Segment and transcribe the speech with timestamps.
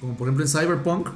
[0.00, 1.08] como por ejemplo en Cyberpunk,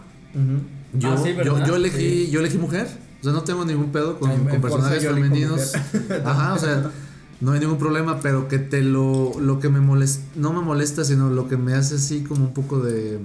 [0.94, 2.30] yo, Ah, sí, yo, elegí, Sí.
[2.30, 2.86] yo elegí mujer.
[3.20, 5.72] O sea, no tengo ningún pedo con, En- con en personajes femeninos.
[6.24, 6.91] Ajá, o sea,
[7.41, 11.05] no hay ningún problema, pero que te lo, lo que me molesta, no me molesta,
[11.05, 13.19] sino lo que me hace así como un poco de...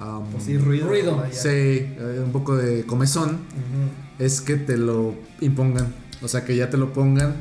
[0.00, 0.88] um, Pues sí, ruido.
[0.88, 1.22] Ruido.
[1.30, 4.18] sí, eh, un poco de comezón, Ujú.
[4.18, 5.94] es que te lo impongan.
[6.22, 7.34] O sea, que ya te lo pongan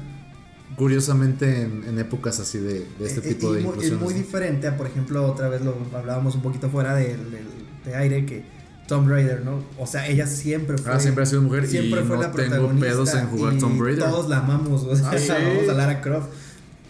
[0.77, 3.91] curiosamente en, en épocas así de, de este Eh, tipo y de inclusiones.
[3.93, 7.63] Es muy diferente a, por ejemplo, otra vez lo hablábamos un poquito fuera del, del-
[7.85, 8.45] de aire que
[8.87, 9.63] Tomb Raider, ¿no?
[9.77, 10.91] O sea, ella siempre fue.
[10.93, 13.81] Ah, siempre ha sido mujer siempre y fue no la tengo pedos en jugar Tomb
[13.81, 14.03] Raider.
[14.05, 15.31] Todos la amamos, o sea, Ah, ¿sí?
[15.31, 16.27] amamos a Lara Croft.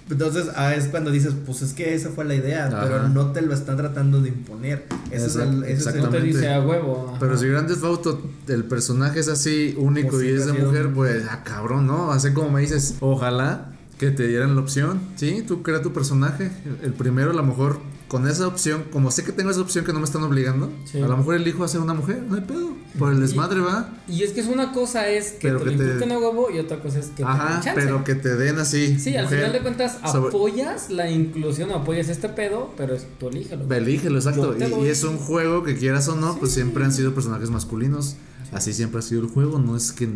[0.10, 2.82] Entonces, ah, es cuando dices, pues es que esa fue la idea, Ajá.
[2.84, 4.86] pero no te lo están tratando de imponer.
[5.12, 7.08] Ese es el, ese es el- No te dice a huevo.
[7.10, 7.18] ajá.
[7.20, 10.54] Pero si Grand Theft Auto, el personaje es así único Pues y sí, es de
[10.54, 12.12] mujer, un- pues, ah, cabrón, ¿no?
[12.12, 13.70] Así como me dices, ojalá
[14.10, 15.44] que te dieran la opción, ¿sí?
[15.48, 16.52] Tú crea tu personaje.
[16.66, 19.86] El, el primero, a lo mejor, con esa opción, como sé que tengo esa opción
[19.86, 21.02] que no me están obligando, Sí.
[21.02, 22.72] a lo mejor elijo hacer una mujer, no hay pedo.
[23.00, 23.90] Por el desmadre, va.
[24.08, 26.50] Y es que es una cosa es que Pero te que lo te- a huevo
[26.54, 27.72] y otra cosa es que te Ajá, chance.
[27.74, 29.00] pero que te den así.
[29.00, 33.30] Sí, al final de cuentas sobre- apoyas la inclusión apoyas este pedo, pero es, tú
[33.30, 33.74] elígelo.
[33.74, 34.52] Elígelo, exacto.
[34.52, 38.16] Te y es un juego que quieras o no, pues siempre han sido personajes masculinos.
[38.52, 40.08] Así siempre ha sido el juego, no es que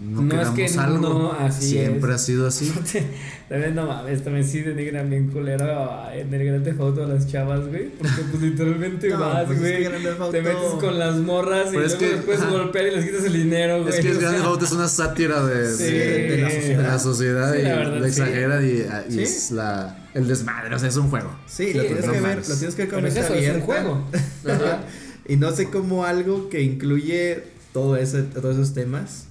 [0.00, 0.98] no, No es que algo.
[0.98, 2.16] no, así siempre es.
[2.16, 2.72] ha sido así.
[3.50, 7.66] También no mames, también sí denigran bien culero en el grande foto a las chavas,
[7.66, 7.88] güey.
[7.88, 9.82] Porque pues literalmente No, vas, pues, güey.
[10.30, 12.50] Te metes con las morras y Pero luego que- después ajá.
[12.50, 13.88] golpear y les quitas el dinero, güey.
[13.92, 16.48] Es que el Grand sea, Theft Auto es una sátira de, Sí, de- de la
[16.48, 16.82] de sociedad.
[16.84, 18.20] la sociedad Sí, y la verdad, la sí.
[18.20, 19.22] exagera y, y Sí.
[19.22, 21.30] es la, el desmadre, o sea, es un juego.
[21.48, 24.06] Sí, Sí, lo tienes que ver, lo tienes que ver con eso, es un juego.
[25.28, 29.26] Y no sé cómo algo que incluye todo ese, todos esos temas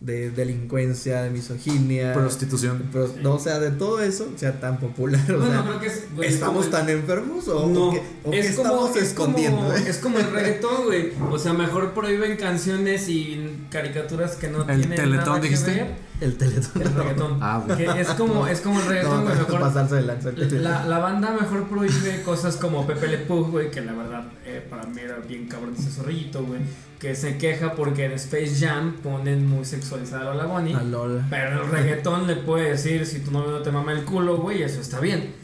[0.00, 2.82] de delincuencia, de misoginia, Prostitución.
[2.92, 5.20] pro- no, o sea, de todo eso sea tan popular.
[5.32, 6.04] O Bueno, sea, creo que es.
[6.14, 9.02] güey, ¿estamos como- tan enfermos o, No, o qué, o qué es como, estamos es
[9.04, 9.56] escondiendo?
[9.58, 9.84] como, eh?
[9.88, 11.12] es como el reggaetón, güey.
[11.30, 15.70] O sea, mejor prohíben canciones y caricaturas que no ¿El tienen Teletón nada que dijiste?
[15.72, 16.06] ver.
[16.20, 16.82] El teletón.
[16.82, 17.38] El reggaetón.
[17.42, 17.76] Ah, güey.
[17.78, 19.34] Que es como, es como el reggaetón, güey.
[19.34, 20.30] no, mejor pasarse de lanza.
[20.32, 24.66] la, la banda mejor prohíbe cosas como Pepe Le Pew, güey, que la verdad eh,
[24.68, 26.60] para mí era bien cabrón ese zorrillito, güey,
[26.98, 31.22] que se queja porque en Space Jam ponen muy sexualizada a la Bonnie, Ah, lol.
[31.28, 34.62] pero el reggaetón le puede decir si tu novio no te mama el culo, güey,
[34.62, 35.34] eso está bien.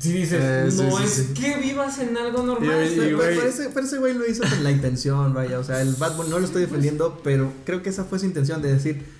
[0.00, 1.34] Si dices, Eh, sí, no sí, es sí.
[1.34, 2.84] que vivas en algo normal.
[2.88, 5.58] Y- y- Pero, güey- pero ese, pero ese güey lo hizo con la intención, vaya.
[5.58, 8.26] O sea, el Bad Bunny no lo estoy defendiendo, pero creo que esa fue su
[8.26, 9.17] intención de decir.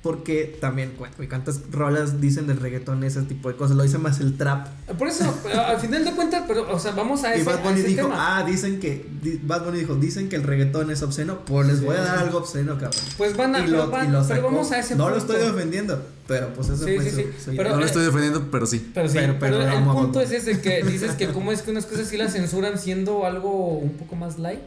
[0.00, 3.76] Porque también, güey, cuántas rolas dicen del reggaetón, ese tipo de cosas.
[3.76, 4.68] Lo dice más el trap.
[4.96, 5.24] Por eso,
[5.66, 7.88] al final de cuentas, pero, o sea, vamos a Y ese, Bad a Bunny ese
[7.88, 8.38] dijo, tema.
[8.38, 9.04] ah, dicen que.
[9.20, 12.18] di- Bad Bunny dijo, dicen que el reggaetón es obsceno, pues les voy a dar
[12.20, 12.92] algo obsceno, cabrón.
[13.16, 14.42] Pues van a, Y lo- pero, van- y lo pero sacó.
[14.52, 15.18] vamos a ese No punto.
[15.18, 17.26] lo estoy defendiendo, pero pues eso Sí, fue sí, su- sí.
[17.46, 17.70] su Pero-.
[17.70, 18.90] No lo estoy defendiendo, pero sí.
[18.94, 21.62] Pero sí, Pero- pero, pero el Bad punto es ese que dices que cómo es
[21.62, 24.60] que unas cosas sí las censuran siendo algo un poco más light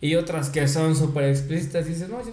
[0.00, 1.86] y otras que son súper explícitas.
[1.86, 2.32] Dices, no, yo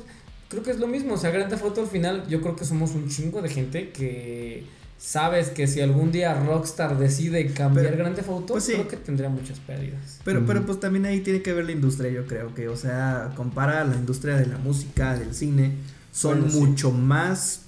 [0.51, 1.15] creo que es lo mismo.
[1.15, 3.89] O sea, Grand Theft Auto al final, yo creo que somos un chingo de gente
[3.91, 4.65] que
[4.99, 8.73] sabes que si algún día Rockstar decide cambiar Pero- Grand Theft Auto, pues sí.
[8.73, 10.19] creo que tendría muchas pérdidas.
[10.23, 10.45] Pero, Mm.
[10.45, 13.83] pero pues también ahí tiene que ver la industria, yo creo que, o sea, compara
[13.83, 15.71] la industria de la música, del cine,
[16.11, 16.59] son Bueno, sí.
[16.59, 17.61] mucho más,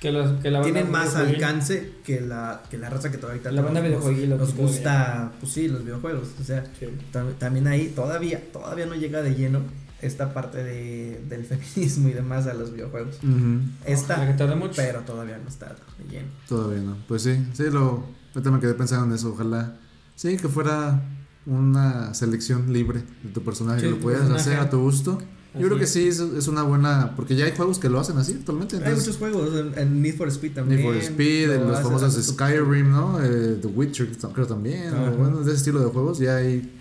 [0.00, 3.52] Que, los, que la banda tienen más alcance que la, que la raza que todavía
[3.52, 6.86] La banda nos- nos gusta, pues sí, los videojuegos, o sea, Sí.
[7.12, 9.60] tam- también ahí todavía, todavía no llega de lleno
[10.02, 13.16] esta parte de, del feminismo y demás a los videojuegos.
[13.22, 13.60] Ujú.
[13.86, 14.74] Está, Ojalá que tarde mucho.
[14.76, 16.28] pero todavía no está de lleno.
[16.48, 16.96] Todavía no.
[17.08, 18.04] Pues sí, sí, lo.
[18.34, 19.30] Ahorita me quedé pensando en eso.
[19.32, 19.76] Ojalá.
[20.14, 21.02] Sí, que fuera
[21.46, 24.50] una selección libre de tu personaje, Sí, que lo puedas personaje.
[24.50, 25.18] hacer a tu gusto.
[25.52, 27.14] Así Yo creo que sí, es, es una buena.
[27.16, 28.76] Porque ya hay juegos que lo hacen así actualmente.
[28.76, 30.80] Hay Entonces, muchos juegos, en, en Need for Speed también.
[30.80, 33.18] Need for Speed, lo los famosos Skyrim, ¿no?
[33.20, 34.94] Eh, The Witcher, creo también.
[34.94, 35.10] Ajá.
[35.10, 36.79] O bueno, de ese estilo de juegos ya hay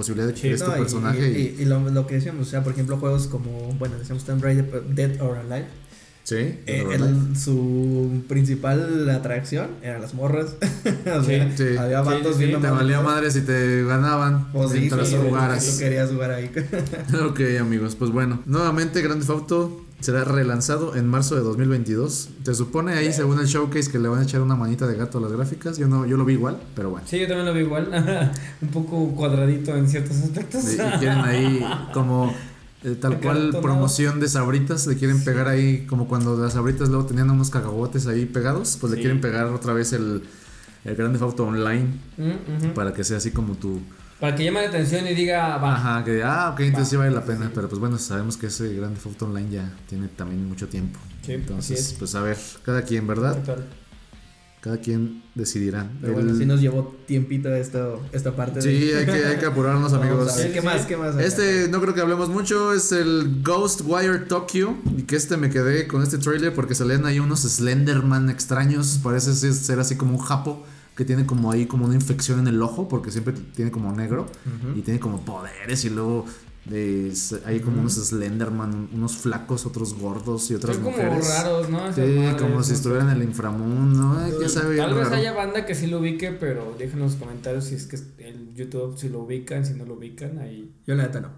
[0.00, 1.18] posibilidad de que Sí, crees tu No, y- personaje.
[1.30, 3.96] y, y- y- y lo, lo que decíamos, o sea, por ejemplo, juegos como, bueno,
[3.98, 5.66] decíamos Tomb Raider, Dead or Alive.
[6.22, 10.54] sí, eh, el- su principal atracción eran las morras.
[11.18, 11.76] o sea, Sí, sí.
[11.76, 12.82] había Sí, vatos sí, viendo te morras.
[12.82, 15.76] valía madre si te ganaban Pues sí, mientras sí, Tú jugaras.
[15.78, 16.50] querías jugar ahí.
[17.28, 22.30] Ok, amigos, pues bueno, nuevamente Grand Theft Auto será relanzado en marzo de 2022.
[22.44, 25.18] Se supone ahí, según el showcase, que le van a echar una manita de gato
[25.18, 25.78] a las gráficas.
[25.78, 27.06] Yo no, yo lo vi igual, pero bueno.
[27.08, 28.32] Sí, yo también lo vi igual.
[28.62, 30.64] un poco cuadradito en ciertos aspectos.
[30.72, 32.34] Y, y quieren ahí como
[32.82, 37.06] eh, tal cual promoción de sabritas, le quieren pegar ahí como cuando las sabritas luego
[37.06, 40.22] tenían unos cacahuates ahí pegados, pues le quieren pegar otra vez el,
[40.84, 43.80] el Grand Theft Auto Online Mm, para que sea así como tu...
[44.20, 45.74] Para que llame la atención y diga, va.
[45.76, 46.90] Ajá, que ah, ok, entonces Va.
[46.90, 49.72] sí vale la pena, pero pues bueno, sabemos que ese Grand Theft Auto Online ya
[49.88, 50.98] tiene también mucho tiempo.
[51.22, 51.92] Sí, así entonces, es.
[51.94, 53.36] pues a ver, cada quien, ¿verdad?
[53.38, 53.64] Total.
[54.60, 55.88] cada quien decidirá.
[56.02, 58.60] Pero El- bueno, sí nos llevó tiempito esto, esta parte.
[58.60, 58.98] Sí, de...
[58.98, 60.36] hay que, hay que apurarnos, amigos.
[60.36, 60.82] ver, ¿Qué más?
[60.84, 61.16] ¿Qué más?
[61.16, 64.74] Este no creo que hablemos mucho, es el Ghostwire Tokyo.
[64.98, 69.00] Y que este me quedé con este trailer porque salían ahí unos Slenderman extraños.
[69.02, 70.62] Parece ser ser así como un japo
[71.00, 74.26] que tiene como ahí como una infección en el ojo porque siempre tiene como negro
[74.76, 76.26] y tiene como poderes y luego
[76.70, 77.10] eh,
[77.46, 81.26] hay como unos Slenderman, unos flacos, otros gordos y otras Son como mujeres.
[81.26, 81.90] raros, ¿no?
[81.94, 84.18] Sí, madres, como no si estuvieran en el inframundo.
[84.18, 85.16] Ay, quién sabe, Tal vez raro.
[85.16, 88.54] haya banda que sí lo ubique, pero dejen en los comentarios si es que el
[88.54, 90.70] YouTube si lo ubican, si no lo ubican, ahí.
[90.86, 91.30] Yo la neta no.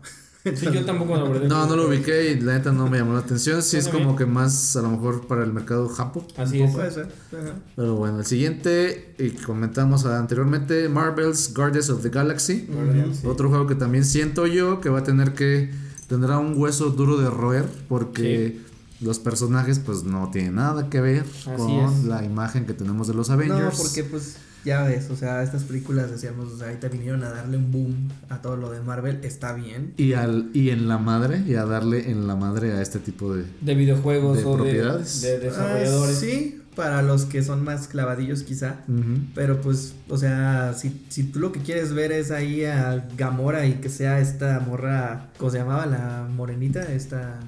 [0.44, 1.28] Sí, yo tampoco lo.
[1.46, 3.62] No, no lo ubiqué y la neta no me llamó la atención.
[3.62, 4.16] Sí, es como bien.
[4.16, 6.26] que más a lo mejor para el mercado japo.
[6.36, 6.72] Así es.
[6.72, 7.06] Puede ser.
[7.32, 7.54] Ajá.
[7.76, 12.66] Pero bueno, el siguiente, y comentamos anteriormente, Marvel's Guardians of the Galaxy.
[12.68, 13.26] Guardians, sí.
[13.26, 15.70] Otro juego que también siento yo que va a tener que,
[16.08, 18.60] tendrá un hueso duro de roer porque
[19.02, 21.25] los personajes pues no tienen nada que ver
[21.56, 22.04] con es.
[22.04, 23.76] la imagen que tenemos de los No, Avengers.
[23.78, 27.56] porque pues ya ves, o sea, estas películas decíamos, o sea, ahorita vinieron a darle
[27.56, 29.93] un boom a todo lo de Marvel, está bien.
[29.96, 33.34] Y, al, y en la madre, y a darle en la madre a este tipo
[33.34, 33.44] de...
[33.60, 35.20] De videojuegos De o de, propiedades.
[35.22, 36.16] de desarrolladores.
[36.16, 38.76] Ah, sí, para los que son más clavadillos quizá.
[39.34, 43.66] Pero pues, o sea, si, si tú lo que quieres ver es ahí a Gamora
[43.66, 45.87] y que sea esta morra, ¿cómo se llamaba?
[45.87, 47.40] La morenita, esta...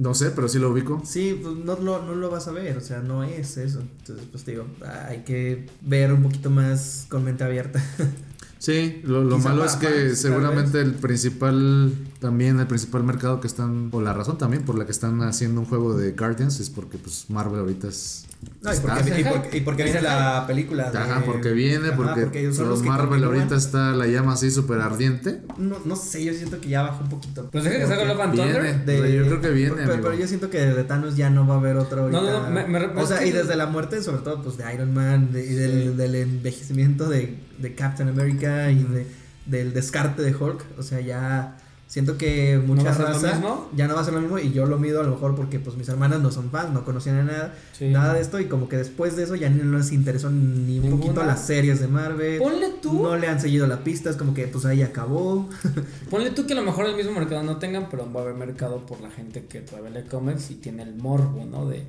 [0.00, 1.02] No sé, pero sí lo ubico.
[1.04, 3.80] Sí, pues no lo, no lo vas a ver, o sea, no es eso.
[3.80, 4.66] Entonces, pues te digo,
[5.06, 7.82] hay que ver un poquito más con mente abierta.
[8.58, 13.88] Sí, lo, lo malo es que seguramente el principal, también el principal mercado que están,
[13.92, 16.98] o la razón también por la que están haciendo un juego de Guardians es porque
[16.98, 18.26] pues Marvel ahorita es...
[18.62, 20.90] No, y porque, y porque, y porque viene la película.
[20.90, 24.50] de- Ajá, porque viene, Ajá, porque, ellos son los Marvel ahorita está la llama así
[24.50, 25.42] súper ardiente.
[25.58, 27.48] No, no sé, yo siento que ya bajó un poquito.
[27.50, 29.10] Pues deja que salga Love and Viene, Thunder.
[29.12, 31.58] yo creo que viene, Pero, pero yo siento que de Thanos ya no va a
[31.58, 32.08] haber otro.
[32.08, 32.48] No, no, ahorita.
[32.62, 35.32] no, me- me- o sea, y desde la muerte, sobre todo, pues de Iron Man
[35.32, 39.06] de- y del, del envejecimiento de, de Captain America y de,
[39.44, 40.64] del descarte de Hulk.
[40.78, 41.58] O sea, ya
[41.90, 43.40] siento que mucha lo raza
[43.74, 44.38] ya no va a ser lo mismo.
[44.38, 46.84] Y yo lo mido a lo mejor porque, pues mis hermanas no son fans, no
[46.84, 47.88] conocían nada, Sí.
[47.88, 48.38] nada de esto.
[48.38, 50.96] Y como que después de eso ya no les interesó ni un Ninguna.
[51.02, 52.38] poquito las series de Marvel.
[52.38, 55.48] Ponle tú, No le han seguido la pista, es como que pues ahí acabó.
[56.10, 58.36] ponle tú que a lo mejor el mismo mercado no tengan, pero va a haber
[58.36, 61.66] mercado por la gente que todavía lee cómics y tiene el morbo, ¿no?
[61.68, 61.82] De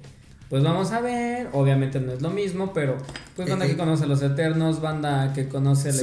[0.52, 2.98] pues vamos a ver, obviamente no es lo mismo, pero
[3.38, 5.94] pues banda Eh, que conoce a los Eternos, banda que conoce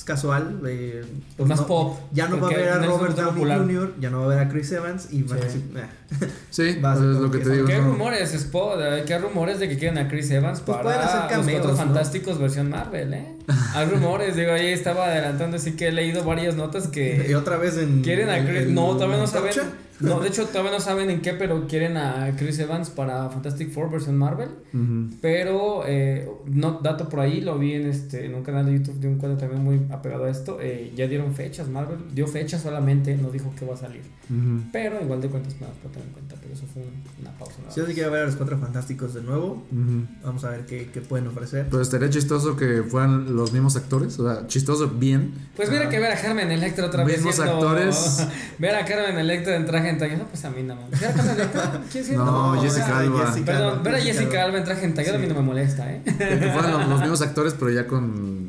[0.00, 1.04] más casual, eh,
[1.36, 1.98] pues más no- pop.
[2.12, 3.58] Ya no va a ver a Robert Downey popular.
[3.60, 5.46] Jr., ya no va a ver a Chris Evans y van a Sí.
[5.46, 5.62] decir.
[6.50, 7.66] Sí, Va a ser es lo que que te digo.
[7.66, 7.84] ¿Qué no.
[7.88, 8.74] rumores, Spo?
[9.06, 11.70] ¿Qué rumores de que quieren a Chris Evans Pues para pueden hacer los cameos, Cuatro
[11.70, 11.76] ¿no?
[11.76, 13.26] Fantásticos versión Marvel, eh?
[13.74, 17.56] Hay rumores, digo, ahí estaba adelantando, así que he leído varias notas y que otra
[17.56, 18.02] vez en.
[18.02, 19.52] quieren a Chris, no, todavía no en saben.
[20.00, 23.70] No, de hecho todavía no saben en qué, pero quieren a Chris Evans para Fantastic
[23.70, 24.48] Four versión Marvel,
[25.20, 28.98] pero, eh, no, dato por ahí, lo vi en este, en un canal de YouTube
[29.00, 32.62] de un cuadro también muy apegado a esto, eh, ya dieron fechas, Marvel dio fechas
[32.62, 34.02] solamente, no dijo que va a salir,
[34.72, 37.54] pero igual de cuentas me para tener en cuenta, pero eso fue un- una pausa.
[37.68, 37.94] Si yo sí más.
[37.94, 39.64] quiero ver a los cuatro fantásticos de nuevo,
[40.24, 41.68] vamos a ver qué, qué pueden ofrecer.
[41.68, 45.32] Pues estaría chistoso que fueran los mismos actores, o sea, chistoso bien.
[45.56, 47.16] Pues mira que ver a Carmen Electra otra vez.
[47.18, 48.26] Mismos siendo- actores.
[48.58, 51.12] ver a Carmen Electra en traje en tallado, pues a mí no me Ver a
[51.14, 52.10] Carmen Electra, ¿quién es?
[52.12, 53.34] No, Jessica Alba.
[53.44, 56.02] Perdón, ver a Jessica Alba en traje en tallado a mí no me molesta, ¿eh?
[56.04, 58.39] Que fueran los, los mismos actores, pero ya con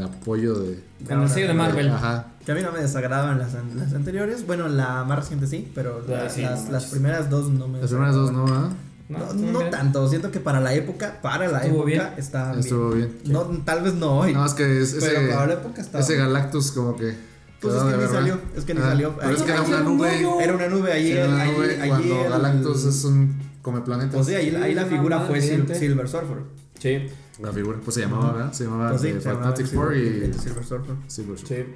[0.00, 0.82] el apoyo de.
[1.06, 1.88] Con el sello de Marvel.
[1.90, 2.26] Ajá.
[2.44, 4.46] Que a mí no me desagradaban las, an- las anteriores.
[4.46, 6.90] Bueno, la más reciente sí, pero Ay, la- sí, las, no las manches.
[6.90, 8.70] primeras dos no me Las primeras dos no, ¿ah?
[9.08, 9.70] No, bien.
[9.70, 12.18] tanto, siento que para la época, para la Estuvo época bien.
[12.18, 13.16] estaba Estuvo bien.
[13.22, 13.32] bien.
[13.32, 14.32] No, tal vez no hoy.
[14.32, 16.26] No, es que es- pero ese, para la época estaba ese bien.
[16.26, 17.14] Galactus como que.
[17.60, 19.16] Pues es que ni salió, es que ni Ah, salió.
[19.18, 20.26] Pero es Ahí- que era una nube.
[20.42, 21.06] Era una nube allí.
[21.08, 24.12] Sí, era una allí- nube allí cuando Galactus es un come planeta.
[24.12, 25.40] Pues sí, ahí, ahí la figura fue.
[25.42, 26.38] Silver Surfer.
[26.80, 27.06] Sí,
[27.40, 28.52] La figura, pues se llamaba, ¿verdad?
[28.52, 30.94] Se llamaba Pues sí, de se llamaba Fantastic Four y Silver Surfer.
[31.06, 31.66] Silver Surfer.
[31.66, 31.72] sí.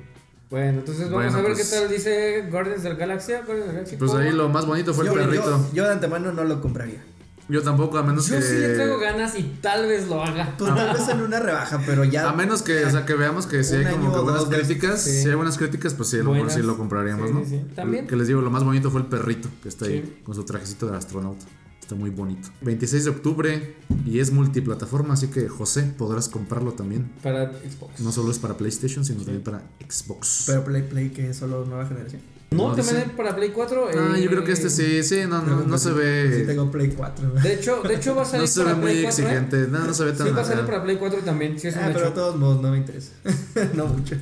[0.50, 3.38] Bueno, entonces vamos Bueno, a ver pues- qué tal dice Guardians del Galaxia.
[3.42, 5.44] Guardians del Galaxia Pues ¿cómo ahí lo más bonito fue el Yo, perrito.
[5.50, 7.02] yo, yo de antemano no lo compraría.
[7.48, 8.42] Yo tampoco, a menos Yo que.
[8.42, 10.54] sí le traigo ganas y tal vez lo haga.
[10.56, 12.28] Pues tal vez en una rebaja, pero ya.
[12.28, 15.22] A menos que, o sea, que veamos que si hay como que buenas críticas, sí.
[15.22, 17.44] si hay buenas críticas, pues sí, a lo mejor sí lo compraríamos, Sí, ¿no?
[17.44, 17.74] sí, sí.
[17.74, 18.06] También.
[18.06, 20.86] Que les digo, lo más bonito fue el perrito que está ahí con su trajecito
[20.86, 21.44] de astronauta.
[21.84, 22.48] Está muy bonito.
[22.62, 23.74] 26 de octubre
[24.06, 27.12] y es multiplataforma, así que José podrás comprarlo también.
[27.22, 28.00] Para Xbox.
[28.00, 30.44] No solo es para PlayStation, sino también para Xbox.
[30.46, 32.22] Pero Play Play que es solo nueva generación.
[32.52, 33.88] No, No, también para Play 4.
[33.98, 36.44] ah, eh, yo creo que este sí, sí, no, no, no se Sí ve.
[36.46, 37.32] tengo Play 4.
[37.42, 38.94] De hecho, de hecho va a salir No se ve muy 4.
[39.02, 39.06] ¿eh?
[39.06, 39.66] exigente.
[39.68, 40.26] No, no se ve tan.
[40.28, 41.60] Sí, va a salir para Play 4 también.
[41.60, 42.14] Sí, es un Ah, pero de hecho.
[42.14, 43.10] todos modos no me interesa.
[43.74, 44.16] no mucho.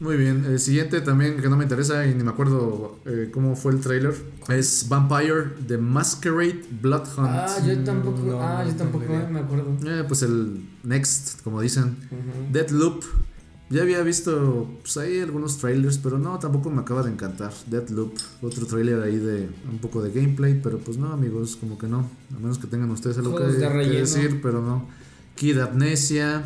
[0.00, 3.56] Muy bien, el siguiente también que no me interesa y ni me acuerdo eh, cómo
[3.56, 4.14] fue el trailer
[4.48, 7.28] es Vampire The Masquerade Blood Hunt.
[7.28, 9.76] Ah, yo tampoco, No, ah, no yo tampoco me acuerdo.
[9.84, 11.96] Eh, pues el Next, como dicen.
[12.10, 12.52] Ujú.
[12.52, 13.04] Deadloop.
[13.70, 17.52] Ya había visto pues, ahí algunos trailers, pero no, tampoco me acaba de encantar.
[17.66, 21.88] Deadloop, otro trailer ahí de un poco de gameplay, pero pues no, amigos, como que
[21.88, 22.08] no.
[22.34, 24.86] A menos que tengan ustedes algo que, de decir, pero no.
[25.34, 26.44] Kid Amnesia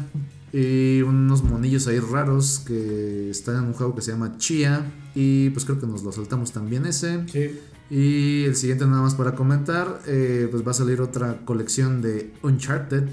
[0.53, 4.93] y unos monillos ahí raros que están en un juego que se llama Chia.
[5.15, 7.27] Y pues creo que nos lo saltamos también ese.
[7.29, 7.59] Sí.
[7.91, 12.33] Y el siguiente nada más para comentar, eh, pues va a salir otra colección de
[12.43, 13.09] Uncharted.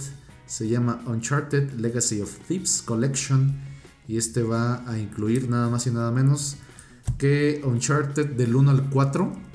[0.45, 3.55] Se llama Uncharted Legacy of Thieves Collection.
[4.07, 6.57] Y este va a incluir nada más y nada menos
[7.17, 9.48] que Uncharted del 1 al 4.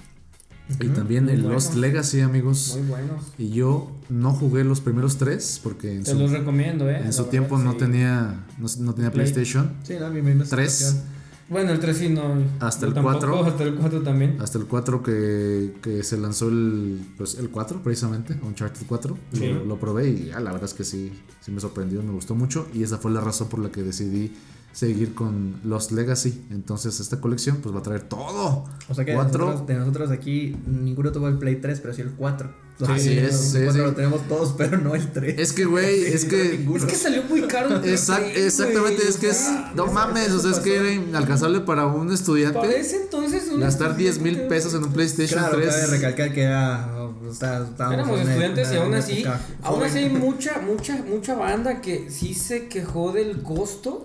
[0.81, 1.55] Y también muy el bueno.
[1.55, 2.77] Lost Legacy, amigos.
[2.79, 3.33] Muy buenos.
[3.37, 6.97] Y yo no jugué los primeros tres porque en Te su, los recomiendo, eh.
[7.05, 9.31] en su verdad, tiempo no tenía, no, no tenía Play.
[9.31, 9.73] PlayStation.
[9.83, 10.73] Sí, no, mi misma Tres.
[10.73, 11.15] situación.
[11.51, 12.23] Bueno, el 3 sí no.
[12.59, 13.45] Hasta el tampoco, 4.
[13.45, 14.37] Hasta el 4 también.
[14.41, 19.19] Hasta el 4 que, que se lanzó el, pues, el 4 precisamente, Uncharted 4.
[19.35, 19.49] Sí.
[19.49, 22.35] Lo, lo probé y ah, la verdad es que sí, sí me sorprendió, me gustó
[22.35, 22.67] mucho.
[22.73, 24.33] Y esa fue la razón por la que decidí
[24.75, 26.43] seguir con Lost Legacy.
[26.51, 28.65] Entonces esta colección pues va a traer todo.
[28.89, 29.47] O sea que de Cuatro.
[29.47, 32.65] nosotros, de nosotros aquí ninguno tuvo el Play 3, pero sí el 4.
[32.77, 33.79] Sí, así es, sí, El 4 sí.
[33.89, 35.39] lo tenemos todos, pero no el 3.
[35.39, 36.67] Es que, güey, es que...
[36.75, 37.73] Es que salió muy caro.
[37.77, 39.37] el Play Exact- 3, exactamente, güey, es que o es...
[39.37, 43.61] sea, No mames, o sea, es que era inalcanzable para un estudiante Parece entonces un
[43.61, 45.69] gastar 10 mil pesos en un PlayStation Claro, 3.
[45.73, 46.97] cabe recalcar que era.
[46.97, 49.25] O sea, estábamos Éramos en una- estudiantes y aún así,
[49.63, 54.05] aún así hay mucha, mucha, mucha banda que sí se quejó del costo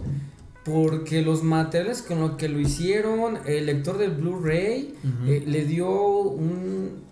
[0.72, 4.96] porque los materiales con los que lo hicieron, el lector del Blu-ray
[5.26, 7.08] eh, le dio un...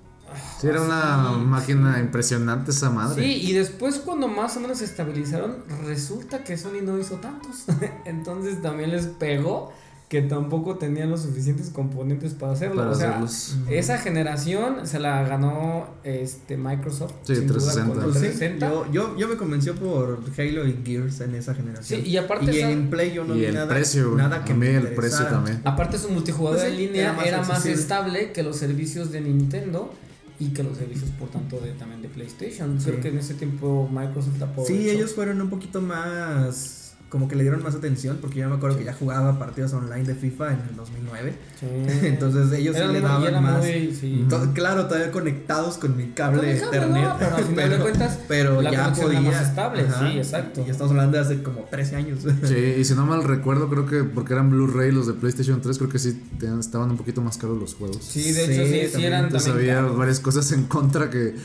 [0.60, 1.40] Sí, era una Sí.
[1.46, 3.24] máquina impresionante esa madre.
[3.24, 7.66] Sí, y después cuando más o menos se estabilizaron, resulta que Sony no hizo tantos.
[8.06, 9.72] Entonces también les pegó
[10.10, 12.78] que tampoco tenían los suficientes componentes para hacerlo.
[12.78, 13.58] Para o sea, hacerlos.
[13.70, 17.12] esa generación se la ganó este Microsoft.
[17.24, 17.94] Sí, sin duda, 360.
[17.94, 18.70] con el Pues sí, 360.
[18.70, 22.02] yo, yo, yo me convenció por Halo y Gears en esa generación.
[22.02, 24.46] Sí, y aparte Y esa- en Play yo no y vi el nada, precio, nada
[24.46, 25.60] que a mí me el precio también.
[25.66, 27.82] Aparte su multijugador Pues sí, en línea era más era más accesible.
[27.82, 29.94] estable que los servicios de Nintendo
[30.40, 32.78] y que los servicios por tanto de también de PlayStation.
[32.82, 33.02] Creo Sí.
[33.02, 34.74] que en ese tiempo Microsoft aprovechó.
[34.74, 36.87] Sí, ellos fueron un poquito más.
[37.10, 40.04] Como que le dieron más atención, porque yo me acuerdo que ya jugaba partidos online
[40.04, 41.36] de FIFA en el 2009.
[41.58, 41.66] Sí.
[42.06, 43.60] Entonces ellos sí Era le muy- y daban era más.
[43.66, 44.26] muy- sí.
[44.30, 47.04] To- claro, todavía conectados con mi cable Ethernet.
[47.06, 49.32] no, pero al final de cuentas, pero la ya conexión era podía.
[49.40, 50.64] más estable, sí, exacto.
[50.68, 52.20] Y estamos hablando de hace como 13 años.
[52.44, 55.78] Sí, y si no mal recuerdo, creo que porque eran Blu-ray los de PlayStation 3,
[55.78, 58.04] creo que sí tenían- estaban un poquito más caros los juegos.
[58.04, 59.14] Sí, de Sí, hecho, sí, sí también.
[59.14, 59.98] eran Entonces también había caros.
[59.98, 61.36] varias cosas en contra que,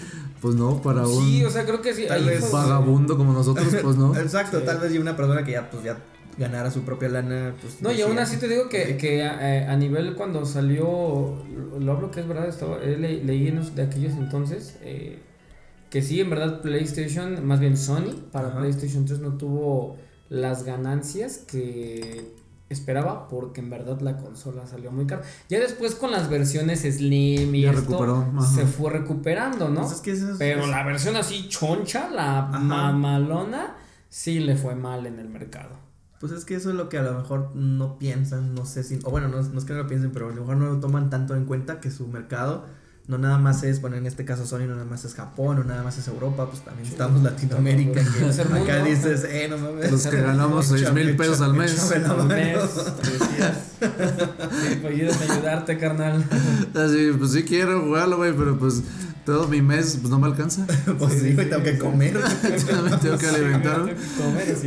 [0.42, 2.04] pues no, para un Sí, o sea, creo que sí.
[2.06, 4.14] Tal vez vagabundo como nosotros, pues no.
[4.20, 4.66] Exacto, Sí.
[4.66, 5.96] tal vez y una persona que ya, pues, ya
[6.36, 7.54] ganara su propia lana.
[7.60, 11.38] Pues, No, y aún así te digo que, que eh, a nivel cuando salió,
[11.70, 14.76] lo, lo hablo que es verdad, estaba, eh, le- leí en los- de aquellos entonces,
[14.82, 15.18] eh,
[15.90, 18.58] que sí, en verdad PlayStation, más bien Sony, para Ajá.
[18.60, 19.96] PlayStation 3 no tuvo
[20.30, 22.32] las ganancias que
[22.72, 25.22] esperaba porque en verdad la consola salió muy cara.
[25.48, 29.80] Ya después con las versiones Slim y Ya esto recuperó, se fue recuperando, ¿no?
[29.82, 32.58] Pues es que eso es- Pero la versión así choncha, la Ajá.
[32.58, 33.76] mamalona,
[34.08, 35.70] sí le fue mal en el mercado.
[36.20, 38.98] Pues es que eso es lo que a lo mejor no piensan, no sé si,
[39.02, 40.78] o bueno, no, no es que no lo piensen, pero a lo mejor no lo
[40.78, 42.64] toman tanto en cuenta que su mercado
[43.08, 45.64] no nada más es, bueno, en este caso Sony no nada más es Japón, o
[45.64, 48.64] nada más es Europa, pues también estamos Latinoamérica, que Tercer mundo.
[48.64, 49.90] acá dices, eh, no mames.
[49.90, 51.92] Los que ganamos seis Échame, mil pesos al mes.
[51.92, 52.58] Al mes,
[53.02, 53.56] decías.
[53.80, 56.24] Sí, pues ayudarte, carnal.
[56.74, 58.82] Así, pues sí quiero jugarlo, güey, pero pues
[59.26, 60.64] todo mi mes pues no me alcanza.
[60.98, 62.14] Pues sí, güey, tengo que comer.
[62.14, 63.84] Me tengo que alimentar.
[63.84, 64.62] Tengo que comer, es.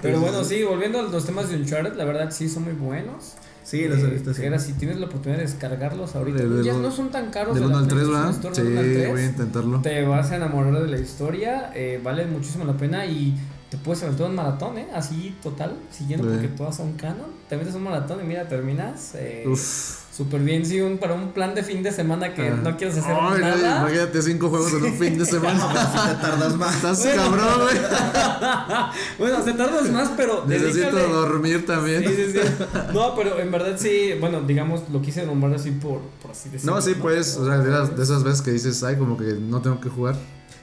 [0.00, 3.34] Pero bueno, sí, volviendo a los temas de Uncharted, la verdad sí son muy buenos.
[3.68, 4.30] Sí, los he Eh, visto.
[4.42, 7.30] Era, si tienes la oportunidad de descargarlos ahorita, De- de ya lo- no son tan
[7.30, 7.54] caros.
[7.54, 8.52] Del de 1 la al 3, PlayStation ¿verdad?
[8.54, 9.10] Sí, del 1 al 3.
[9.10, 9.80] voy a intentarlo.
[9.82, 13.36] Te vas a enamorar de la historia, eh, vale muchísimo la pena y
[13.68, 14.86] te puedes aventar un maratón, ¿eh?
[14.94, 16.32] Así total, siguiendo Sí.
[16.32, 17.26] porque todas son canon.
[17.50, 19.12] Te metes un maratón y mira, terminas.
[19.16, 20.07] Eh, Uf.
[20.18, 22.58] Súper bien, sí, un, para un plan de fin de semana que Ah.
[22.60, 23.80] no quieres hacer Ay, no, nada.
[23.82, 25.60] imagínate cinco juegos en un fin de semana.
[25.60, 26.74] Si te tardas más.
[26.74, 27.22] Estás Bueno.
[27.22, 27.76] cabrón, güey.
[29.18, 32.02] bueno, te tardas más, pero Necesito dedícale- dormir también.
[32.04, 32.38] Sí, sí, sí.
[32.92, 36.74] No, pero en verdad sí, bueno, digamos, lo quise nombrar así por, por así decirlo.
[36.74, 39.34] No, sí, pues, o sea, de, las- de esas veces que dices, ay, como que
[39.34, 40.16] no tengo que jugar.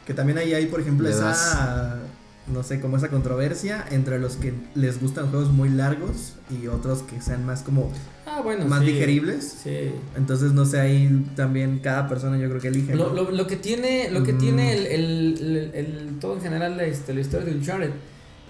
[0.06, 2.00] Que también ahí hay, por ejemplo, Le esa.
[2.48, 7.04] No sé, como esa controversia entre los que les gustan juegos muy largos y otros
[7.04, 7.90] que sean más como.
[8.28, 8.88] Ah, bueno, más sí.
[8.94, 9.60] digeribles.
[9.64, 9.92] Sí.
[10.18, 12.96] Entonces, no sé, ahí también cada persona yo creo que elige.
[12.96, 13.14] Lo, ¿no?
[13.24, 14.38] lo, lo que tiene, lo que Mm.
[14.40, 17.92] tiene el, el, el- el- todo en general este, la historia de Uncharted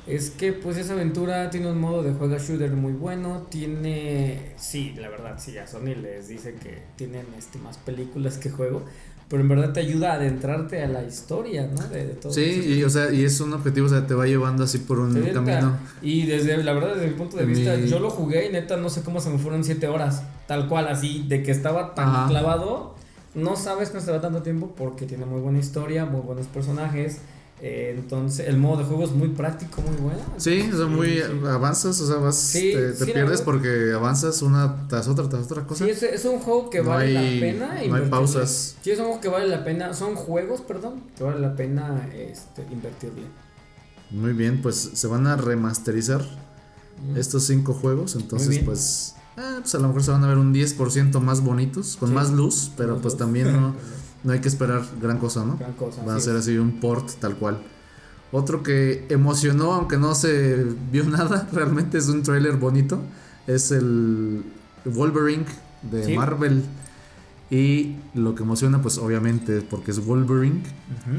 [0.07, 4.93] es que pues esa aventura tiene un modo de juega shooter muy bueno, tiene, sí,
[4.97, 8.85] la verdad, sí, a Sony les dicen que tienen este, más películas que juego,
[9.29, 11.81] pero en verdad te ayuda a adentrarte a la historia, ¿no?
[11.87, 14.25] De, de todo Sí, y, o sea, y es un objetivo, o sea, te va
[14.27, 15.77] llevando así por un camino.
[16.01, 18.77] Y desde, la verdad, desde mi punto de Mi- vista, yo lo jugué y neta
[18.77, 22.09] no sé cómo se me fueron siete horas, tal cual, así, de que estaba tan
[22.09, 22.27] Ajá.
[22.27, 22.93] clavado,
[23.33, 27.17] no sabes que se va tanto tiempo porque tiene muy buena historia, muy buenos personajes,
[27.61, 30.19] entonces el modo de juego es muy práctico, muy bueno.
[30.37, 31.21] Sí, o sea, muy sí.
[31.47, 35.85] avanzas, o sea, vas, Sí, te, pierdes porque avanzas una tras otra, tras otra cosa.
[35.85, 38.75] Sí, es, es un juego que No vale hay- la pena no hay pausas.
[38.81, 42.07] Sí, es un juego que vale la pena, son juegos, perdón, que vale la pena
[42.13, 43.23] este, invertirle.
[44.11, 46.23] Muy bien, pues se van a remasterizar
[47.11, 47.17] Mm.
[47.17, 50.53] estos cinco juegos, entonces pues, eh, pues a lo mejor se van a ver un
[50.53, 53.75] 10% más bonitos, con más luz, pero pues también no,
[54.25, 55.55] no hay que esperar gran cosa, ¿no?
[55.57, 56.03] Gran cosa.
[56.03, 57.61] Va a ser así un port tal cual.
[58.31, 62.99] Otro que emocionó, aunque no se vio nada, realmente es un trailer bonito.
[63.47, 64.43] Es el
[64.83, 65.45] Wolverine
[65.83, 66.17] de Sí.
[66.17, 66.63] Marvel.
[67.51, 70.63] Y lo que emociona, pues obviamente, porque es Wolverine,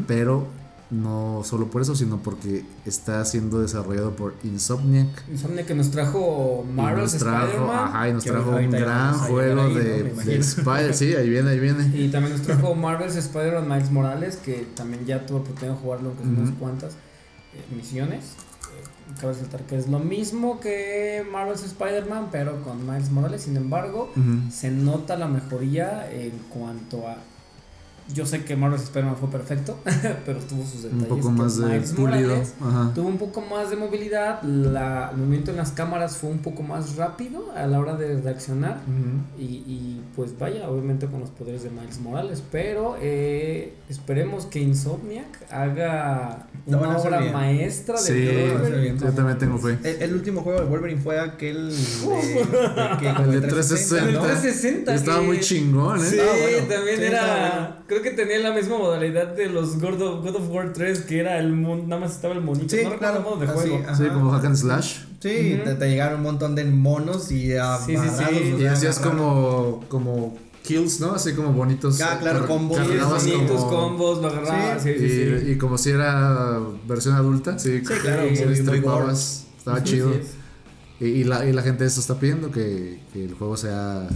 [0.08, 0.48] pero
[0.90, 5.28] no solo por eso, sino porque está siendo desarrollado por Insomniac.
[5.28, 7.88] Insomnia que nos trajo trajo, Spider-Man.
[7.88, 10.22] ajá, y nos trajo un gran juego ahí, de, ¿no?
[10.22, 10.36] De.
[10.36, 10.94] Spider.
[10.94, 11.90] Sí, ahí viene, ahí viene.
[11.96, 16.08] Y también nos trajo Marvel's Spider-Man Miles Morales, que también ya tuve oportunidad de jugarlo,
[16.10, 18.24] aunque son unas cuantas eh, misiones.
[18.24, 23.42] Eh, cabe resaltar que es lo mismo que Marvel's Spider-Man, pero con Miles Morales.
[23.42, 24.12] Sin embargo,
[24.52, 27.16] se nota la mejoría en cuanto a.
[28.14, 29.78] Yo sé que Marvel's Spider-Man fue perfecto,
[30.24, 31.08] pero tuvo sus Un detalles.
[31.08, 32.28] poco que más de Miles pulido.
[32.28, 32.92] Morales Ajá.
[32.94, 36.62] Tuvo un poco más de movilidad, la, el movimiento en las cámaras fue un poco
[36.62, 38.80] más rápido a la hora de reaccionar.
[38.86, 39.42] Ujú.
[39.42, 42.42] Y, y, pues vaya, obviamente con los poderes de Miles Morales.
[42.52, 47.32] Pero eh, esperemos que Insomniac haga Lo una obra bien.
[47.32, 48.98] maestra de Sí, Wolverine.
[48.98, 49.78] yo también tengo fe.
[49.82, 54.08] El, el último juego de Wolverine fue aquel de, de que El de de 360,
[54.08, 54.20] El ¿no?
[54.22, 54.94] 360.
[54.94, 56.02] Estaba que- muy chingón, ¿eh?
[56.08, 56.68] Sí, Ah, bueno.
[56.74, 57.82] también Sí, era.
[58.00, 61.18] Creo que tenía la misma modalidad de los God of, God of War 3, que
[61.20, 62.68] era el mon- nada más estaba el monito.
[62.76, 63.22] Sí, no claro.
[63.22, 63.84] modo de así, juego.
[63.96, 64.98] Sí, como hack and slash.
[65.20, 65.64] Sí, Ujú.
[65.64, 67.96] te, te llegaron un montón de monos y Sí, sí, sí.
[67.96, 68.98] amarrados, Y hacías agarrados.
[69.22, 71.12] como, como kills, ¿no?
[71.14, 71.98] Así como bonitos.
[72.02, 72.76] Ah, claro, combos.
[73.22, 74.78] Sí, bonitos como- combos, lo agarraba.
[74.78, 75.50] Sí, Y, sí, sí.
[75.52, 78.78] y como si era versión adulta, sí, Sí, claro, sí, muy- muy
[79.08, 80.12] Estaba Sí, chido.
[80.12, 80.34] sí es.
[81.00, 84.06] Y, y la, y la gente eso está pidiendo, que, que el juego sea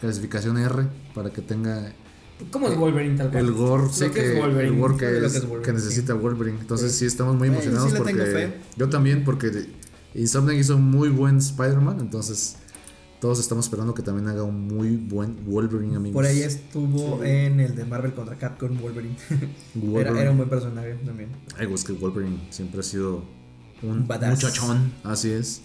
[0.00, 1.92] clasificación R para que tenga
[2.50, 3.44] ¿Cómo es Wolverine tal cual?
[3.44, 4.74] el gore, sí, que que, es Wolverine.
[4.74, 6.58] el gore que, es- que es Wolverine, que necesita Wolverine.
[6.60, 9.50] Entonces sí estamos muy Eh, emocionados sí porque yo también porque
[10.14, 12.56] Insomniac hizo un muy buen Spider-Man, entonces
[13.20, 16.14] todos estamos esperando que también haga un muy buen Wolverine, amigos.
[16.14, 19.14] Por ahí estuvo en el de Marvel contra Capcom Wolverine.
[19.74, 20.00] Wolverine.
[20.10, 21.28] Era, era un buen personaje también.
[21.56, 23.22] Ay, pues que Wolverine siempre ha sido
[23.82, 24.30] un Un badass.
[24.42, 25.62] muchachón, así es.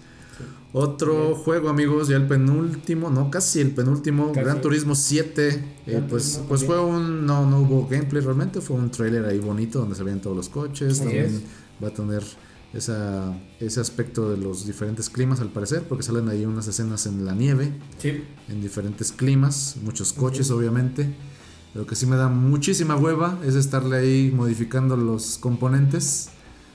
[0.73, 4.45] Otro juego, amigos, ya el penúltimo, no, casi el penúltimo, Casi.
[4.45, 5.63] Gran Turismo 7.
[5.87, 9.79] eh, pues pues fue un, no, no hubo gameplay realmente, fue un trailer ahí bonito
[9.79, 10.99] donde se veían todos los coches.
[10.99, 11.41] También es.
[11.83, 12.21] va a tener
[12.73, 17.25] esa, ese aspecto de los diferentes climas al parecer, porque salen ahí unas escenas en
[17.25, 18.23] la nieve, Sí.
[18.49, 21.15] en diferentes climas, muchos coches obviamente.
[21.73, 26.29] Lo que sí me da muchísima hueva es estarle ahí modificando los componentes.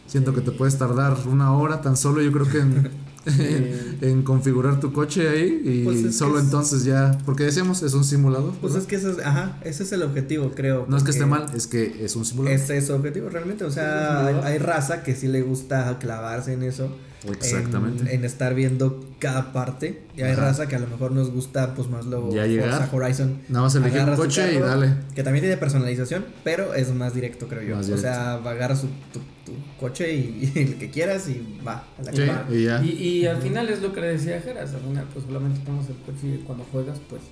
[0.06, 2.90] Siento que te puedes tardar una hora tan solo, yo creo que en,
[3.26, 7.82] en, en configurar tu coche ahí y Pues es solo es- entonces ya, porque decíamos,
[7.82, 8.52] es un simulador.
[8.60, 8.78] Pues ¿verdad?
[8.80, 10.86] es que ese es, ajá, ese es el objetivo, creo.
[10.88, 12.58] no es que esté mal, es que es un simulador.
[12.58, 13.64] Ese es su objetivo realmente.
[13.64, 16.94] O sea, hay, hay raza que sí le gusta clavarse en eso.
[17.30, 18.02] Exactamente.
[18.02, 20.02] En, en estar viendo cada parte.
[20.16, 20.42] Y hay Ajá.
[20.42, 22.70] raza que a lo mejor nos gusta, pues más lo Ya llegar.
[22.70, 23.38] Forza Horizon.
[23.48, 24.94] Nada más elegir un coche y dale.
[25.14, 27.76] Que también tiene personalización, pero es más directo, creo yo.
[27.76, 28.02] Más O directo.
[28.08, 32.12] sea, agarras tu, tu, tu coche y, y el que quieras y va a la
[32.12, 32.22] Sí,
[32.56, 32.82] y ya.
[32.84, 35.88] Y, y al final es lo que le decía Geras, al final pues solamente pones
[35.88, 37.22] el coche y cuando juegas pues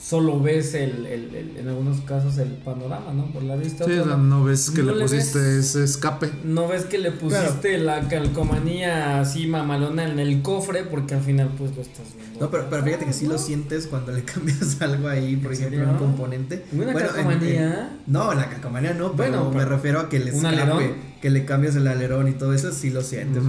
[0.00, 3.26] solo ves el, el, el- en algunos casos el panorama, ¿no?
[3.32, 3.84] Por la vista.
[3.84, 4.44] Sí, o otro sea, no.
[4.44, 6.30] ves que no le le pusiste ves- ese escape.
[6.44, 11.50] No ves que le pusiste la calcomanía así mamalona en el cofre porque al final
[11.58, 12.40] pues lo estás viendo.
[12.40, 13.32] No, pero, pero fíjate que sí ¿no?
[13.32, 15.92] lo sientes cuando le cambias algo ahí, por ¿En ejemplo, serio?
[15.92, 16.64] un componente.
[16.72, 17.90] Una Bueno, en- calcomanía.
[18.06, 20.60] en- no, la calcomanía no, pero Bueno, me pero- refiero a que le ¿Un escape,
[20.62, 20.94] alerón?
[21.20, 23.42] que le cambias el alerón y todo eso, sí lo sientes.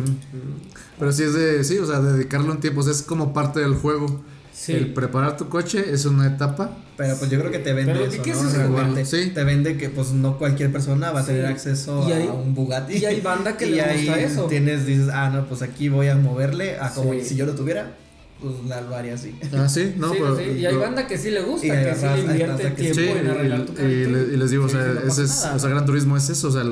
[0.97, 3.59] Pero sí es de, sí, o sea, dedicarle un tiempo, o sea, es como parte
[3.59, 4.23] del juego.
[4.59, 4.73] Sí.
[4.73, 6.71] El preparar tu coche es una etapa.
[6.97, 8.49] Pero pues yo creo que te vende Pero, eso, ¿qué es ¿no?
[8.49, 9.05] ese Realmente.
[9.05, 9.23] juego?
[9.25, 9.29] Sí.
[9.33, 11.27] Te vende que pues no cualquier persona va a Sí.
[11.29, 12.97] tener acceso Y hay- a un Bugatti.
[12.97, 14.45] y hay banda que Y le ahí gusta eso.
[14.47, 17.21] Tienes, dices, ah, no, pues aquí voy a moverle a como Sí.
[17.23, 17.95] si yo lo tuviera,
[18.41, 19.33] pues la lo haría así.
[19.57, 20.37] Ah, sí, no, sí, pero.
[20.37, 22.99] sí, Y hay banda que sí le gusta, Y que sí le invierte que Sí,
[23.01, 24.09] tiempo en arreglar tu y, carrito.
[24.09, 25.55] y y les digo, Sí, o sea, sí, no ese es, nada.
[25.55, 26.65] o sea, Gran Turismo es eso, o sea,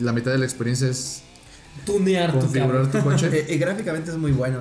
[0.00, 1.22] la mitad de la experiencia es
[1.86, 3.02] tunear tu configurar carro.
[3.02, 3.30] tu coche.
[3.32, 4.60] Eh, y gráficamente es muy bueno.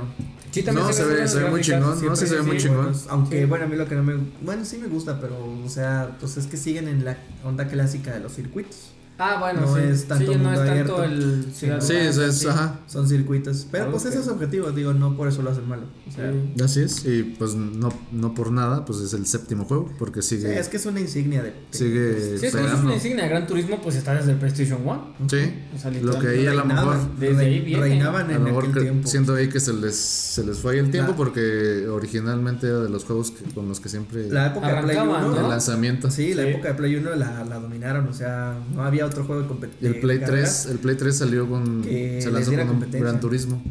[0.51, 2.15] Sí, también No, se ve- se ve muy chingón, ¿no?
[2.15, 2.77] Sí, se ve muy chingón.
[2.77, 3.45] buenos, aunque Sí.
[3.45, 6.37] bueno, a mí lo que no me bueno, sí me gusta, pero o sea, pues
[6.37, 8.91] es que siguen en la onda clásica de los circuitos.
[9.21, 9.81] Ah, bueno, No sí.
[9.83, 11.03] es tanto sí, no mundo es tanto abierto.
[11.03, 12.47] el Sí, ciudad Sí, urbana, eso es, sí.
[12.47, 12.79] ajá.
[12.87, 15.67] Son circuitos, pero pues que- ese es su objetivo, digo, no por eso lo hacen
[15.67, 15.83] malo.
[16.07, 16.63] O sea, Sí.
[16.63, 20.37] Así es, y pues no, no por nada, pues es el séptimo juego, porque sí,
[20.37, 22.81] sigue, es que es una insignia de, sigue Sí, es si pegando.
[22.85, 25.13] una insignia de Gran Turismo, pues está desde el PlayStation 1.
[25.29, 27.81] Sí, O sea, lo que ahí a lo mejor, Desde ahí viene.
[27.83, 29.07] reinaban a en lo mejor aquel que- tiempo.
[29.09, 32.89] siento ahí que se les, se les fue ahí el tiempo, porque originalmente era de
[32.89, 35.49] los juegos que- con los que siempre La época de Play Arrancaban, 1, el ¿no?
[35.49, 36.09] lanzamiento.
[36.09, 36.49] Sí, la Sí.
[36.49, 39.49] época de Play 1 la, la dominaron, o sea, no había otro juego de Y
[39.49, 39.93] competición.
[39.93, 42.91] el Play 3, el Play 3 salió con Que se lanzó con un.
[42.91, 43.61] Gran Turismo.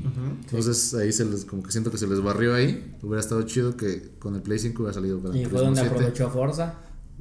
[0.45, 2.95] Entonces ahí se les como que siento que se les barrió ahí.
[3.03, 5.81] Hubiera estado chido que con el Play 5 hubiera salido Gran Y fue Turismo donde
[5.83, 5.95] 7.
[5.95, 6.75] aprovechó Forza.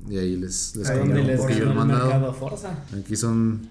[0.09, 2.33] Y ahí les, les Ahí les el mandado.
[2.33, 2.83] Forza.
[2.97, 3.67] Aquí son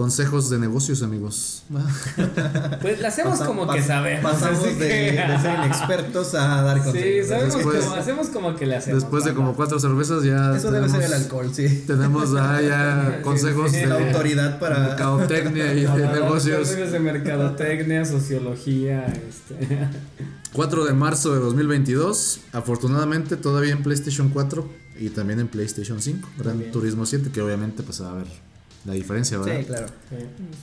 [0.00, 1.62] consejos de negocios, amigos.
[2.80, 4.32] Pues le hacemos Pasa- como pas- que sabemos.
[4.32, 7.28] Pasamos de, de ser inexpertos a dar Sí, consejos.
[7.28, 9.02] sabemos Después- como, hacemos como que le hacemos.
[9.02, 11.84] Después de como cuatro cervezas ya Eso debe ser el alcohol, sí.
[11.86, 13.82] Tenemos ah, ya Sí, consejos sí, sí.
[13.82, 14.78] de La autoridad para.
[14.78, 16.58] mercadotecnia y de negocios.
[16.68, 19.86] consejos de mercadotecnia, sociología, este.
[20.54, 22.40] 4 de marzo de 2022.
[22.52, 24.66] Afortunadamente todavía en PlayStation 4
[24.98, 26.26] y también en PlayStation 5.
[26.38, 26.58] Gran.
[26.72, 28.26] Turismo 7, que obviamente pues a ver
[28.86, 29.58] la diferencia, ¿verdad?
[29.60, 29.86] Sí, claro.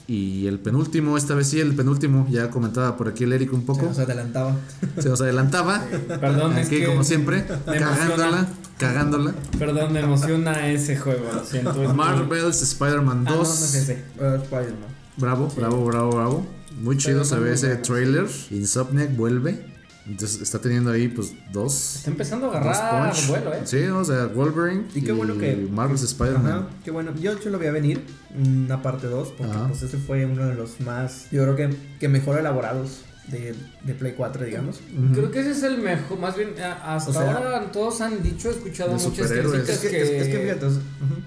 [0.08, 3.62] Y el penúltimo, esta vez sí, el penúltimo, ya comentaba por aquí el Eric un
[3.62, 4.56] Se poco, nos adelantaba.
[4.99, 5.84] se nos adelantaba.
[6.19, 9.34] Perdón, es Aquí que como siempre, cagándola, cagándola.
[9.60, 11.84] Perdón, me emociona ese juego, lo siento.
[11.84, 13.47] es Marvel's Spider-Man Ah, 2.
[13.47, 13.89] no, no es.
[14.19, 14.97] Uh, Spider-Man.
[15.17, 16.47] Bravo, bravo, bravo, bravo.
[16.82, 18.27] Muy chido se ve ese trailer.
[18.51, 19.76] Insomniac vuelve.
[20.10, 21.98] Entonces está teniendo ahí pues dos.
[21.98, 23.62] Está empezando a agarrar vuelo, eh.
[23.65, 24.86] Sí, o sea, Wolverine.
[24.96, 26.67] Y qué bueno que- Marvel's Spider-Man.
[26.86, 27.13] Qué bueno.
[27.20, 28.02] Yo, yo lo voy a venir,
[28.36, 29.67] una parte 2, porque Ajá.
[29.67, 33.93] pues ese fue uno de los más, yo creo que, que mejor elaborados de, de
[33.93, 34.80] Play 4, digamos.
[35.13, 36.52] Creo que ese es el mejor, más bien
[36.86, 40.10] hasta O sea, ahora todos han dicho, he escuchado de muchas críticas Es que, es,
[40.10, 40.65] es que fíjate,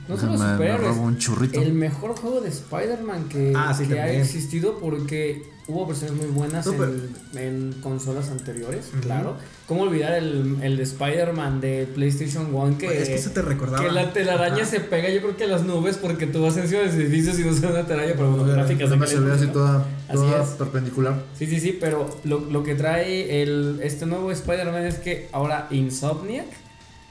[0.09, 1.61] no solo Me- me superhéroes, un churrito.
[1.61, 6.27] el mejor juego de Spider-Man que, Ah, sí, que ha existido porque hubo versiones muy
[6.27, 6.93] buenas No, pero-
[7.37, 9.37] en, consolas anteriores, claro.
[9.67, 13.83] ¿Cómo olvidar el, el de Spider-Man de PlayStation 1 que, es que eso te recordaba.
[13.85, 16.81] que la telaraña se pega yo creo que a las nubes porque tú vas encima
[16.81, 19.47] de los edificios y no se una telaraña, pero bueno, gráficas más se ve así
[19.47, 20.49] toda, Así toda es.
[20.51, 21.23] perpendicular.
[21.39, 25.69] Sí, sí, sí, pero lo, lo que trae el, este nuevo Spider-Man es que ahora
[25.71, 26.47] Insomniac,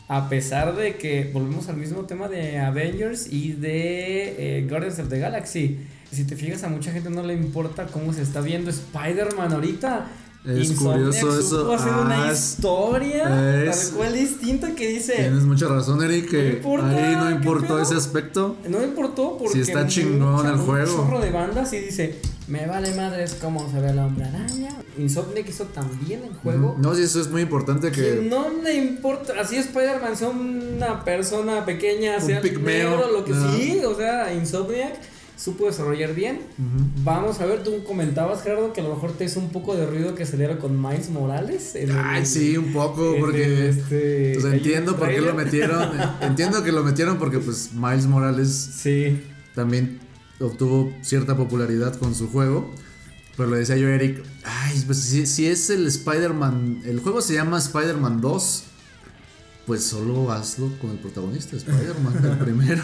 [0.10, 5.08] a pesar de que volvemos al mismo tema de Avengers y de eh, Guardians of
[5.10, 5.78] the Galaxy,
[6.12, 10.08] si te fijas a mucha gente no le importa cómo se está viendo Spider-Man ahorita.
[10.46, 11.74] Es Insomniac curioso supo eso.
[11.74, 15.14] hacer una Ah, historia es- tal cual distinta que dice...
[15.16, 18.56] Tienes mucha razón, Eric, No que importa, ahí no ¿qué importó ese aspecto.
[18.70, 20.96] No importó porque Sí está chingón el un juego.
[20.96, 22.16] chorro de bandas y dice,
[22.48, 24.70] me vale madres cómo se ve la hombre araña.
[24.98, 26.78] Insomniac hizo también el juego.
[26.80, 28.28] No, sí, eso es muy importante Que que.
[28.30, 32.92] no le importa, así Spider-Man sea una persona pequeña, Un sea pigmeo.
[32.92, 33.58] negro, lo que Ajá.
[33.58, 34.94] sí, o sea, Insomniac
[35.42, 36.42] supo desarrollar bien.
[37.04, 39.86] Vamos a ver, tú comentabas, Gerardo, que a lo mejor te hizo un poco de
[39.86, 41.76] ruido que saliera con Miles Morales.
[41.76, 43.70] en el- Ay, sí, un poco, el, porque.
[43.70, 45.90] este, Pues ahí entiendo por qué lo metieron.
[46.22, 49.22] Entiendo que lo metieron porque, pues, Miles Morales Sí.
[49.56, 50.00] también
[50.42, 52.70] obtuvo cierta popularidad con su juego.
[53.38, 57.22] Pero le decía yo a Eric, ay, pues si, si es el Spider-Man, el juego
[57.22, 58.64] se llama Spider-Man 2,
[59.70, 62.82] pues solo hazlo con el protagonista, Spider-Man, el primero.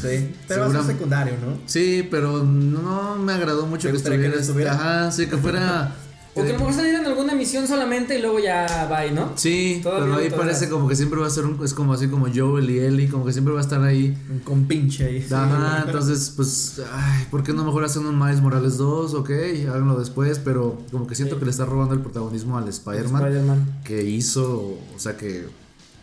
[0.00, 1.58] Sí, pero va a ser Segura- secundario, ¿no?
[1.66, 4.72] Sí, pero no me agradó mucho ¿Te que que estuviera, no estuviera?
[4.72, 5.94] Ajá, sí, que fuera...
[6.36, 9.34] O que a lo mejor saliera en alguna misión solamente y luego ya va, ¿no?
[9.36, 12.08] Sí, Todavía pero ahí parece como que siempre va a ser un, es como así
[12.08, 14.18] como Joel y Ellie, como que siempre va a estar ahí.
[14.42, 15.26] Con pinche ahí.
[15.30, 19.14] Ajá, entonces, pues, ay, ¿por qué no mejor hacen un Miles Morales 2?
[19.14, 19.30] Ok,
[19.68, 21.38] háganlo después, pero como que siento Sí.
[21.38, 23.80] que le está robando el protagonismo al Spider-Man Spider-man.
[23.84, 25.46] que hizo, o sea que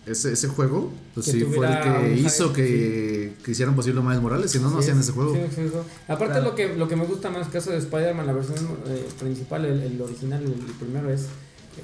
[0.05, 4.01] ese, ese juego, pues Que sí, fue el que hype, hizo que, que hicieron posible
[4.01, 5.33] Miles Morales, si no, no Sí, hacían es- ese juego.
[5.35, 5.77] sí, sí, sí.
[6.07, 6.49] Aparte Claro.
[6.49, 9.81] lo que lo que me gusta más caso de Spider-Man, la versión eh, principal, el,
[9.83, 11.27] el original, el, el primero es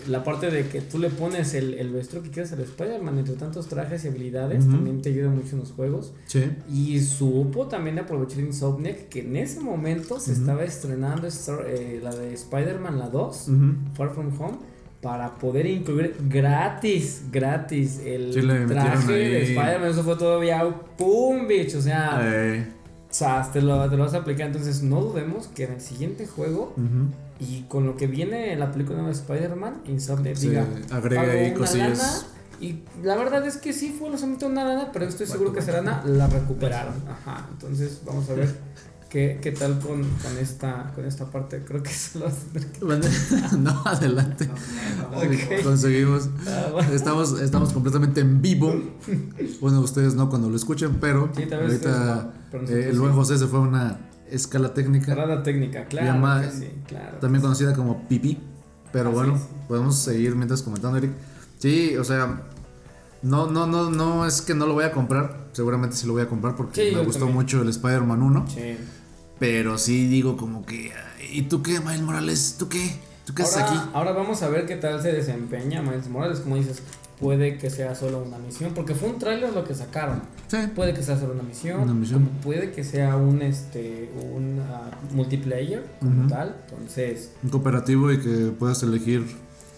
[0.10, 3.36] la parte de que tú le pones el, el vestuario que quieres al Spider-Man entre
[3.36, 4.73] tantos trajes y habilidades, Ujú.
[4.73, 6.12] también te ayuda mucho en los juegos.
[6.25, 6.43] Sí.
[6.69, 11.27] Y supo también aprovechar Insomniac, que en ese momento se estaba estrenando
[11.67, 13.56] eh, la de Spider-Man, la 2, Ujú.
[13.95, 14.58] Far From Home,
[15.07, 19.43] para poder incluir gratis, gratis el Sí, traje de.
[19.43, 19.89] Spider-Man.
[19.89, 20.61] Eso fue todavía
[20.97, 21.47] ¡pum!
[21.47, 22.19] bitch, o sea,
[23.09, 24.47] o sea, te lo, te lo vas a aplicar.
[24.47, 27.07] Entonces, no dudemos que en el siguiente juego ujú.
[27.39, 31.53] y con lo que viene en la película de Spider-Man, Insomniac Sí, diga, agrega ahí
[31.53, 31.97] cosillas.
[31.97, 32.11] lana,
[32.59, 35.71] Y la verdad es que sí fue solamente una lana, pero estoy seguro que esa
[35.71, 36.95] lana la recuperaron.
[37.09, 38.49] Ajá, entonces vamos a ver
[39.17, 41.63] qué ¿Qué, tal con, con, esta, con esta parte?
[41.65, 43.08] Creo que eso lo que...
[43.58, 44.47] No, adelante.
[45.15, 45.63] Ok.
[45.63, 46.30] Conseguimos.
[46.47, 46.91] Ah, bueno.
[46.93, 48.73] Estamos, estamos completamente en vivo.
[49.62, 53.13] Bueno, ustedes no cuando lo escuchen, pero Sí, ahorita no, eh, el buen.
[53.13, 53.97] José se fue a una
[54.30, 56.08] escala técnica, Parada técnica, claro.
[56.08, 57.17] Llama- que sí, claro.
[57.17, 58.38] también conocida como pipí.
[58.91, 61.12] Pero bueno, podemos seguir mientras comentando, Eric.
[61.58, 62.43] Sí, o sea,
[63.23, 65.47] no, no, no, no es que no lo voy a comprar.
[65.53, 67.36] Seguramente sí lo voy a comprar porque Sí, me gustó también.
[67.36, 68.45] mucho el Spider-Man 1.
[68.47, 68.77] Sí.
[69.39, 70.91] Pero sí digo como que,
[71.32, 72.56] ¿y tú qué, Miles Morales?
[72.58, 72.91] ¿Tú qué?
[73.26, 73.78] ¿Tú qué haces aquí?
[73.93, 76.39] ahora vamos a ver qué tal se desempeña Miles Morales.
[76.39, 76.82] Como dices,
[77.19, 78.73] puede que sea solo una misión.
[78.73, 80.21] Porque fue un tráiler lo que sacaron.
[80.47, 80.58] Sí.
[80.76, 81.82] Puede que sea solo una misión.
[81.82, 82.23] Una misión.
[82.26, 86.56] como puede que sea un este un ah, multiplayer como tal.
[86.69, 89.26] Entonces, Un cooperativo y que puedas elegir.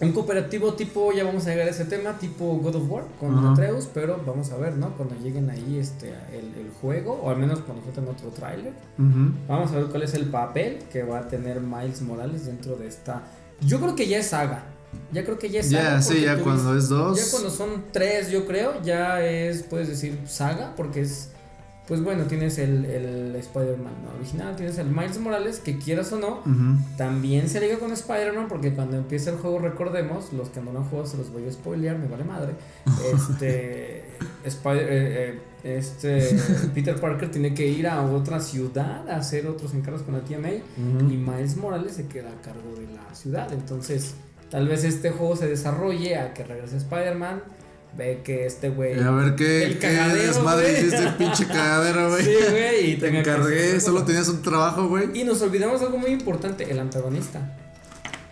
[0.00, 3.36] Un cooperativo tipo, ya vamos a llegar a ese tema, tipo God of War con
[3.38, 3.52] Ajá.
[3.52, 4.96] Atreus, pero vamos a ver, ¿no?
[4.96, 8.72] Cuando lleguen ahí este el, el juego, o al menos cuando suelten otro tráiler.
[8.96, 12.88] Vamos a ver cuál es el papel que va a tener Miles Morales dentro de
[12.88, 13.22] esta.
[13.60, 14.64] Yo creo que ya es saga.
[15.12, 16.00] Ya creo que ya es saga.
[16.02, 17.18] sí, porque ya cuando ves- es dos.
[17.24, 21.29] Ya cuando son tres, yo creo, ya es, puedes decir, saga, porque es.
[21.90, 24.16] Pues bueno, tienes el, el Spider-Man ¿no?
[24.16, 26.40] original, tienes el Miles Morales, que quieras o no,
[26.96, 30.78] también se liga con Spider-Man, porque cuando empieza el juego, recordemos, los que no lo
[30.78, 32.52] han jugado se los voy a spoilear, me vale madre.
[33.12, 34.04] Este.
[34.44, 36.36] Spider- eh, eh, este
[36.74, 40.38] Peter Parker tiene que ir a otra ciudad a hacer otros encargos con la tía
[40.38, 40.62] May.
[40.78, 43.52] Y Miles Morales se queda a cargo de la ciudad.
[43.52, 44.14] Entonces,
[44.50, 47.42] tal vez este juego se desarrolle a que regrese Spider-Man.
[47.96, 48.98] Ve que este güey.
[49.00, 50.86] A ver qué, El qué cagadero, desmadre güey.
[50.86, 52.24] hiciste, pinche cagadero, güey.
[52.24, 52.90] Sí, güey.
[52.92, 55.10] Y Te que encargué, hacer- solo tenías un trabajo, güey.
[55.14, 57.56] Y nos olvidamos de algo muy importante: el antagonista.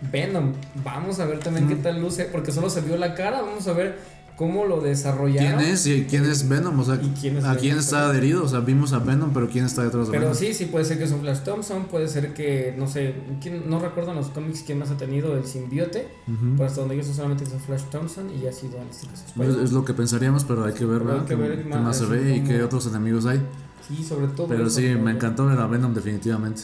[0.01, 0.53] Venom.
[0.83, 1.69] Vamos a ver también Mm.
[1.69, 2.25] qué tal luce.
[2.25, 3.41] Porque solo se vio la cara.
[3.41, 3.97] Vamos a ver
[4.39, 5.59] cómo lo desarrollaron.
[5.59, 5.85] ¿Quién es?
[5.85, 6.79] ¿Y quién es Venom?
[6.79, 7.79] O sea, ¿Y quién es ¿a quién Venom?
[7.79, 8.45] está adherido?
[8.45, 10.37] O sea, vimos a Venom, pero ¿quién está detrás de Pero Venom?
[10.37, 13.69] sí, sí, puede ser que es un Flash Thompson, puede ser que, no sé, ¿quién-
[13.69, 16.53] no recuerdo en los cómics quién más ha tenido el simbiote, Ujú.
[16.55, 19.23] pero hasta donde yo sé solamente es Flash Thompson y ha sido en este caso
[19.25, 19.63] Es, Spider-Man.
[19.65, 21.25] es lo que pensaríamos, pero hay que ver, Pero ¿verdad?
[21.27, 23.41] que ¿Qué, ver qué más, más se ve y qué otros enemigos hay?
[23.85, 24.47] Sí, sobre todo.
[24.47, 26.61] Pero eso, sí, me encantó ver a Venom definitivamente.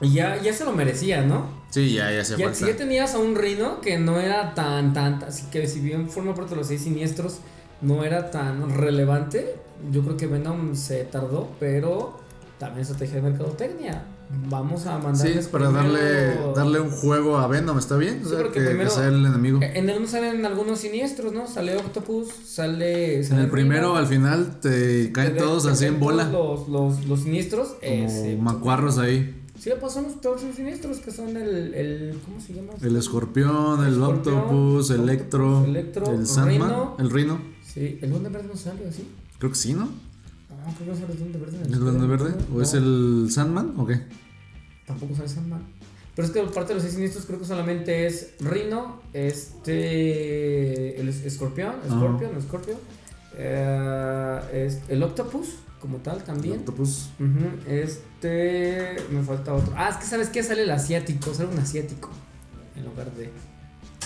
[0.00, 1.46] Y ya, ya se lo merecía, ¿no?
[1.74, 2.54] Sí, ya, ya se Ya, falta.
[2.58, 6.08] si ya tenías a un Rino que no era tan, tan, así que si bien
[6.08, 7.38] forma parte de los seis siniestros,
[7.80, 9.56] no era tan relevante,
[9.90, 12.20] yo creo que Venom se tardó, pero
[12.60, 14.04] también estrategia de mercadotecnia.
[14.48, 18.22] Vamos a Sí, mandarles para darle, darle un juego a Venom, ¿está bien?
[18.24, 19.58] O Sí, sea, que, que primero- sea el enemigo.
[19.60, 21.46] En el uno salen algunos siniestros, ¿no?
[21.48, 23.20] Sale Octopus, sale.
[23.26, 26.24] En el primero, al final, te caen te- todos te así en bola.
[26.30, 27.74] Los, los, los siniestros.
[27.80, 29.40] Como macuarros ahí.
[29.58, 32.18] Sí, pues son los, todos los siniestros que son el, el.
[32.24, 32.72] ¿Cómo se llama?
[32.82, 36.96] El escorpión, el Escorpión, octopus, Electro, Electro, el Sandman, Rhino.
[36.98, 37.40] el Rino.
[37.62, 39.06] Sí, el Duende Verde no sale así.
[39.38, 39.84] Creo que sí, ¿no?
[39.86, 41.56] No, creo que sale el Duende Verde.
[41.58, 42.34] en ¿Es el Duende Verde?
[42.52, 44.00] ¿O No, es el Sandman o qué?
[44.86, 45.62] Tampoco sale Sandman.
[46.16, 51.00] Pero es que parte de los seis siniestros creo que solamente es Rhino, este.
[51.00, 52.76] El es- escorpión, escorpión, escorpión.
[53.36, 55.48] eh, es el Octopus,
[55.84, 56.64] como tal, El también.
[57.66, 58.96] Este.
[59.10, 59.72] Me falta otro.
[59.76, 61.34] Ah, es que sabes qué sale el asiático.
[61.34, 62.08] Sale un asiático.
[62.76, 63.30] En lugar de.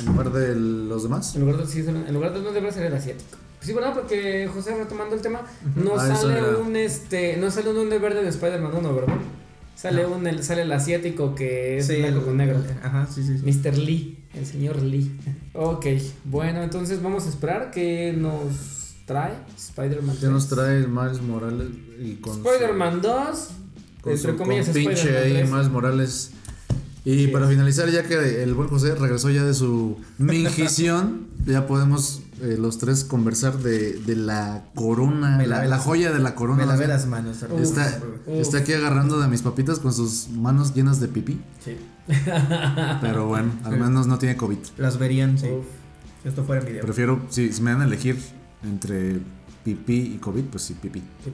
[0.00, 1.34] En lugar de los demás.
[1.36, 3.38] En lugar de, sí, sale- en lugar de debe ser el asiático.
[3.60, 3.94] Sí, ¿verdad?
[3.94, 5.42] Porque José, retomando el tema,
[5.76, 7.36] no Ah, sale un este.
[7.36, 9.14] No sale un duende verde de Spider-Man 1, ¿verdad?
[9.76, 12.60] Sale un el, sale el asiático que es Sí, blanco el- con negro.
[12.82, 13.38] Ajá, sí, sí.
[13.38, 13.44] sí.
[13.44, 13.78] Mr.
[13.78, 15.16] Lee, el señor Lee.
[15.54, 15.86] Ok,
[16.24, 18.77] bueno, entonces vamos a esperar que nos
[19.08, 20.16] trae Spider-Man.
[20.20, 20.56] ¿Qué nos 3.
[20.60, 21.66] trae Miles Morales?
[22.00, 23.48] Y con Spider-Man 2.
[24.02, 25.50] con entre su comillas, compinche Spider-Man ahí, 3.
[25.50, 26.30] Miles Morales.
[27.04, 27.26] Y Sí.
[27.28, 32.56] para finalizar, ya que el buen José regresó ya de su mingición, ya podemos eh,
[32.58, 36.60] los tres conversar de, de la corona, la, la joya de la corona.
[36.64, 37.42] Me lavé las manos.
[37.42, 37.62] hermano.
[37.62, 38.34] Está, Uf.
[38.40, 41.40] está aquí agarrando de mis papitas con sus manos llenas de pipí.
[41.64, 41.76] Sí.
[43.00, 44.58] Pero bueno, al menos no tiene COVID.
[44.76, 45.46] Las verían, sí.
[45.46, 45.64] Uf.
[46.22, 46.82] Si esto fuera en video.
[46.84, 48.18] Prefiero, si, si me dan a elegir
[48.62, 49.20] entre
[49.64, 51.00] pipí y COVID, pues sí, pipí.
[51.24, 51.32] Sí.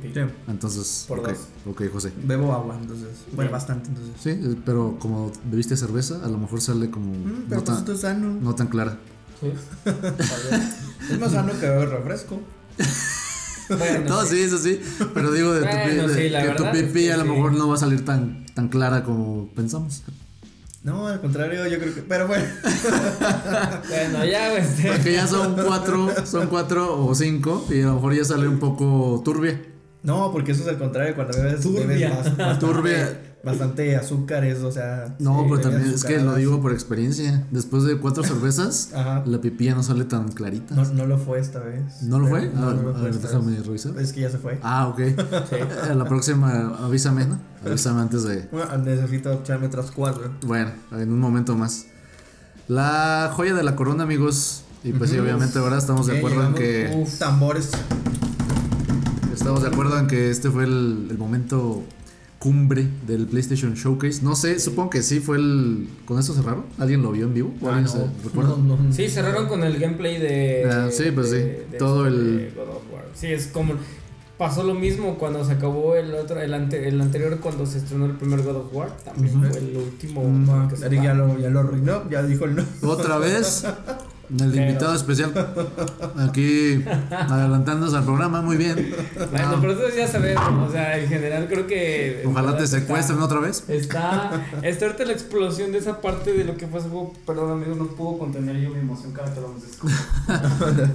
[0.49, 1.39] Entonces, Por ok, dos.
[1.67, 2.13] ok, José.
[2.25, 3.09] Bebo agua, entonces.
[3.33, 4.15] Bueno, bastante, entonces.
[4.21, 7.85] Sí, eh, pero como bebiste cerveza, a lo mejor sale como Mm, no, pero pues
[7.85, 8.39] tan, sano.
[8.41, 8.99] no tan clara.
[9.41, 9.53] Sí.
[11.11, 12.41] Es más sano que beber refresco.
[13.67, 14.79] Bueno, no, sí, eso sí,
[15.15, 17.31] pero digo de tu, Bueno, de- sí, que tu es pipí que a lo sí.
[17.31, 20.03] mejor no va a salir tan, tan clara como pensamos.
[20.85, 22.03] No, al contrario, yo creo que.
[22.03, 22.45] Pero bueno.
[23.89, 24.63] Bueno, ya, güey.
[24.63, 28.47] este, Porque ya son cuatro, son cuatro o cinco y a lo mejor ya sale
[28.47, 29.61] un poco turbia.
[30.03, 31.15] No, porque eso es al contrario.
[31.15, 31.87] Cuando bebes, Turbia.
[31.87, 33.34] bebes más, más Turbia.
[33.45, 35.15] Bastante azúcares, o sea.
[35.19, 37.45] No, sí, pero también es que lo digo por experiencia.
[37.51, 40.75] Después de cuatro cervezas, la pipilla no sale tan clarita.
[40.75, 42.03] No, no lo fue esta vez.
[42.03, 42.49] ¿No lo fue?
[42.49, 43.99] No, no lo a fue ver, esta déjame revisar.
[43.99, 44.59] Es que ya se fue.
[44.63, 45.01] Ah, ok.
[45.91, 47.39] A la próxima avísame, ¿no?
[47.65, 48.49] Avísame antes de.
[48.55, 50.31] Bueno, necesito echarme otras cuatro.
[50.47, 51.87] Bueno, en un momento más.
[52.69, 54.63] La joya de la corona, amigos.
[54.83, 56.95] Y pues sí, obviamente ahora estamos de acuerdo en que.
[56.95, 57.71] Uf, tambores.
[59.33, 61.83] Estamos de acuerdo en que este fue el, el momento
[62.45, 64.21] cumbre del PlayStation Showcase.
[64.23, 65.89] No sé, supongo que sí fue el.
[66.05, 66.65] ¿Con esto cerraron?
[66.79, 67.55] ¿Alguien lo vio en vivo?
[67.63, 68.51] ¿O Ah, alguien no, se recuerda?
[68.59, 68.93] no, no.
[68.93, 70.69] Sí, cerraron con el gameplay de.
[70.71, 71.43] Ah, sí, pues sí,
[71.79, 73.05] todo el- de God of War.
[73.15, 73.73] Sí, es como.
[74.37, 78.05] Pasó lo mismo cuando se acabó el otro, el, ante- el anterior cuando se estrenó
[78.05, 78.95] el primer God of War.
[79.05, 80.23] También fue el último.
[80.23, 82.65] Mm, que se ya lo, ya lo arruinó, ya dijo el no.
[82.83, 83.65] Otra vez.
[84.41, 85.33] El Pero- invitado especial.
[86.19, 88.93] Aquí adelantándose al programa, muy bien.
[89.31, 90.69] Bueno, Ah, pero eso ya sabemos.
[90.69, 92.23] O sea, en general creo que.
[92.27, 93.65] ojalá te está- secuestren otra vez.
[93.69, 96.81] Está, está ahorita la explosión de esa parte de lo que fue.
[97.27, 99.87] Perdón, amigo, no puedo contener yo mi emoción cada que hablamos de esto.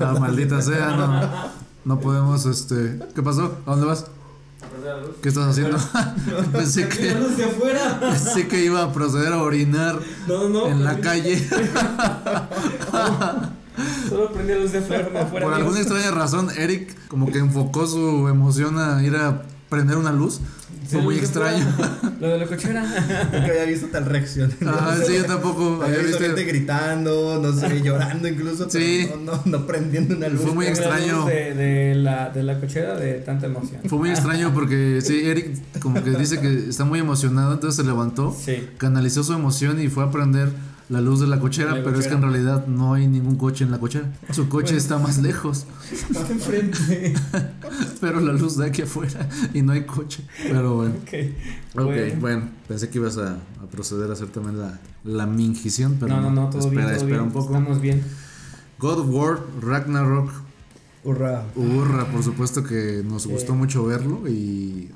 [0.01, 1.69] Ah, maldita sea, no.
[1.85, 2.99] No podemos, este.
[3.15, 3.57] ¿Qué pasó?
[3.65, 4.05] ¿A dónde vas?
[5.21, 5.77] ¿Qué estás haciendo?
[6.51, 6.87] pensé
[8.47, 10.67] que iba a proceder a orinar No, no.
[10.67, 11.37] en la calle.
[14.09, 15.09] Solo prendí la luz de afuera.
[15.09, 19.43] de afuera Por alguna extraña razón, Eric como que enfocó su emoción a ir a
[19.69, 20.41] prender una luz.
[20.89, 21.65] Fue muy extraño.
[22.19, 22.81] Lo de la cochera.
[22.83, 24.51] Nunca había visto tal reacción.
[24.65, 25.81] Ah, sí, yo tampoco.
[25.83, 29.07] Había visto gente gritando, no sé, llorando incluso, Sí.
[29.23, 30.41] no, no, no prendiendo una luz.
[30.41, 31.25] Fue muy extraño.
[31.25, 33.81] De, de la, de la cochera de tanta emoción.
[33.85, 37.83] Fue muy extraño porque sí, Eric como que dice que está muy emocionado, entonces se
[37.89, 38.67] levantó, Sí.
[38.77, 40.49] canalizó su emoción y fue a prender
[40.89, 43.63] la luz de la cochera, La pero es que en realidad no hay ningún coche
[43.63, 44.11] en la cochera.
[44.31, 47.13] Su coche está más lejos, Está enfrente.
[48.01, 50.23] pero la luz de aquí afuera y no hay coche.
[50.43, 50.95] Pero bueno.
[51.01, 51.13] Ok.
[51.75, 52.15] Ok, Bueno.
[52.19, 56.21] bueno, pensé que ibas a, a proceder a hacer también la, la mingición, pero no,
[56.21, 56.87] no, no, todo espera, bien.
[56.87, 57.21] Todo espera bien.
[57.27, 57.53] un poco.
[57.53, 58.03] Estamos bien.
[58.79, 60.31] God of War, Ragnarok,
[61.03, 61.43] Hurra.
[61.55, 64.89] Urra, por supuesto que nos gustó mucho verlo y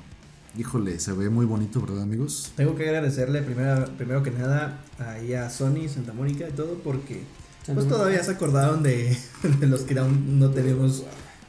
[0.57, 2.51] híjole, se ve muy bonito, ¿verdad, amigos?
[2.55, 7.23] Tengo que agradecerle primero, primero que nada ahí a Sony, Santa Mónica y todo, porque
[7.73, 9.17] pues todavía se acordaron de,
[9.59, 11.03] de los que aún no tenemos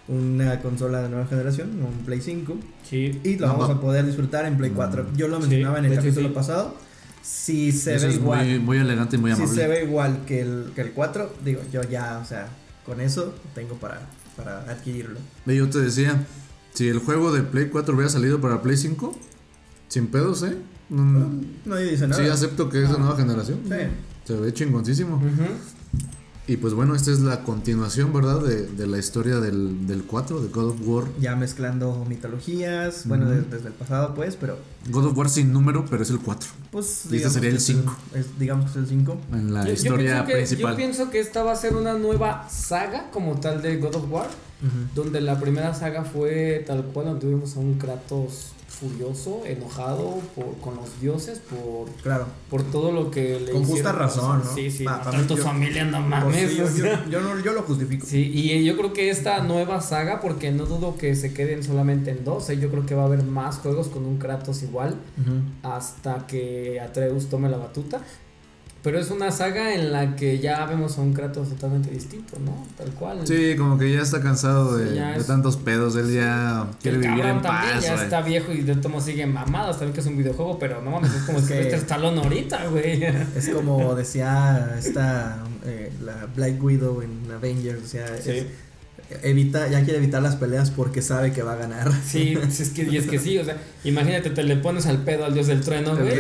[0.07, 2.57] una consola de nueva generación, un Play 5,
[2.89, 3.21] Sí.
[3.25, 3.75] y lo No, vamos no.
[3.77, 5.09] a poder disfrutar en Play 4.
[5.17, 6.35] Yo lo Sí, mencionaba en el capítulo sí.
[6.35, 6.77] pasado.
[7.23, 9.63] Si se Eso ve es igual, muy, muy elegante y muy si amable.
[9.63, 12.49] se ve igual que el, que el 4, digo, yo ya, o sea,
[12.85, 14.03] con eso tengo para,
[14.37, 15.19] para adquirirlo.
[15.47, 16.23] Ve, Yo te decía,
[16.75, 19.17] si el juego de Play 4 hubiera salido para Play 5,
[19.89, 20.57] sin pedos, ¿eh?
[20.91, 22.23] Mm, Nadie dice nada.
[22.23, 23.61] sí, acepto que es de nueva generación.
[23.67, 23.75] Sí.
[24.25, 25.17] Se ve chingoncísimo.
[25.17, 25.47] Ujú.
[26.47, 28.41] Y pues bueno, esta es la continuación, ¿verdad?
[28.43, 31.05] De, de la historia del, del 4, de God of War.
[31.19, 34.59] Ya mezclando mitologías, bueno, de- desde el pasado, pues, pero
[34.91, 36.51] God of War sin número, pero es el 4.
[36.71, 37.07] pues.
[37.11, 37.97] Y este digamos sería que el es cinco.
[38.15, 39.17] es- digamos que es el 5.
[39.33, 40.73] En la Yo- yo historia pienso que- principal.
[40.73, 44.11] Yo pienso que esta va a ser una nueva saga como tal de God of
[44.11, 44.29] War.
[44.95, 50.57] Donde la primera saga fue tal cual, donde tuvimos a un Kratos furioso, enojado por,
[50.59, 52.27] con los dioses por, Claro.
[52.51, 54.43] por todo lo que le Con justa razón.
[54.45, 54.55] ¿no?
[54.55, 56.51] Sí, sí, Pa- matar pa' mí a tu yo- familia, no Pues mames.
[56.51, 58.05] sí, yo, no, yo lo justifico.
[58.07, 62.11] Sí, y yo creo que esta nueva saga, porque no dudo que se queden solamente
[62.11, 62.59] en dos, ¿eh?
[62.59, 64.97] yo creo que va a haber más juegos con un Kratos igual
[65.63, 68.01] hasta que Atreus tome la batuta.
[68.85, 72.65] Pero es una saga en la que ya vemos a un Kratos totalmente distinto, ¿no?
[72.77, 73.27] Tal cual.
[73.27, 75.97] Sí, como que ya está cansado de, Sí, de es- tantos pedos.
[75.97, 77.83] Él ya quiere el vivir cabrón en también paz.
[77.85, 80.91] ya está viejo y de tomo sigue mamado, también que es un videojuego, pero no
[80.91, 83.03] mames, es como si que- fuera Stallone ahorita, güey.
[83.37, 88.31] Es como decía esta eh, la Black Widow en Avengers, o sea, Sí.
[88.33, 88.47] es-
[89.23, 91.91] evita, ya quiere evitar las peleas porque sabe que va a ganar.
[92.07, 95.25] Sí, es que, y es que sí, o sea, imagínate, te le pones al pedo
[95.25, 96.13] al dios del trueno, El güey.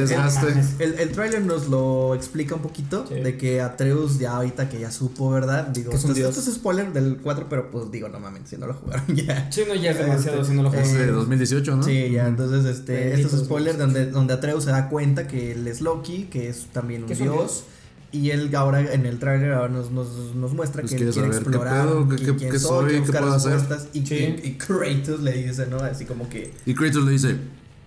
[0.79, 3.15] El, el tráiler nos lo explica un poquito Sí.
[3.15, 5.69] de que Atreus ya ahorita que ya supo, ¿verdad?
[5.69, 6.37] Digo, es un esto, dios.
[6.39, 9.51] esto es spoiler del 4, pero pues digo, no mames, si no lo jugaron ya.
[9.51, 10.89] Sí, no, ya es demasiado Este, si no lo juegas.
[10.89, 11.83] Es de Eh, 2018, ¿no?
[11.83, 15.67] Sí, ya, entonces este, esto es spoiler donde, donde Atreus se da cuenta que él
[15.67, 17.65] es Loki, que es también un Que es un dios.
[18.15, 21.29] Y él ahora en el tráiler ahora nos, nos, nos muestra Pues que quiere quiere
[21.33, 22.17] saber qué explorar pedo, qué-
[22.51, 23.53] qué- soy, qué buscar puedo hacer.
[23.55, 24.37] respuestas, Y, Sí.
[24.43, 25.79] y, y Kratos le dice, ¿no?
[25.79, 27.37] Así como que Y Kratos le dice,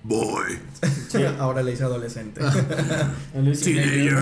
[0.04, 0.58] Boy,
[1.40, 2.40] ahora le dice adolescente.
[3.34, 4.18] teenager.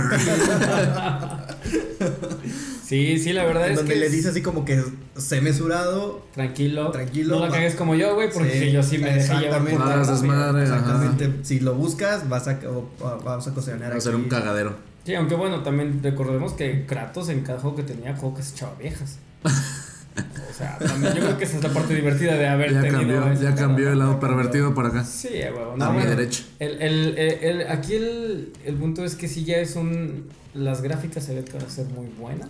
[2.84, 4.00] Sí, sí, la verdad En es donde que.
[4.00, 4.84] le dice así como que
[5.18, 6.24] sé mesurado.
[6.34, 6.92] Tranquilo.
[6.92, 9.80] Tranquilo, No la cagues como yo, güey, porque Sí, yo sí me dejé llevar por
[10.62, 11.32] exactamente.
[11.44, 13.54] Si lo buscas, vas a, o- o- vamos a
[13.94, 14.76] Va a ser aquí- un cagadero.
[15.06, 18.56] Sí, aunque bueno, también recordemos que Kratos en cada juego que tenía, juego que se.
[20.18, 23.22] O sea, también yo creo que esa es la parte divertida de haber Ya tenido.
[23.22, 25.04] cambió, ya cambió el lado pervertido para acá.
[25.04, 26.44] Sí, a mi bueno, derecha.
[26.60, 30.28] El, el, el, el- aquí el, el punto es que sí ya es un...
[30.54, 32.48] Las gráficas se ven que van a ser muy buenas.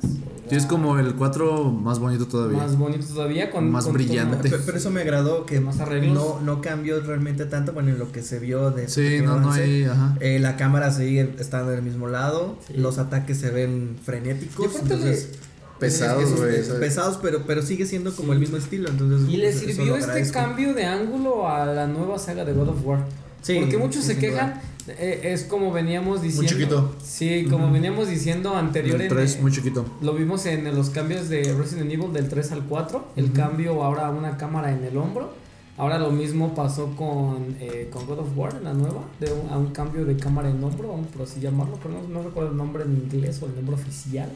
[0.47, 2.59] Sí, es como el 4 más bonito todavía.
[2.59, 3.71] Más bonito todavía, con...
[3.71, 4.47] Más con brillante.
[4.47, 6.13] Pero, pero eso me agradó que Más arreglos.
[6.13, 9.51] no, no cambió realmente tanto, bueno, en lo que se vio de Sí, no, no
[9.53, 9.85] hay.
[9.85, 10.15] Ajá.
[10.19, 12.73] Eh, la cámara sigue estando en el mismo lado, Sí.
[12.77, 15.31] los ataques se ven frenéticos, entonces
[15.79, 16.79] Pesados, güey.
[16.79, 20.31] pesados, pero, pero sigue siendo como el mismo estilo, entonces Y le pues, sirvió este
[20.31, 23.05] cambio de ángulo a la nueva saga de God of War.
[23.41, 26.49] Sí, Porque muchos sí, se quejan, eh, es como veníamos diciendo.
[26.51, 26.95] chiquito.
[27.03, 27.73] Sí, como Ujú.
[27.73, 29.85] veníamos diciendo anterior El en, 3 eh, muy chiquito.
[30.01, 33.07] Lo vimos en los cambios de Resident Evil del 3 al 4.
[33.15, 33.33] El Ujú.
[33.33, 35.33] cambio ahora a una cámara en el hombro.
[35.77, 39.03] Ahora lo mismo pasó con, eh, con God of War en la nueva.
[39.19, 41.77] De un- a un cambio de cámara en hombro, vamos por así llamarlo.
[41.83, 44.29] Pero no, no recuerdo el nombre en inglés o el nombre oficial.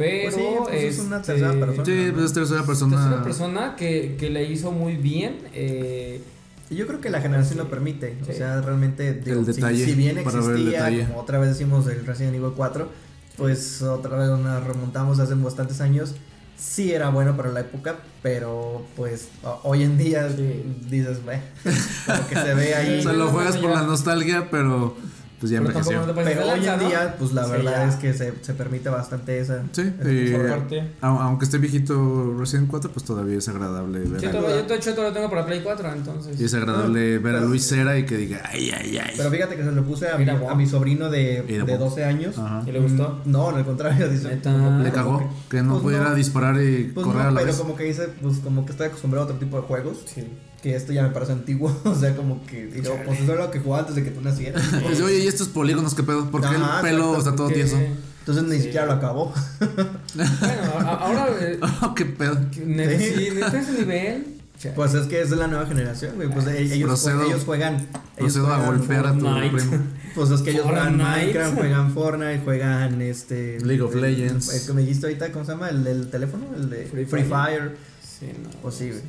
[0.00, 1.84] Pero Pues sí, pues es una este, tercera persona.
[1.84, 2.96] Sí, pues es tercera persona.
[2.96, 5.38] tercera persona que, que le hizo muy bien.
[5.54, 6.22] eh,
[6.70, 9.84] Y yo creo que la generación lo permite, o sea, realmente digo, El si- detalle,
[9.84, 11.06] si, bien para ver el existía, detalle.
[11.06, 12.88] como otra vez decimos el Resident Evil 4,
[13.36, 16.14] pues otra vez nos remontamos hace bastantes años.
[16.56, 19.28] Sí era bueno para la época, pero pues
[19.64, 20.62] hoy en día Sí.
[20.90, 21.40] dices, ve,
[22.06, 22.98] como que se ve ahí.
[23.00, 24.96] O sea, lo juegas por la nostalgia, pero
[25.40, 26.00] pues ya pero envejeció.
[26.14, 27.88] Pero de hoy en día, pues la Sí, verdad ya.
[27.88, 29.62] es que se, se permite bastante esa.
[29.72, 34.60] Sí, esa aunque esté viejito Resident 4, pues todavía es agradable ver Sí, a, todavía-
[34.62, 36.40] yo de hecho todavía lo tengo para Play 4, entonces.
[36.40, 39.14] y es agradable ver a Pero- Luis Cera y que diga, ay, ay, ay.
[39.16, 41.78] Pero fíjate que se lo puse a, mi, a sobrino de, de guau.
[41.78, 42.38] 12 años.
[42.38, 42.62] Ajá.
[42.66, 43.20] ¿Y le gustó?
[43.24, 44.38] No, al contrario, dice.
[44.42, 46.14] Como- Le cagó que no pues pudiera no.
[46.14, 47.56] disparar y Pues correr no, a la pero vez.
[47.56, 49.98] como que dice, pues como que estoy acostumbrado a otro tipo de juegos.
[50.06, 50.26] Sí.
[50.62, 51.74] Que esto ya me parece antiguo.
[51.84, 52.66] o sea, como que.
[52.66, 54.62] Digo, pues eso es lo que jugaba antes de que tú nacieras.
[54.82, 56.30] Pues, oye, ¿y estos polígonos qué pedo?
[56.30, 57.78] ¿Por qué Ajá, el pelo está todo tieso?
[58.20, 58.62] Entonces ni Sí.
[58.64, 59.32] siquiera lo acabó.
[60.14, 61.28] Bueno, ahora.
[61.40, 62.38] eh, Oh, qué pedo.
[62.52, 62.60] Sí.
[62.60, 64.26] sí, neta ese nivel.
[64.58, 64.74] Chale.
[64.74, 66.28] Pues es que es de la nueva generación, güey.
[66.28, 67.76] Pues e- ellos, Procedo- ellos juegan.
[67.76, 67.88] Ellos
[68.34, 69.84] Procedo a juegan golpear a tu primo.
[70.14, 70.98] Pues es que ellos juegan.
[70.98, 73.58] Minecraft, juegan Fortnite, juegan este.
[73.64, 74.52] League of el- Legends.
[74.52, 75.70] El que me dijiste ahorita, ¿cómo se llama?
[75.70, 77.30] El del teléfono, el de Free Free, Fire.
[77.30, 77.76] Fire.
[78.06, 78.50] Sí, no.
[78.60, 79.00] Pues sí, güey.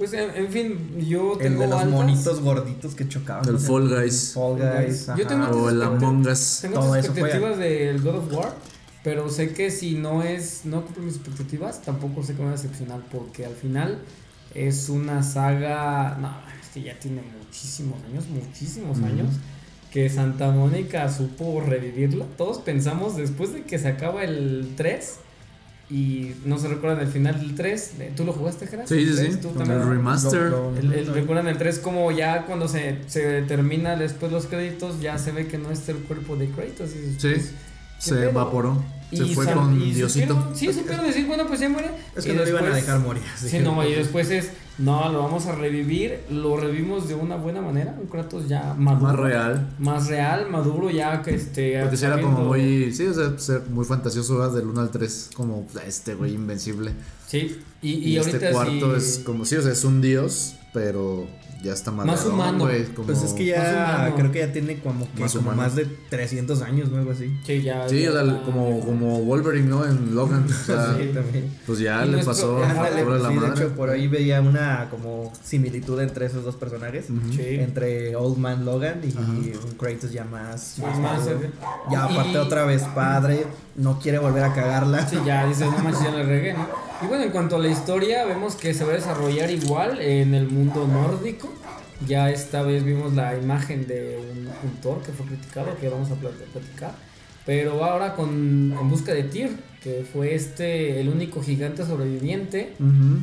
[0.00, 3.46] Pues en, en fin, yo El tengo de los altas- monitos gorditos que chocaban.
[3.46, 3.58] El.
[3.58, 4.32] Fall Guys.
[4.34, 5.06] Fall Guys.
[5.06, 5.28] Yo ajá.
[5.28, 6.58] tengo O el Among Us.
[6.62, 8.54] Tengo Todo expectativas del God of War,
[9.04, 12.50] pero sé que si no es no cumple mis expectativas, tampoco sé que me va
[12.52, 13.98] a decepcionar porque al final
[14.54, 16.28] es una saga, no,
[16.60, 19.28] es que ya tiene muchísimos años, muchísimos años
[19.92, 22.24] que Santa Mónica supo revivirla.
[22.38, 25.16] Todos pensamos después de que se acaba el 3
[25.90, 28.86] y no se recuerdan el final del 3, ¿tú lo jugaste, Gerard?
[28.86, 29.36] Sí, sí, sí.
[29.42, 30.52] ¿Tú El remaster.
[30.80, 35.18] El, el- recuerdan el 3 como ya cuando se, se termina después los créditos ya
[35.18, 36.90] se ve que no es el cuerpo de Kratos.
[36.90, 37.50] y Sí, pues,
[37.98, 38.30] se pedo?
[38.30, 38.82] evaporó.
[39.12, 40.34] Se y fue con y Diosito.
[40.34, 41.90] supieron- sí, supieron decir, bueno, pues ya muere.
[42.16, 43.22] Es Y que no lo iban a después- dejar morir.
[43.36, 47.60] Sí, no, y después es, no, lo vamos a revivir, lo revivimos de una buena
[47.60, 49.08] manera, un Kratos ya maduro.
[49.08, 49.68] Más real.
[49.78, 51.80] Más real, maduro, ya que este...
[51.82, 52.92] Porque si era como muy.
[52.92, 54.54] Sí, o sea, ser muy fantasioso ¿verdad?
[54.54, 55.30] del 1 al 3.
[55.34, 56.92] Como este güey invencible.
[57.26, 59.44] Sí, y, y, Y, ahorita este cuarto sí- es como.
[59.44, 61.26] Sí, o sea, es un dios, pero
[61.62, 62.58] ya está Más humano.
[62.60, 65.74] güey, como- Pues es que ya creo que ya tiene como que Más como más
[65.76, 66.98] de 300 años, ¿no?
[66.98, 67.30] Algo así.
[67.46, 67.88] Sí, ya...
[67.88, 69.84] Sí, ya o sea, como, como Wolverine, ¿no?
[69.84, 70.44] En Logan.
[70.44, 71.54] O sea, sí, también.
[71.66, 73.04] pues ya Y le pasó la sí, de
[73.40, 73.64] madre.
[73.64, 77.06] hecho, por ahí veía una como similitud entre esos dos personajes.
[77.30, 77.42] Sí.
[77.42, 79.20] Entre Old Man Logan y Ajá.
[79.30, 80.78] un Kratos ya más.
[80.78, 81.40] Más- más, maduro.
[81.90, 83.46] Ya y- aparte otra vez padre,
[83.80, 85.06] no quiere volver a cagarla.
[85.08, 86.66] Sí, ya no manches, ya regué, ¿no?
[87.02, 90.34] Y bueno, en cuanto a la historia, vemos que se va a desarrollar igual en
[90.34, 91.52] el mundo nórdico.
[92.06, 94.18] Ya esta vez vimos la imagen de
[94.64, 96.92] un, Thor que fue criticado, que vamos a plat- platicar.
[97.50, 98.28] Pero ahora con
[98.80, 99.50] en busca de Tyr,
[99.82, 102.74] que fue este el único gigante sobreviviente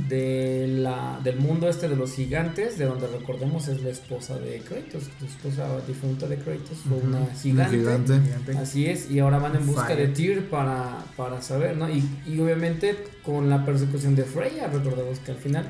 [0.10, 4.60] de la, del mundo este de los gigantes, de donde recordemos es la esposa de
[4.68, 7.78] Kratos, la esposa difunta de Kratos fue una Una gigante.
[7.78, 8.14] gigante.
[8.22, 8.58] Gigante.
[8.58, 10.08] Así es, y ahora van en busca Fire.
[10.10, 11.90] de Tyr para, para saber, ¿no?
[11.90, 15.66] Y, y obviamente con la persecución de Freya, recordemos que al final.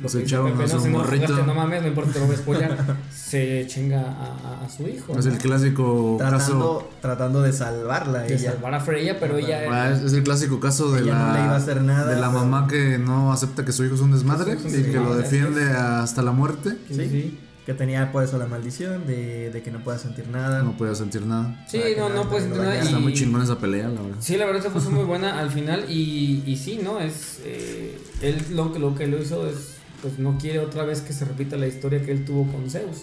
[0.00, 1.44] Lo Se echaron a su morrito.
[1.46, 2.76] no mames, no importa, te lo voy a spoiler.
[3.14, 5.18] se chinga a, a- a su hijo.
[5.18, 6.36] Es el clásico caso.
[6.36, 8.52] Tratando, tratando de salvarla De ella.
[8.52, 9.62] salvar a Freya, pero ella.
[9.70, 12.20] Ah, es, es el clásico caso de la, no le iba a hacer nada, de
[12.20, 14.84] la pero- mamá que no acepta que su hijo es un desmadre Es un y
[14.84, 16.76] que lo defiende hasta la muerte.
[16.88, 17.08] Sí, Sí.
[17.08, 17.40] sí.
[17.64, 20.62] Que tenía por eso la maldición de, de que no pueda sentir nada.
[20.62, 21.64] No puede sentir nada.
[21.68, 22.84] Sí, no, nada no puedes lo entender nada.
[22.84, 24.18] Está muy chingón esa pelea, la verdad.
[24.20, 27.00] Sí, la verdad se puso muy buena al final y, y sí, ¿no?
[27.00, 29.75] Es eh, él lo que lo que lo hizo es
[30.06, 33.02] pues no quiere otra vez que se repita la historia que él tuvo con Zeus,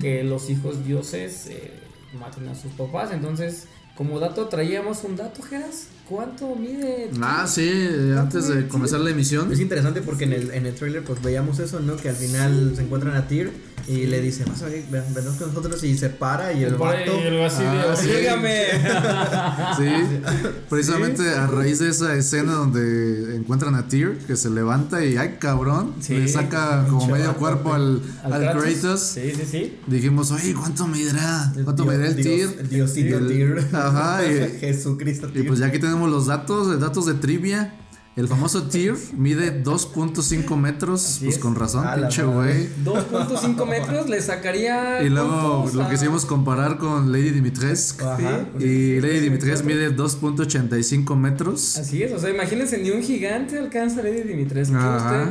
[0.00, 1.72] que los hijos dioses eh,
[2.18, 3.66] maten a sus papás, entonces
[3.96, 5.88] como dato traíamos un dato, Geras.
[6.08, 7.10] ¿Cuánto mide?
[7.20, 7.68] Ah, sí,
[8.16, 9.52] antes de comenzar la emisión.
[9.52, 11.96] Es interesante porque en el, en el trailer pues veíamos eso, ¿no?
[11.96, 13.50] Que al final se encuentran a Tyr
[13.88, 16.74] y le dice, vas a ver, ven, venos con nosotros y se para y el
[16.74, 17.18] vato...
[17.18, 19.84] el así de, Ah, sí.
[20.68, 25.36] Precisamente a raíz de esa escena donde encuentran a Tyr, que se levanta y ay
[25.38, 29.00] cabrón, Sí, le saca como medio vato, cuerpo al, Al al Kratos.
[29.00, 29.78] Sí, sí, sí.
[29.86, 31.52] Dijimos, oye, ¿cuánto medirá?
[31.64, 32.56] ¿Cuánto medirá el Tyr?
[32.60, 33.66] El diosito El- Tyr.
[33.72, 35.46] Ajá, y, Jesucristo y Tyr.
[35.46, 37.74] pues ya aquí tenemos los datos, datos de trivia.
[38.18, 41.40] El famoso Tyr mide 2.5 metros, Así pues es.
[41.42, 42.68] con razón, A pinche güey.
[42.84, 45.02] 2.5 metros le sacaría.
[45.04, 48.04] Y luego lo Ah, quisimos comparar con Lady Dimitrescu.
[48.04, 48.40] Ajá.
[48.58, 51.78] Y Lady Dimitrescu mide 2.85 metros.
[51.78, 54.74] Así es, o sea, imagínense, ni un gigante alcanza a Lady Dimitrescu.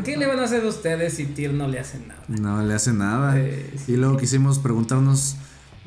[0.05, 2.23] ¿Qué le van a hacer ustedes si Tyr no le hace nada?
[2.29, 3.37] No le hace nada.
[3.37, 3.91] Eh, sí.
[3.93, 5.35] Y luego quisimos preguntarnos.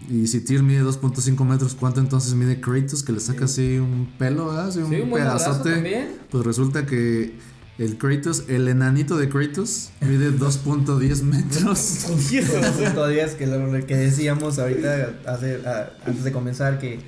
[0.08, 3.02] Y si Tyr mide 2.5 metros, ¿cuánto entonces mide Kratos?
[3.02, 4.68] Que le saca así un pelo, ¿verdad?
[4.68, 6.08] Así un Sí, un pedazote.
[6.30, 7.34] Pues resulta que
[7.78, 12.06] el Kratos, el enanito de Kratos, mide 2.10 metros.
[12.94, 17.00] Todavía es que lo que decíamos ahorita hace, a- antes de comenzar que,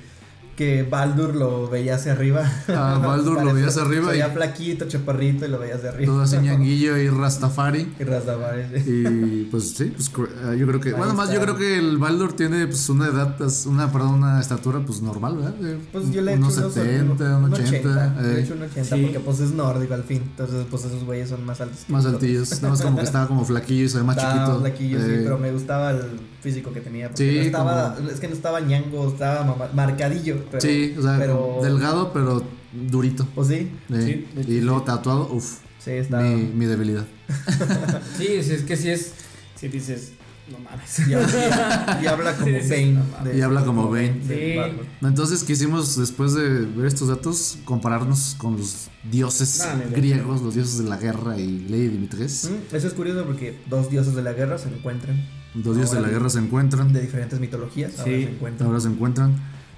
[0.55, 2.43] que Baldur lo veía hacia arriba.
[2.69, 5.89] Ah, Baldur lo veía hacia arriba Se y- veía flaquito, chaparrito y lo veía hacia
[5.89, 6.13] arriba.
[6.13, 7.91] Todo así ñanguillo y Rastafari.
[7.99, 9.03] Y Rastafari, sí.
[9.05, 10.11] Y pues sí, pues
[10.45, 10.89] ah, yo creo que.
[10.89, 14.15] Ahí bueno, más yo creo que el Baldur tiene pues una edad, pues, una, perdón,
[14.15, 15.55] una estatura pues normal, ¿verdad?
[15.91, 18.15] Pues yo le he hecho unos unos 70, un unos 80.
[18.21, 19.01] Le he eh, hecho un 80 Sí.
[19.03, 20.21] porque pues es nórdico al fin.
[20.23, 21.79] Entonces pues esos güeyes son más altos.
[21.87, 22.51] más altillos.
[22.61, 24.59] Nada más como que estaba como flaquillo y se ve más Estaba chiquito.
[24.59, 26.01] flaquillo, sí, eh, pero me gustaba el
[26.41, 27.07] físico que tenía.
[27.07, 30.42] porque Sí, no estaba, es que no estaba ñango, estaba marcadillo.
[30.51, 32.43] Pero, sí, o sea, pero, delgado pero
[32.89, 33.25] durito.
[33.35, 36.23] Pues sí, eh, Sí, y luego tatuado, uff, sí, estaba.
[36.23, 37.05] mi, mi debilidad.
[38.17, 39.13] Sí, sí, es que sí es.
[39.55, 40.11] Si dices,
[40.51, 41.07] no mames.
[41.07, 42.91] Y habla, y habla como Sí, Bane.
[42.93, 43.31] no mames.
[43.33, 44.21] de- Y habla como Bane.
[44.27, 44.55] Sí.
[45.01, 49.95] Entonces quisimos, después de ver estos datos, compararnos con los dioses Dale, dale.
[49.95, 52.53] griegos, los dioses de la guerra y Lady Dimitrescu.
[52.53, 55.15] Mm, Eso es curioso porque dos dioses de la guerra se encuentran.
[55.55, 56.91] Los dioses de la Ahora, guerra se encuentran.
[56.91, 57.91] De diferentes mitologías.
[57.99, 58.23] ahora Sí.
[58.23, 58.67] se encuentran.
[58.67, 59.35] ahora se encuentran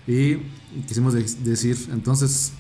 [0.08, 0.38] y
[0.88, 2.52] quisimos de- decir entonces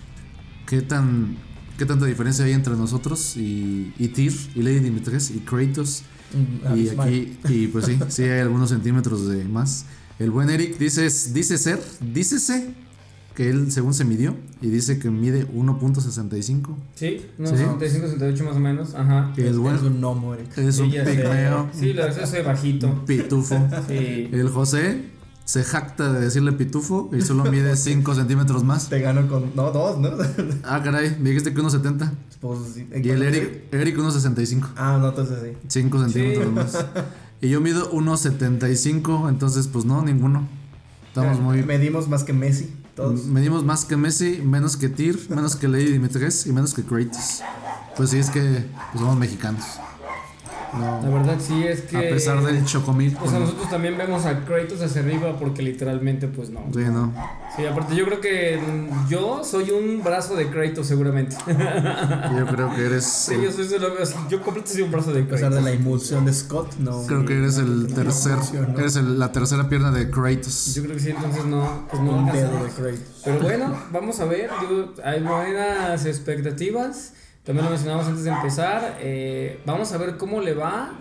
[0.67, 1.37] qué tan
[1.77, 6.63] qué tanta diferencia hay entre nosotros y, y Tyr y Lady Dimitrescu y Kratos Mm,
[6.63, 7.07] y abismal.
[7.07, 9.85] aquí y pues sí sí hay algunos centímetros de más
[10.17, 12.69] el buen Eric dice dice ser dícese
[13.35, 17.57] que él según se midió y dice que mide 1.65 Sí, unos Sí.
[17.57, 18.95] 65, 68 más o menos.
[18.95, 19.33] Ajá.
[19.35, 20.57] que Es, el buen es un gnomo, Eric.
[20.57, 23.05] es un pigmeo Sí, la verdad soy bajito.
[23.05, 24.29] pitufo Sí.
[24.31, 25.03] el José
[25.45, 29.55] se jacta de decirle pitufo y solo mide 5 centímetros más Te gano con.
[29.55, 30.09] No, dos, ¿no?
[30.63, 32.11] Ah, caray, me dijiste que 1.70.
[32.41, 32.87] pues, sí.
[32.91, 34.69] Y el Eric, Eric 1.65.
[34.75, 35.57] Ah, no, entonces sí.
[35.67, 36.51] 5 centímetros Sí.
[36.51, 36.85] más.
[37.41, 40.47] Y yo mido 1.75, entonces pues no, ninguno.
[41.09, 41.63] Estamos muy...
[41.63, 42.73] Medimos más que Messi.
[42.95, 43.25] Todos.
[43.25, 47.41] Medimos más que Messi, menos que Tyr, menos que Lady Dimitrescu y menos que Kratos.
[47.97, 48.41] Pues sí, es que
[48.91, 49.63] pues, somos mexicanos.
[50.79, 51.97] La No, verdad sí es que.
[51.97, 53.17] a pesar del chocomil.
[53.23, 56.61] O sea, nosotros también vemos a Kratos hacia arriba porque literalmente, pues no.
[56.73, 57.13] Sí, no.
[57.55, 58.59] Sí, aparte yo creo que
[59.09, 61.35] yo soy un brazo de Kratos seguramente.
[62.37, 63.05] Yo creo que eres...
[63.05, 63.67] Sí, yo soy
[64.29, 65.55] yo completo soy un brazo de A pesar Kratos.
[65.55, 67.05] de la emulsión de Scott, no.
[67.07, 68.37] Creo que eres el tercer...
[68.77, 70.75] Eres el- la tercera pierna de Kratos.
[70.75, 73.21] Yo creo que sí, entonces no, pues no Un dedo de Kratos.
[73.23, 74.49] Pero bueno, vamos a ver.
[74.69, 77.13] Yo- hay buenas expectativas.
[77.45, 78.97] También lo mencionamos antes de empezar.
[79.01, 80.93] eh, vamos a ver cómo le va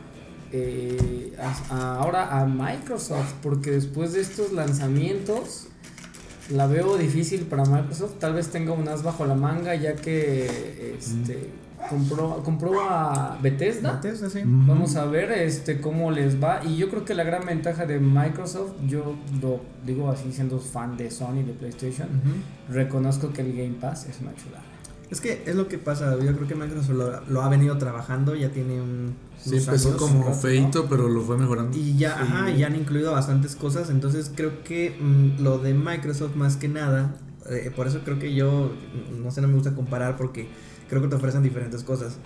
[0.52, 3.32] eh, a- a- ahora a Microsoft.
[3.42, 5.66] Porque después de estos lanzamientos,
[6.50, 8.18] la veo difícil para Microsoft.
[8.20, 11.50] Tal vez tenga un as bajo la manga, ya que este,
[11.88, 13.92] compró, compró a Bethesda.
[14.00, 14.42] Bethesda, sí.
[14.44, 16.60] Vamos a ver este cómo les va.
[16.64, 20.96] Y yo creo que la gran ventaja de Microsoft, yo lo digo así siendo fan
[20.98, 22.08] de Sony, de PlayStation,
[22.68, 24.62] reconozco que el Game Pass es una chulada.
[25.14, 26.16] Es que es lo que pasa.
[26.18, 28.34] Yo creo que Microsoft lo, lo ha venido trabajando.
[28.34, 29.14] Ya tiene un.
[29.38, 30.34] Sí, empezó años, como ¿no?
[30.34, 31.76] feito, pero lo fue mejorando.
[31.78, 32.22] Y ya, Sí.
[32.22, 33.90] ajá, ya han incluido bastantes cosas.
[33.90, 37.16] Entonces creo que mm, lo de Microsoft más que nada.
[37.50, 38.72] eh, por eso creo que yo.
[39.12, 40.48] mm, No sé, no me gusta comparar porque
[40.88, 42.16] creo que te ofrecen diferentes cosas.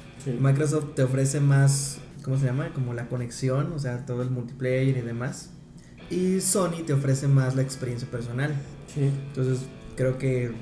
[0.41, 2.73] Microsoft te ofrece más, ¿cómo se llama?
[2.73, 5.51] Como la conexión, o sea, todo el multiplayer y demás.
[6.11, 8.55] Y Sony te ofrece más la experiencia personal.
[8.95, 9.11] Sí.
[9.29, 9.67] Entonces,
[9.97, 10.53] creo que,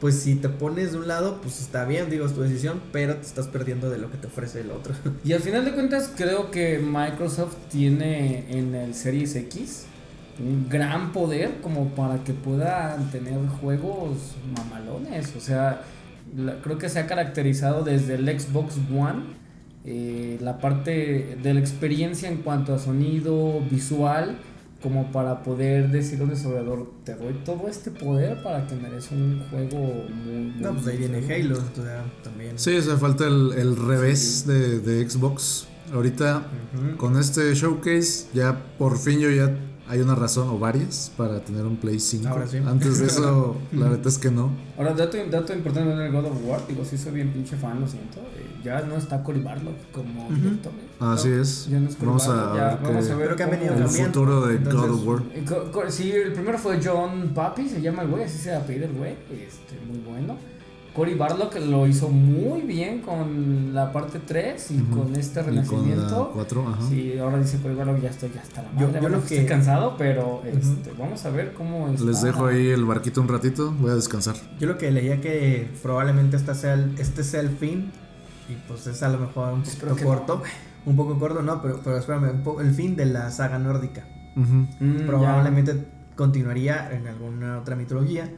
[0.00, 3.16] pues si te pones de un lado, pues está bien, digo, es tu decisión, pero
[3.16, 4.94] te estás perdiendo de lo que te ofrece el otro.
[5.24, 9.86] Y al final de cuentas creo que Microsoft tiene en el Series X
[10.38, 15.34] un gran poder como para que puedan tener juegos mamalones.
[15.36, 15.82] O sea,
[16.62, 19.22] creo que se ha caracterizado desde el Xbox One
[19.84, 24.36] eh, la parte de la experiencia en cuanto a sonido visual
[24.82, 29.14] como para poder decirle a un desarrollador, te doy todo este poder para que merezca
[29.14, 29.78] un juego
[30.24, 30.54] muy...
[30.60, 31.54] No, muy pues ahí viene bueno".
[31.54, 32.58] Halo, o sea, también.
[32.58, 35.66] Sí, o sea, falta el, el revés de, de Xbox.
[35.92, 36.46] Ahorita,
[36.98, 39.56] con este showcase, ya por fin yo ya
[39.88, 42.28] hay una razón o varias para tener un Play 5.
[42.28, 42.58] Ahora sí.
[42.58, 44.50] Antes de eso, la verdad es que no.
[44.76, 47.80] Ahora, dato, dato importante en el God of War, digo, sí soy bien pinche fan,
[47.80, 49.42] lo siento, eh, ya no está Cory
[49.92, 50.72] como director.
[50.72, 50.86] ¿eh?
[51.00, 51.68] Así No, es.
[51.68, 53.74] Ya no es Vamos a ya ver vamos qué- a ver Creo que ha venido
[53.74, 54.06] El cambiando.
[54.08, 55.22] futuro de Entonces, God of War.
[55.86, 58.92] Eh, Sí, el primero fue John Papi, se llama el güey, así se apellida el
[58.92, 60.36] güey, este, muy bueno.
[60.98, 64.98] Cory Barlock lo hizo muy bien con la parte 3 y Ujú.
[65.04, 66.30] con este Y con la renacimiento.
[66.34, 66.82] 4, ajá.
[66.88, 69.22] Sí, ahora dice Cory Barlock, ya estoy, ya está la Yo- madre, yo bueno, lo
[69.22, 72.04] estoy que- cansado, pero este, vamos a ver cómo está.
[72.04, 74.34] Les dejo ahí el barquito un ratito, voy a descansar.
[74.58, 77.92] Yo lo que leía que probablemente esta sea el- este sea el fin.
[78.48, 80.42] Y pues es a lo mejor un poquito que no, corto.
[80.86, 84.04] un poco corto, no, pero, pero espérame, el fin de la saga nórdica.
[84.36, 84.66] Ujú.
[84.80, 85.76] Mm, Probablemente
[86.16, 88.28] continuaría en alguna otra mitología,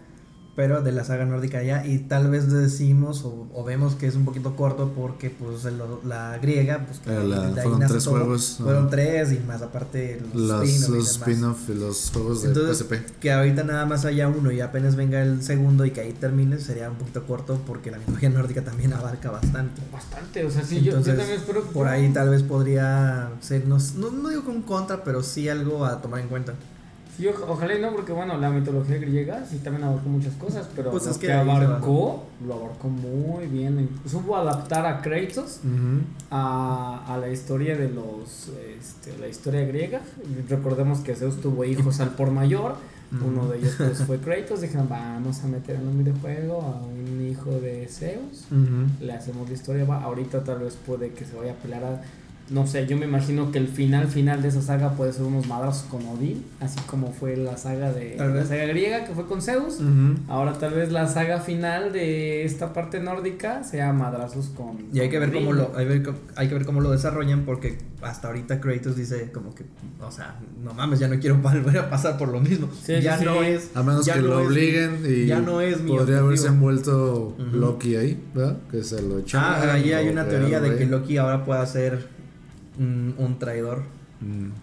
[0.61, 1.87] pero de la saga nórdica ya.
[1.87, 5.81] Y tal vez decimos o, o vemos que es un poquito corto porque pues el-
[6.05, 8.15] la griega, pues que la- fueron nace tres todo.
[8.17, 12.93] juegos, Fueron tres y más aparte los spin-off y los y juegos de PSP.
[13.21, 16.59] que ahorita nada más haya uno y apenas venga el segundo y que ahí termine
[16.59, 19.81] sería un poquito corto porque la mitología nórdica también abarca bastante.
[19.91, 21.63] Bastante, o sea, sí, yo, también espero.
[21.63, 25.87] Por ahí tal vez podría ser, no, no, no digo con contra, pero sí algo
[25.87, 26.53] a tomar en cuenta.
[27.21, 30.68] Sí, o- ojalá y no, porque bueno, la mitología griega sí también abarcó muchas cosas,
[30.75, 33.89] pero Pues lo es que, abarcó, lo abarcó muy bien.
[34.07, 35.61] Supo adaptar a Kratos
[36.31, 40.01] a, a la historia de los, este, la historia griega.
[40.49, 42.75] Recordemos que Zeus tuvo hijos al por mayor.
[43.12, 44.61] Uno de ellos pues, fue Kratos.
[44.61, 48.45] Dijeron, vamos a meter en un videojuego a un hijo de Zeus.
[49.01, 49.85] Le hacemos la historia.
[49.85, 52.01] Va, ahorita tal vez puede que se vaya a pelear a...
[52.51, 55.46] No sé, yo me imagino que el final final de esa saga puede ser unos
[55.46, 59.40] madrazos con Odín, así como fue la saga de la saga griega que fue con
[59.40, 59.78] Zeus.
[60.28, 65.09] Ahora tal vez la saga final de esta parte nórdica sea madrazos con Y hay
[65.09, 66.03] que ver cómo lo, hay, ver
[66.34, 69.64] hay que ver cómo lo desarrollan porque hasta ahorita Kratos dice como que,
[70.01, 72.68] o sea, no mames, ya no quiero volver a pasar por lo mismo.
[72.82, 73.46] Sí, ya sí, no sí.
[73.46, 73.70] es.
[73.74, 77.36] A menos que no lo obliguen y ya no es mi podría haberse envuelto.
[77.53, 78.59] Loki ahí, ¿verdad?
[78.70, 79.42] Que se lo echan.
[79.42, 82.20] Ah, ahí hay una teoría de que lo Loki ahora pueda ser
[82.79, 83.83] un, un traidor.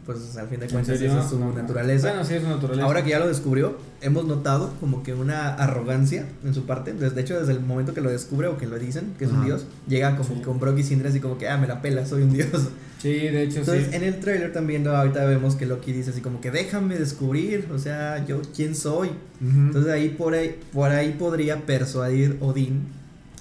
[0.06, 2.10] Pues al fin de ¿En cuentas esa es su No, naturaleza.
[2.10, 2.86] Bueno, sí, es su naturaleza.
[2.86, 6.94] Ahora que ya lo descubrió, hemos notado como que una arrogancia en su parte.
[6.94, 9.32] Desde, de hecho, desde el momento que lo descubre o que lo dicen que es
[9.32, 10.42] un dios, llega como Sí.
[10.44, 12.48] con Brock y Sindri así como que, ah, me la pela, soy un dios.
[13.02, 13.96] Sí, de hecho Entonces, sí.
[13.96, 14.92] en el trailer también ¿no?
[14.92, 19.10] ahorita vemos que Loki dice así como que déjame descubrir, o sea, yo quién soy.
[19.42, 22.88] Entonces ahí por ahí, por ahí podría persuadir Odín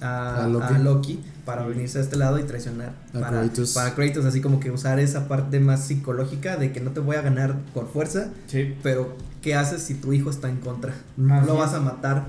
[0.01, 0.73] a, A Loki.
[0.73, 3.71] a Loki para venirse a este lado y traicionar A para, Kratos.
[3.73, 7.15] para Kratos, así como que usar esa parte más psicológica de que no te voy
[7.15, 8.75] a ganar por fuerza, Sí.
[8.83, 10.91] pero ¿qué haces si tu hijo está en contra?
[10.93, 12.25] Así lo vas a matar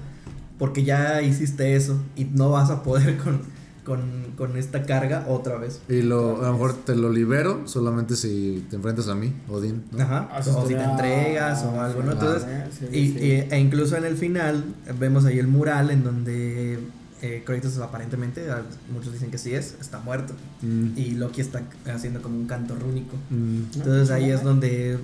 [0.59, 3.41] porque ya hiciste eso y no vas a poder con,
[3.85, 4.01] con,
[4.37, 5.81] con esta carga otra vez.
[5.89, 9.83] Y lo, a lo mejor te lo libero solamente si te enfrentas a mí, Odín.
[9.93, 10.03] ¿no?
[10.03, 10.29] Ajá.
[10.33, 12.11] Ah, o si te entregas o algo, ¿no?
[12.11, 12.49] Ah, Entonces,
[12.79, 13.19] sí, Y, sí.
[13.25, 14.65] y- e incluso en el final
[14.99, 16.79] vemos ahí el mural en donde
[17.23, 18.63] eh, Kratos aparentemente, a-
[18.93, 20.35] muchos dicen que sí es, está muerto.
[20.63, 21.63] Mm, Y Loki está
[21.93, 23.17] haciendo como un canto rúnico.
[23.31, 23.63] mm.
[23.75, 24.99] Entonces ahí es donde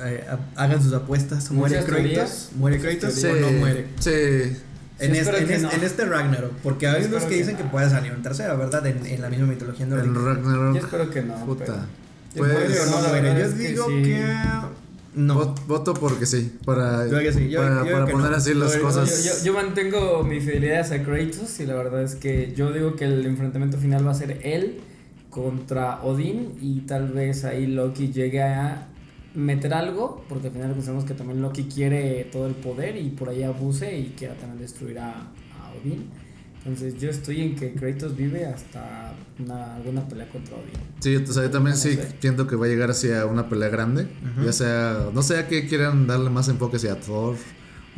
[0.00, 1.50] eh, ha- hagan sus apuestas.
[1.50, 1.94] ¿Muere Kratos?
[1.94, 2.50] teorías.
[2.56, 3.86] ¿Muere Kratos Sí, o no muere?
[4.00, 4.10] sí.
[4.98, 5.72] En, Sí, este, en, este, no.
[5.72, 7.70] en este Ragnarok, porque hay unos que que dicen que no.
[7.70, 8.86] puede salir un tercero, ¿verdad?
[8.86, 10.14] En, en la misma mitología El nórdica.
[10.14, 10.76] Yo Ragnarok.
[10.76, 11.34] espero que no.
[11.44, 11.64] Puta.
[11.66, 11.86] pero-
[12.34, 14.02] Pues, no Yo digo sí.
[14.02, 14.24] que
[15.16, 15.34] no.
[15.54, 16.52] Vot- Voto porque sí.
[16.64, 18.36] Para, Yo que sí, yo- para, yo para que poner no.
[18.36, 19.24] así las Yo- cosas.
[19.24, 22.94] Yo, yo- yo mantengo mi fidelidad hacia Kratos y la verdad es que yo digo
[22.96, 24.78] que el enfrentamiento final va a ser él
[25.30, 28.88] contra Odín y tal vez ahí Loki llegue a
[29.34, 33.28] meter algo, porque al final pensamos que también Loki quiere todo el poder y por
[33.28, 36.06] ahí abuse y quiera también destruir a, a Odín.
[36.66, 40.72] Entonces yo estoy en que Kratos vive hasta una, alguna pelea contra Odín.
[41.00, 42.08] Sí, o sea, yo también sí No sé.
[42.20, 44.08] siento que va a llegar hacia una pelea grande.
[44.44, 47.36] Ya sea, no sé a qué quieran darle más enfoque, si a Thor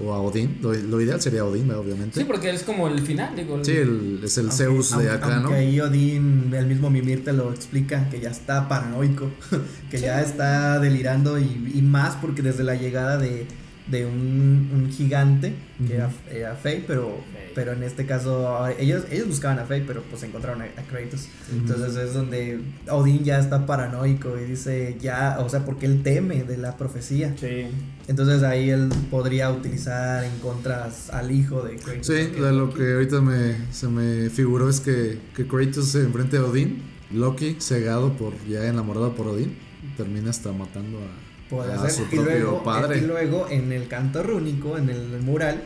[0.01, 0.59] o a Odín.
[0.61, 2.21] Lo, lo ideal sería Odín, obviamente.
[2.21, 3.57] Sí, porque es como el final, digo.
[3.57, 5.35] el- Sí, el- es el Aunque- Zeus de aunque- acá, ¿no?
[5.49, 9.31] Aunque ahí Odín, el mismo Mimir te lo explica, que ya está paranoico,
[9.91, 10.05] que Sí.
[10.05, 13.47] ya está delirando y, y más porque desde la llegada de,
[13.91, 15.55] de un, un gigante,
[15.87, 17.53] que era, era Faye, pero, Faye.
[17.55, 21.29] pero en este caso ellos, ellos buscaban a Faye, pero pues encontraron a, a Kratos.
[21.53, 22.61] Entonces es donde
[22.91, 27.35] Odín ya está paranoico y dice ya, o sea, porque él teme de la profecía.
[27.39, 27.67] Sí.
[28.07, 32.07] Entonces ahí él podría utilizar en contra al hijo de Kratos.
[32.07, 36.45] Sí, lo, que ahorita me, se me figuró es que, que Kratos se enfrente a
[36.45, 36.83] Odín.
[37.11, 39.57] Loki, cegado por, ya enamorado por Odín,
[39.97, 42.07] termina hasta matando a, podría Ah, ser.
[42.09, 42.99] su Y luego, padre.
[42.99, 45.63] y luego en el canto rúnico, en el mural,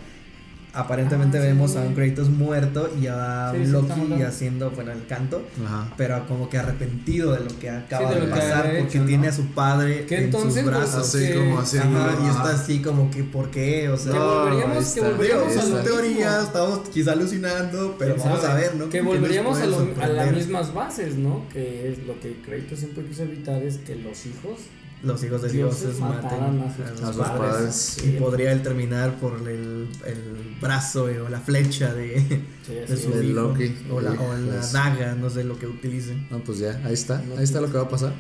[0.75, 1.47] aparentemente Ah, sí.
[1.49, 4.27] vemos a un Kratos muerto y a Sí, un sí, Loki hablando.
[4.27, 5.93] haciendo, bueno, el canto, Ajá.
[5.99, 8.97] pero como que arrepentido de lo que acaba Sí, de, de que pasar, había porque
[8.99, 9.33] hecho, tiene ¿no?
[9.33, 11.09] a su padre en entonces, sus pues, brazos.
[11.15, 11.99] Así que- como haciendo.
[11.99, 13.91] Ajá, y está así como que, ¿por qué?
[13.91, 15.79] O sea, Que volveríamos- ahí que volveríamos Digo, a mismo.
[15.81, 18.61] teorías, estamos quizá alucinando, pero ¿Quién vamos a sabe?
[18.63, 18.85] ver, ¿no?
[18.87, 21.45] Que ¿Qué nos volveríamos a, lo- a las mismas bases, ¿no?
[21.53, 24.59] Que es lo que Kratos siempre quiso evitar es que los hijos
[25.05, 27.97] Los hijos de Dioses dioses maten mataran a sus- a sus padres.
[28.05, 32.21] Y podría él terminar por el, el brazo eh, o la flecha de,
[32.67, 33.23] Sí, de así su hijo.
[33.23, 33.75] Loki.
[33.91, 36.27] O la, o la daga, no sé lo que utilicen.
[36.31, 37.19] No, pues ya, ahí está.
[37.37, 38.13] Ahí está lo que va a pasar.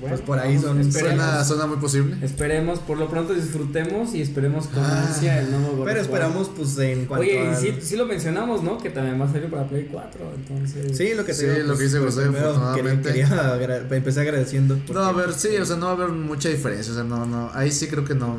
[0.00, 2.16] Bueno, Pues por ahí son- Suena, suena muy posible.
[2.22, 5.06] esperemos, por lo pronto disfrutemos y esperemos con Ah.
[5.06, 8.06] ansia el nuevo God Pero esperamos, pues, en cuanto Oye, y al- sí, sí lo
[8.06, 8.78] mencionamos, ¿no?
[8.78, 10.96] Que también va a salir para Play 4, entonces...
[10.96, 13.08] Sí, lo que te Sí, digo, lo pues, que dice pues, José, primero afortunadamente.
[13.10, 14.74] Quería, quería agra- empecé agradeciendo.
[14.76, 16.92] porque- No, a ver, sí, o sea, no va a haber mucha diferencia.
[16.92, 17.50] O sea, no, no.
[17.54, 18.38] Ahí sí creo que no.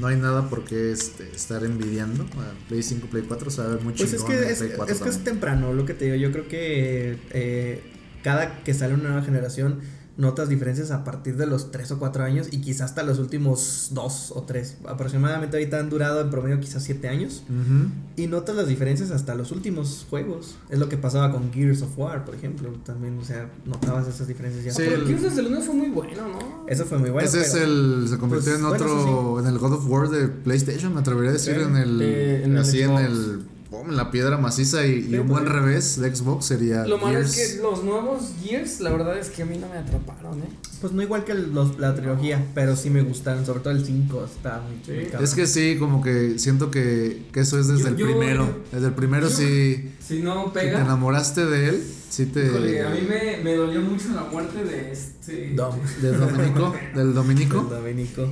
[0.00, 2.22] No hay nada por qué este, estar envidiando.
[2.24, 4.58] a Play 5, Play 4, o sea, va a haber muy Pues es que es,
[4.58, 6.16] Play es 4 que es temprano, lo que te digo.
[6.16, 7.82] Yo creo que eh,
[8.24, 9.80] cada que sale una nueva generación
[10.18, 13.88] notas diferencias a partir de los 3 o 4 años y quizás hasta los últimos
[13.92, 14.76] 2 o 3.
[14.86, 17.44] Aproximadamente ahorita han durado en promedio quizás 7 años.
[17.48, 17.88] Ujú.
[18.16, 20.56] Y notas las diferencias hasta los últimos juegos.
[20.68, 22.70] Es lo que pasaba con Gears of War, por ejemplo.
[22.84, 24.72] También, o sea, notabas esas diferencias ya.
[24.72, 26.66] Sí, Pero el- Gears desde el 1 fue muy bueno, ¿no?
[26.68, 27.26] Eso fue muy bueno.
[27.26, 28.06] Ese es el.
[28.08, 29.40] Se convirtió pues, en bueno, otro.
[29.40, 31.54] En el God of War de PlayStation, me atrevería a decir.
[31.56, 31.98] Sí, en el.
[31.98, 33.02] de- en el así en Xbox.
[33.02, 33.42] el.
[33.72, 36.84] Pum, la piedra maciza y, un buen revés de Xbox sería.
[36.86, 37.36] Lo malo Gears.
[37.38, 40.48] es que los nuevos Gears, la verdad es que a mí no me atraparon, ¿eh?
[40.82, 43.46] Pues no igual que los, la trilogía, pero sí me gustaron.
[43.46, 45.24] Sobre todo el 5 está muy cabrón.
[45.24, 48.44] Es que sí, como que siento que, que eso es desde Yo- el yo- primero.
[48.46, 49.90] yo- desde el primero yo- sí.
[50.06, 50.80] Si no Si te pega...
[50.80, 52.46] enamoraste de él, sí te.
[52.46, 55.52] Híjole, a mí me, me dolió mucho la muerte de este...
[55.54, 55.74] Dom.
[56.02, 56.74] Del Dominico.
[56.94, 57.60] del Dominico.
[57.62, 58.28] Dominico.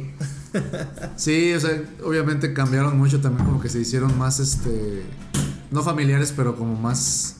[1.16, 5.02] Sí, o sea, obviamente cambiaron mucho también, como que se hicieron más, este,
[5.70, 7.36] no familiares, pero como más,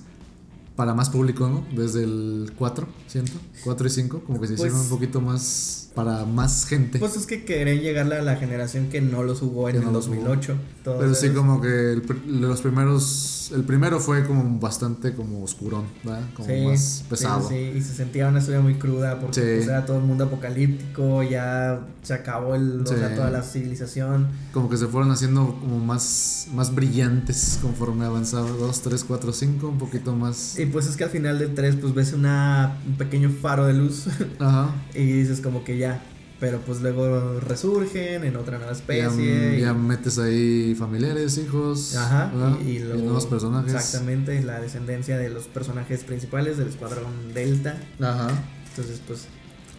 [0.77, 1.65] para más público, ¿no?
[1.77, 3.33] Desde el 4, siento,
[3.65, 6.99] 4 y 5, como que se hicieron Pues- un poquito más, para más gente.
[6.99, 9.89] Pues es que querían llegarle a la generación que no los jugó en el no
[9.89, 10.01] jugó.
[10.01, 10.57] 2008.
[10.85, 12.03] Todos pero sí como que el
[12.41, 16.23] los primeros, el primero fue como bastante como oscurón, ¿verdad?
[16.35, 17.47] Como Sí, más sí, pesado.
[17.49, 19.41] Sí, y se sentía una historia muy cruda porque Sí.
[19.57, 22.95] pues, era todo el mundo apocalíptico, ya se acabó el, o Sí.
[22.97, 24.29] sea, toda la civilización.
[24.53, 29.69] Como que se fueron haciendo como más, más brillantes conforme avanzaba, 2, 3, 4, 5,
[29.69, 30.59] un poquito más...
[30.59, 33.75] Y pues es que al final del 3 pues ves una, un pequeño faro de
[33.75, 34.07] luz
[34.39, 34.71] Ajá.
[34.95, 36.03] y dices como que ya,
[36.39, 39.59] pero pues luego resurgen en otra nueva Ya, especie.
[39.59, 41.97] y- ya metes ahí familiares, hijos.
[41.97, 42.33] Ajá,
[42.65, 43.75] y, y luego, nuevos personajes.
[43.75, 47.77] Exactamente, la descendencia de los personajes principales del escuadrón Delta.
[48.01, 48.29] Ajá.
[48.71, 49.27] Entonces, pues,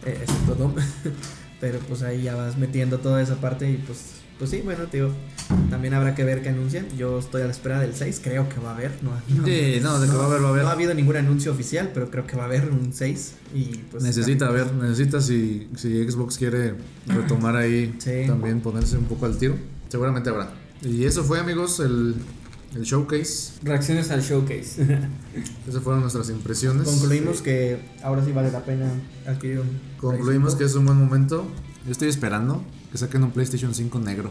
[0.06, 0.74] eh, excepto Dom.
[1.60, 3.98] Pero pues ahí ya vas metiendo toda esa parte y pues,
[4.42, 5.08] pues sí, bueno, tío.
[5.70, 6.88] También habrá que ver qué anuncian.
[6.98, 8.90] Yo estoy a la espera del 6, creo que va a haber.
[9.00, 10.62] No, no, Sí, no, de que va a haber, va a haber.
[10.64, 13.34] no ha habido ningún anuncio oficial, pero creo que va a haber un 6.
[13.54, 14.02] Y pues.
[14.02, 16.74] necesita, a ver, necesita si, si Xbox quiere
[17.06, 18.24] retomar ahí, Sí.
[18.26, 19.54] también ponerse un poco al tiro.
[19.88, 20.50] Seguramente habrá.
[20.82, 22.16] Y eso fue, amigos, el,
[22.74, 23.52] el showcase.
[23.62, 24.82] Reacciones al showcase.
[25.68, 26.82] Esas fueron nuestras impresiones.
[26.88, 28.90] Concluimos que ahora sí vale la pena
[29.24, 29.68] adquirir un.
[29.98, 31.46] Concluimos que es un buen momento.
[31.86, 34.30] Yo estoy esperando que saquen un PlayStation 5 negro.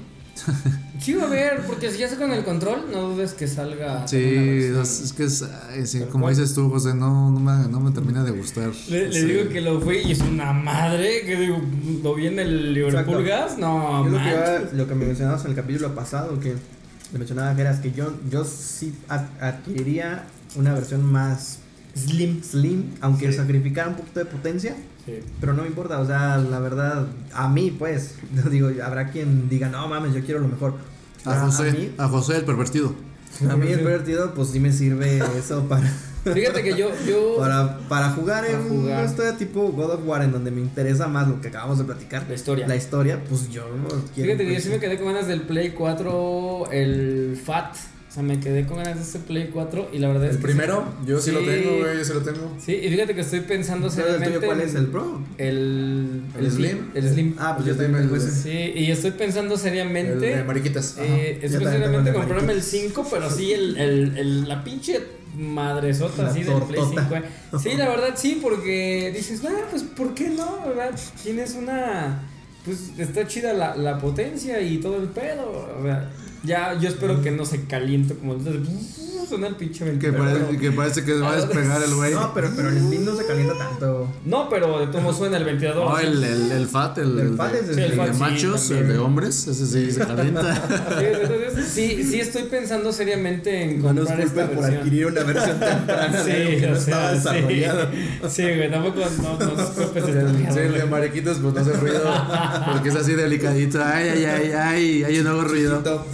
[0.99, 4.07] Sí va a ver, porque si ya sacan el control, no dudes que salga...
[4.07, 5.43] Sí, es, es que es,
[6.11, 6.35] como cual.
[6.35, 8.71] dices tú, José, no, no, me, no me termina de gustar.
[8.89, 11.59] Le, digo que lo fui y es una madre, que digo,
[12.03, 14.33] lo vi en el Liverpool Gas, no, lo, que manches.
[14.33, 16.55] iba- lo que me mencionabas en el capítulo pasado, que
[17.11, 21.59] le mencionaba que era que yo, yo sí ad- adquiriría una versión más
[21.95, 22.41] Slim.
[22.43, 23.37] slim, aunque Sí.
[23.37, 24.75] sacrificara un poquito de potencia,
[25.05, 25.19] Sí.
[25.39, 29.49] pero no me importa, o sea, la verdad, a mí pues, no digo, habrá quien
[29.49, 30.75] diga, no mames, yo quiero lo mejor.
[31.25, 32.93] A José, a mí, a José el pervertido.
[33.49, 35.91] a mí el divertido, pues sí me sirve eso para,
[36.23, 38.99] Fíjate que yo, yo para, para jugar Para en jugar.
[38.99, 41.85] una historia tipo God of War, en donde me interesa más lo que acabamos de
[41.85, 42.25] platicar.
[42.27, 42.67] la historia.
[42.67, 43.63] La historia, pues yo
[44.13, 44.27] quiero.
[44.27, 47.75] Fíjate que yo pues, sí me quedé con ganas del Play 4, el FAT.
[48.11, 50.51] O sea, me quedé con ganas de ese Play 4 y la verdad es que
[50.51, 50.57] sí.
[51.07, 52.53] yo sí lo tengo, güey, yo sí lo tengo.
[52.59, 54.75] Sí, y fíjate que estoy pensando ¿Pero el seriamente tuyo cuál es?
[54.75, 55.21] ¿El Pro?
[55.37, 56.91] El, ¿El Slim?
[56.93, 57.35] El Slim.
[57.39, 58.31] Ah, pues Yo yo también tengo el- ese.
[58.73, 60.31] Sí, y estoy pensando seriamente.
[60.33, 60.97] El de mariquitas.
[60.99, 62.81] Eh, estoy seriamente el comprarme el mariquitas.
[62.81, 64.99] 5, pero sí, el, el, el- la pinche
[65.37, 66.95] madresota La así del Play 5.
[66.95, 67.17] tortota.
[67.17, 67.23] eh.
[67.63, 70.65] Sí, la verdad sí, porque dices, bueno, pues ¿por qué no?
[70.67, 70.91] ¿Verdad?
[71.23, 72.23] Tienes una.
[72.65, 75.49] Pues está chida la, la potencia y todo el pedo.
[75.79, 76.09] o sea,
[76.43, 78.59] ya, yo espero que no se caliente como de-
[79.29, 80.27] suena el pinche Que ventilador.
[80.41, 82.13] parece, que parece que va a despegar el güey.
[82.13, 84.09] No, pero, pero el Steam no se calienta tanto.
[84.25, 85.89] No, pero de cómo suena el ventilador.
[85.89, 88.71] No, el, el, el fat, el, fat de, es el- Sí, el de sí, machos,
[88.71, 90.41] el de hombres, ese sí se calienta.
[90.99, 94.81] Sí, entonces, sí, sí estoy pensando seriamente en No nos comprar esta culpen por versión.
[94.81, 97.87] adquirir una versión temprana de algo que no estaba sea, desarrollado.
[97.91, 100.89] Sí, sí, güey, tampoco no, no nos culpes de Sí, el de güey.
[100.89, 102.01] mariquitos pues no hace ruido
[102.73, 103.81] porque es así delicadito.
[103.81, 105.77] Ay, ay, ay, ay, ay, no hago ruido.
[105.77, 106.05] Chiquito,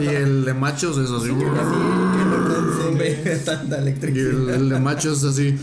[0.00, 1.28] Y el de machos es así.
[1.28, 3.10] que no consume
[3.44, 5.58] tanta Y el, de machos es así.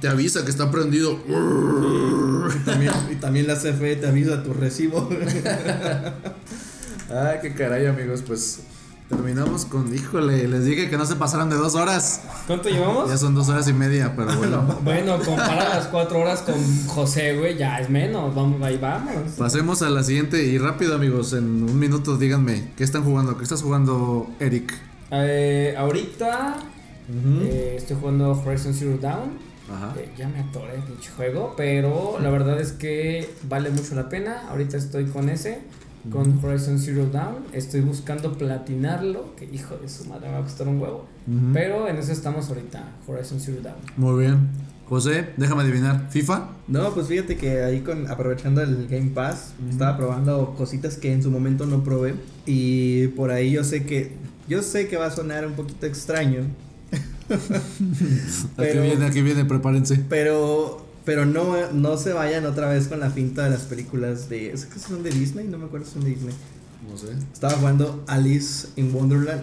[0.00, 1.18] Te avisa que está prendido.
[1.26, 5.08] Y también, y también la CFE te avisa tu recibo.
[7.10, 8.22] Ay, qué caray, amigos.
[8.26, 8.60] Pues
[9.08, 9.92] terminamos con.
[9.92, 12.22] Híjole, les dije que no se pasaran de dos horas.
[12.46, 13.08] ¿Cuánto llevamos?
[13.08, 14.78] Ya son dos horas y media, pero bueno.
[14.82, 16.54] Bueno, compara las cuatro horas con
[16.86, 18.34] José, güey, ya es menos.
[18.34, 19.32] Vamos, ahí vamos.
[19.38, 21.32] Pasemos a la siguiente y rápido, amigos.
[21.32, 23.36] En un minuto, díganme, ¿qué están jugando?
[23.36, 24.74] ¿Qué estás jugando, Eric?
[25.10, 26.56] Eh, ahorita
[27.10, 29.38] eh, estoy jugando Horizon Zero Dawn.
[29.72, 29.94] Ajá.
[29.98, 34.08] Eh, ya me atoré el pinche juego, pero la verdad es que vale mucho la
[34.08, 34.48] pena.
[34.50, 35.60] Ahorita estoy con ese,
[36.10, 37.44] con Horizon Zero Dawn.
[37.52, 41.06] Estoy buscando platinarlo, que hijo de su madre me va a costar un huevo.
[41.52, 43.76] Pero en eso estamos ahorita, Horizon Zero Dawn.
[43.96, 44.48] Muy bien.
[44.88, 46.06] José, déjame adivinar.
[46.10, 46.48] ¿FIFA?
[46.66, 51.22] No, pues fíjate que ahí con aprovechando el Game Pass, estaba probando cositas que en
[51.22, 52.14] su momento no probé.
[52.46, 54.12] Y por ahí yo sé que.
[54.48, 56.44] Yo sé que va a sonar un poquito extraño.
[57.28, 60.02] Aquí Pero- viene, aquí viene, prepárense.
[60.08, 60.86] Pero.
[61.08, 64.52] Pero no, no se vayan otra vez con la finta de las películas de.
[64.52, 65.48] ¿Es que son de Disney?
[65.48, 66.34] No me acuerdo si son de Disney.
[66.86, 67.06] No sé.
[67.32, 69.42] Estaba jugando Alice in Wonderland.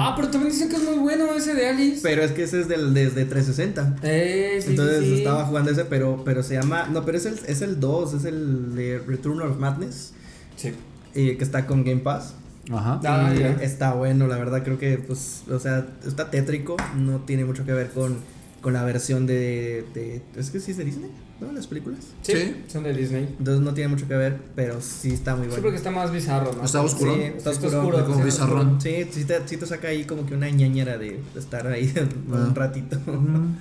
[0.00, 2.00] Ah, pero también dicen que es muy bueno ese de Alice.
[2.02, 3.96] pero es que ese es del, desde 360.
[4.02, 5.18] Eh, sí, Entonces sí, sí.
[5.18, 6.88] estaba jugando ese, pero, pero se llama.
[6.90, 10.14] No, pero es el, es el 2, es el de Return of Madness.
[10.56, 10.72] Sí.
[11.14, 12.32] eh, que está con Game Pass.
[12.72, 12.98] Ajá.
[13.04, 17.66] Ah, está bueno, la verdad, creo que, pues, o sea, está tétrico, no tiene mucho
[17.66, 18.16] que ver con,
[18.64, 20.22] con la versión de, de.
[20.36, 21.10] Es que sí es de Disney,
[21.40, 21.52] ¿no?
[21.52, 21.98] Las películas.
[22.22, 22.56] Sí, Sí.
[22.72, 23.34] son de Disney.
[23.38, 25.62] Entonces no tiene mucho que ver, pero sí está muy Sí, bueno.
[25.62, 26.64] porque está más bizarro, ¿no?
[26.64, 27.14] Está oscuro.
[27.14, 27.88] Sí, Sí, está está oscuro.
[27.88, 28.04] oscuro.
[28.06, 28.80] Como sí, bizarrón.
[28.80, 31.92] Sí, sí te, sí te saca ahí como que una ñañera de, de estar ahí
[32.32, 32.46] Ah.
[32.48, 32.96] un ratito.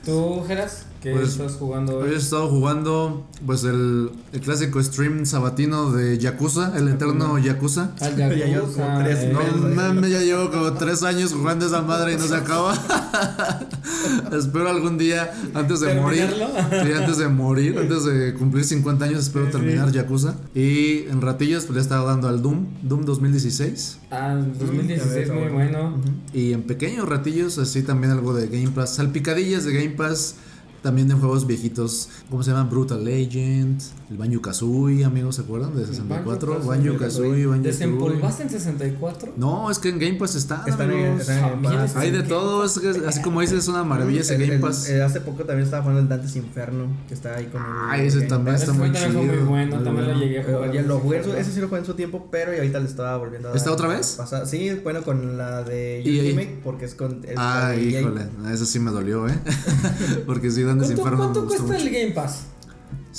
[0.06, 0.86] ¿Tú, Geras?
[1.02, 2.14] ¿Qué Pues, estás jugando Hoy hoy?
[2.14, 7.92] he estado jugando pues el, el clásico stream sabatino de Yakuza, el eterno Yakuza.
[8.00, 11.66] Al Ya llevas Yakuza, como tres eh, No mames, ya llevo como tres años jugando
[11.66, 12.74] esa madre y no se acaba.
[14.32, 16.30] espero algún día, antes de morir,
[16.70, 20.36] sí, antes de morir, antes de cumplir 50 años, espero terminar Yakuza.
[20.56, 23.98] Y en ratillas, pues le he estado dando al Doom, Doom 2016.
[24.12, 26.02] Ah, 2016 Mm, muy bueno.
[26.34, 28.96] Y en pequeños ratillos, así también algo de Game Pass.
[28.96, 30.36] Salpicadillas de Game Pass.
[30.84, 32.10] También de juegos viejitos.
[32.30, 32.70] ¿Cómo se llaman?
[32.70, 33.82] Brutal Legend.
[34.12, 35.74] El Banjo Kazooie, amigos, ¿se acuerdan?
[35.76, 36.60] De 64.
[36.66, 37.60] Banjo Kazooie, Banjo Kazooie.
[37.62, 39.34] ¿Desempolvaste en 64?
[39.38, 40.64] No, es que en Game Pass está.
[40.68, 41.22] Están en- amigos.
[41.22, 41.92] están en Game También Pass.
[41.92, 44.60] es- Hay de todo, es que así como dices, es una maravilla ese Game el-
[44.60, 44.90] Pass.
[44.90, 47.62] el- hace poco también estaba jugando el Dante's Inferno, que está ahí con.
[47.90, 49.46] Ay, ese también está muy también fue muy chido.
[49.46, 50.72] bueno, muy también lo llegué a jugar.
[50.74, 53.16] ya lo jugué, Ese sí lo jugué en su tiempo, pero y ahorita le estaba
[53.18, 53.58] volviendo a dar.
[53.58, 54.16] ¿Está otra vez?
[54.18, 56.04] Pasada- Sí, bueno, con la de.
[56.06, 57.24] Ultimate, porque es con.
[57.24, 57.76] es EA.
[57.76, 59.40] híjole, eso sí me dolió, ¿eh?
[60.26, 61.76] Porque sí, ¿Cuánto, cuesta mucho.
[61.80, 62.48] el Game Pass?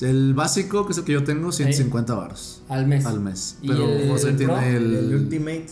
[0.00, 3.06] El básico, que es el que yo tengo, 150 varos Al mes.
[3.06, 3.58] al mes.
[3.62, 5.14] ¿Y Pero José tiene El, el.
[5.14, 5.66] Ultimate,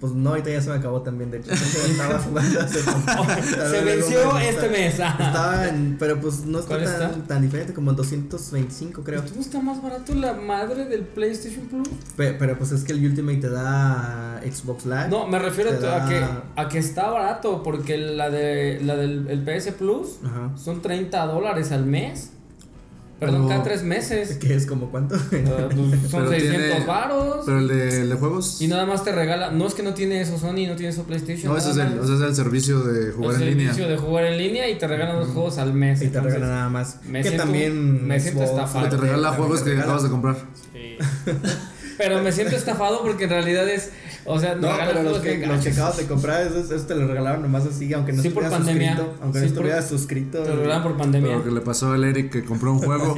[0.00, 1.52] pues no, ahorita ya se me acabó también, de hecho.
[1.52, 2.80] estaba jugando hace.
[3.70, 4.94] Se venció este mes.
[4.94, 7.26] Estaba en, pero pues no está ¿Cuál tan, está?
[7.26, 9.22] tan diferente, como en 225 creo.
[9.26, 11.88] ¿Cómo está más barato la madre del PlayStation Plus?
[12.16, 15.08] Pe- Pero, pues es que el Ultimate te da Xbox Live.
[15.08, 16.24] No, me refiero a que,
[16.56, 20.50] a que está barato, porque la, de, la del el PS Plus Ajá.
[20.56, 22.32] son 30 dólares al mes.
[23.18, 24.36] Perdón, Pero- cada tres meses.
[24.36, 25.14] Que es como cuánto.
[25.16, 27.42] Ah, pues, son Pero 600 tiene- varos.
[27.46, 28.60] Pero el de, el de juegos.
[28.60, 29.50] Y nada más te regala.
[29.50, 31.50] No es que no tiene eso Sony, no tiene eso PlayStation.
[31.50, 33.72] No, ese es, el, ese es el servicio de jugar el en línea.
[33.72, 35.98] servicio de jugar en línea y te regalan dos juegos al mes.
[35.98, 36.98] y te entonces, regalan nada más.
[37.06, 38.06] me que siento- también.
[38.06, 38.88] me siento estafado.
[38.90, 39.84] Te regala juegos que regala.
[39.84, 40.36] acabas de comprar.
[40.74, 40.98] Sí.
[41.98, 43.90] Pero me siento estafado porque en realidad es.
[44.26, 47.08] O sea, No, pero los que, los que acabas de comprar, esos, esos te los
[47.08, 48.96] regalaron nomás así, aunque no Sí, por estuvieras pandemia.
[48.96, 49.22] suscrito.
[49.22, 50.42] Aunque Sí, no por- estuvieras suscrito.
[50.42, 51.28] Te lo regalan por pandemia.
[51.32, 53.14] Pero que le pasó al Eric que compró un juego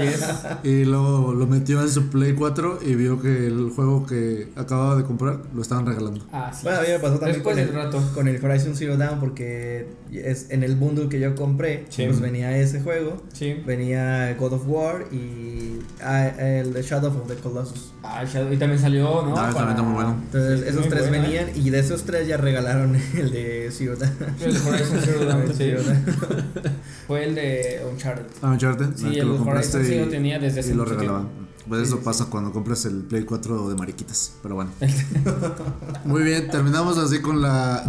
[0.62, 4.96] y luego lo metió en su Play 4 y vio que el juego que acababa
[4.96, 6.24] de comprar lo estaban regalando.
[6.32, 6.60] Ah, sí.
[6.64, 8.02] Bueno, a mí me pasó también con el, rato.
[8.14, 12.04] con el Horizon Zero Dawn porque es en el bundle que yo compré, Sí.
[12.06, 13.54] pues venía ese juego, Sí.
[13.66, 17.92] venía God of War y ah, el The Shadow of the Colossus.
[18.02, 19.34] Ah, Shadow- y también salió, ¿no?
[19.36, 20.16] Ah, también está muy bueno.
[20.24, 21.44] Entonces Sí, esos muy tres bueno, ¿eh?
[21.44, 24.12] venían y de esos tres ya regalaron el de Dawn.
[24.40, 25.72] El Horizon Zero Dawn, sí.
[27.06, 28.26] Fue el de Uncharted.
[28.42, 30.74] Ah, Uncharted, Sí, que el lo compraste Horizon sí y, lo tenía desde hace y
[30.74, 31.28] lo regalaban.
[31.68, 34.70] Pues eso pasa cuando compras el Play 4 de mariquitas, pero bueno.
[36.04, 37.84] Muy bien, terminamos así con la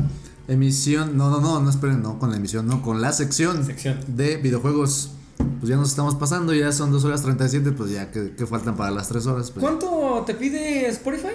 [0.49, 3.99] Emisión, no, no, no, no esperen, no con la emisión, no, con la sección, Sección.
[4.07, 5.11] de videojuegos.
[5.59, 8.75] Pues ya nos estamos pasando, ya son 2 horas 37, pues ya que, que faltan
[8.75, 9.51] para las 3 horas.
[9.51, 11.33] Pues ¿Cuánto te pide Spotify?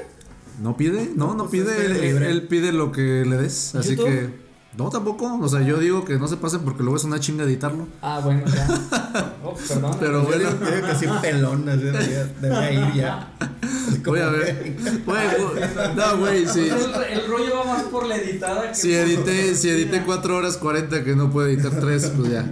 [0.60, 1.10] ¿No pide?
[1.16, 4.06] No, no, No, pues pide, él, pide lo que le des, así ¿YouTube?
[4.06, 4.44] que...
[4.76, 7.44] No, tampoco, o sea, yo digo que no se pasen porque luego es una chinga
[7.44, 7.86] editarlo.
[8.02, 8.66] Ah, bueno, ya.
[9.44, 9.96] Oh, perdón.
[10.00, 13.32] Pero Yo bueno, yo digo que sí pelón, así debería, debería ir ya.
[14.04, 14.74] Voy a ver.
[15.06, 15.26] Güey,
[15.94, 16.68] no, güey, sí.
[16.68, 20.36] El, el rollo va más por la editada que Si por- edité, si edité 4
[20.36, 22.50] horas 40 que no puede editar 3, pues ya,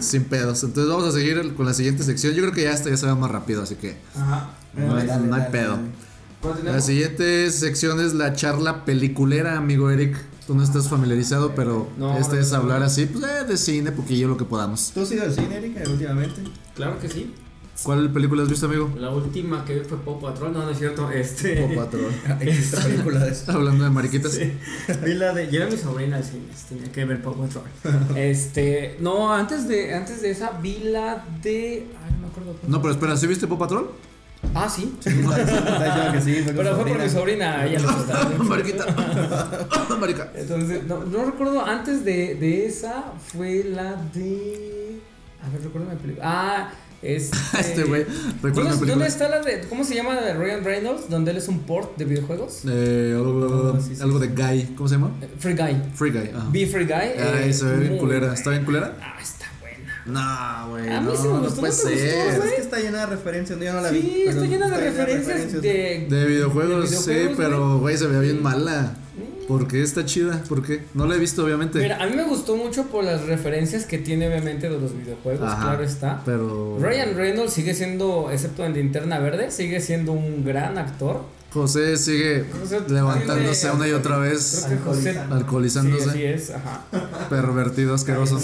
[0.00, 0.62] sin pedos.
[0.62, 2.34] Entonces vamos a seguir con la siguiente sección.
[2.34, 4.50] Yo creo que ya esta ya se va más rápido, así que Ajá.
[4.74, 5.78] no hay, Dale, no hay dale, pedo.
[6.44, 10.14] ¿Cuál La siguiente sección es la charla peliculera, amigo Eric.
[10.46, 12.84] Tú no estás familiarizado, pero No, este no, es no, hablar no.
[12.84, 14.90] así, pues eh, de cine, poquillo lo que podamos.
[14.92, 16.42] ¿Tú has ido al cine, Erika, últimamente?
[16.74, 17.32] Claro que sí.
[17.82, 18.92] ¿Cuál película has visto, amigo?
[18.98, 20.52] La última que vi fue Pop Patrol.
[20.52, 21.10] No, no es cierto.
[21.10, 21.64] Este.
[21.64, 22.12] O Patrol.
[22.40, 23.50] Existe película de eso.
[23.50, 24.32] Hablando de mariquitas.
[24.32, 24.52] Sí.
[25.02, 25.46] Vi la de.
[25.46, 26.44] Lleva mi sobrina al cine.
[26.68, 27.64] Tenía que ver Pop Patrol.
[28.16, 28.96] Este.
[29.00, 31.86] No, antes de, antes de esa vi la de.
[32.04, 32.54] Ay, no me acuerdo.
[32.68, 33.90] No, pero espera, ¿sí viste Pop Patrol?
[34.54, 34.94] Ah, sí.
[34.98, 37.66] Está diciendo que sí, fue con Pero fue por mi sobrina.
[37.66, 38.38] Ella le.
[38.44, 38.86] Mariquita.
[40.00, 40.30] Marica.
[40.34, 45.00] Entonces, no, no recuerdo, antes de, de esa fue la de...
[45.42, 46.24] A ver, recuerdo la película.
[46.26, 46.70] Ah,
[47.02, 47.36] este...
[47.58, 48.06] Este güey,
[48.42, 49.60] ¿Dónde, está la de...
[49.68, 51.08] ¿Cómo se llama la de Ryan Reynolds?
[51.10, 52.62] Donde él es un port de videojuegos.
[52.66, 54.28] Eh, algo, Oh, sí, sí, algo sí.
[54.28, 55.10] de Guy, ¿cómo se llama?
[55.20, 55.76] Eh, Free Guy.
[55.94, 56.30] Free Guy.
[56.34, 56.48] ajá.
[56.50, 56.94] Be Free Guy.
[56.94, 58.32] Ay, eh, se ve bien culera.
[58.32, 58.96] ¿Está bien culera?
[59.00, 59.43] Ah, está.
[60.06, 60.88] No, güey.
[60.92, 62.36] A mí no, sí me no gustó, puede ¿no te gustó, ser.
[62.38, 62.48] güey?
[62.48, 64.00] Es que está llena de referencias, yo no la vi.
[64.02, 66.06] Sí, pero está llena de está referencias de...
[66.10, 68.42] De videojuegos, de sí, videojuegos, pero güey, se veía bien Sí.
[68.42, 68.94] mala.
[69.48, 70.42] ¿Por qué está chida?
[70.48, 70.82] ¿Por qué?
[70.94, 71.78] No la he visto, obviamente.
[71.78, 75.46] Mira, a mí me gustó mucho por las referencias que tiene obviamente de los videojuegos,
[75.52, 76.22] Ajá, claro está.
[76.24, 76.78] Pero.
[76.80, 81.22] Ryan Reynolds sigue siendo, excepto en Linterna Verde, sigue siendo un gran actor.
[81.54, 84.66] José sigue José levantándose una y otra vez.
[84.66, 86.84] Sí, alcoholizándose, así es, ajá.
[87.30, 88.40] pervertido, asqueroso,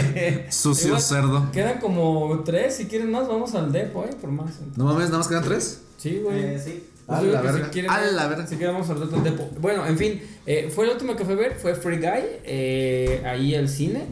[0.50, 1.52] sucio Igual, cerdo.
[1.52, 4.52] Quedan como tres, si quieren más vamos al depo, eh, por más.
[4.74, 5.82] No mames, nada más quedan tres.
[5.98, 6.44] Sí, güey.
[6.44, 6.82] Eh, sí.
[7.06, 8.46] Pues la verga, Si quieren, a la verga.
[8.46, 9.50] Si quieren vamos al otro depo.
[9.60, 13.22] Bueno, en fin, eh, fue el último que fue a ver, fue Free Guy, eh,
[13.26, 14.06] ahí al cine.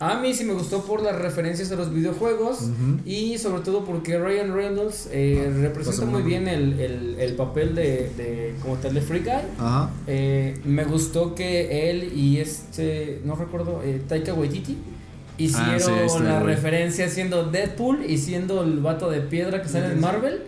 [0.00, 2.70] A mí sí me gustó por las referencias a los videojuegos
[3.04, 7.74] y sobre todo porque Ryan Reynolds eh, representa pasa muy bien el, el, el papel
[7.74, 9.32] de, de como tal de Free Guy.
[9.58, 9.90] Ajá.
[10.06, 14.78] Eh, me gustó que él y este, no recuerdo, eh, Taika Waititi
[15.36, 16.54] hicieron Ah, sí, este la güey.
[16.54, 20.42] referencia siendo Deadpool y siendo el vato de piedra que sale en Marvel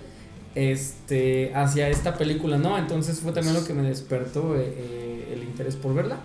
[0.54, 2.76] este hacia esta película, ¿no?
[2.78, 6.18] Entonces fue también lo que me despertó eh, el interés por verla.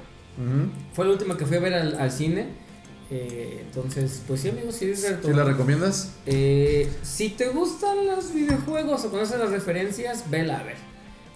[0.93, 2.63] Fue la última que fui a ver al, al cine.
[3.11, 5.27] Eh, entonces, pues sí, amigos, sí es cierto.
[5.27, 6.11] ¿Sí la recomiendas?
[6.25, 10.77] Eh, si te gustan los videojuegos o conoces las referencias, vela a ver.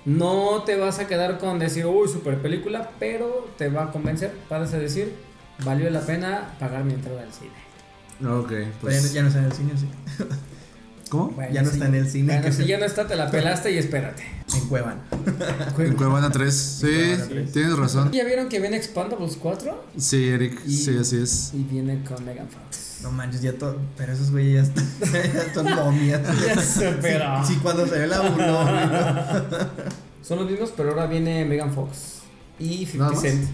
[0.05, 4.33] No te vas a quedar con decir, uy, super película, pero te va a convencer.
[4.49, 5.13] Vas a decir,
[5.63, 7.51] valió la pena pagar mi entrada al cine.
[8.33, 9.13] Ok, Pero ya, no- pues.
[9.13, 9.87] ya no en el cine, sí.
[11.09, 11.29] ¿Cómo?
[11.31, 11.73] Bueno, ya no sí.
[11.73, 12.25] está en el cine.
[12.27, 14.23] Bueno, que si se- ya no está, te la pelaste y espérate.
[14.53, 15.01] En Cuevana.
[15.79, 16.53] En Cuevana 3.
[16.53, 18.11] Sí, Cuevana tienes razón.
[18.11, 19.85] ¿Ya vieron que viene Expandables 4?
[19.97, 21.51] Sí, Eric, Y- sí, así es.
[21.53, 22.99] Y viene con Megan Fox.
[23.01, 23.77] No manches, ya todo.
[23.97, 25.65] Pero esos güeyes ya están.
[25.67, 26.21] ya momias.
[26.47, 29.69] Ya sé, pero- Sí, cuando se ve la burla.
[30.21, 32.19] Son los mismos, pero ahora viene Megan Fox.
[32.59, 33.21] Y 50 ¿Nada más?
[33.21, 33.49] Cent.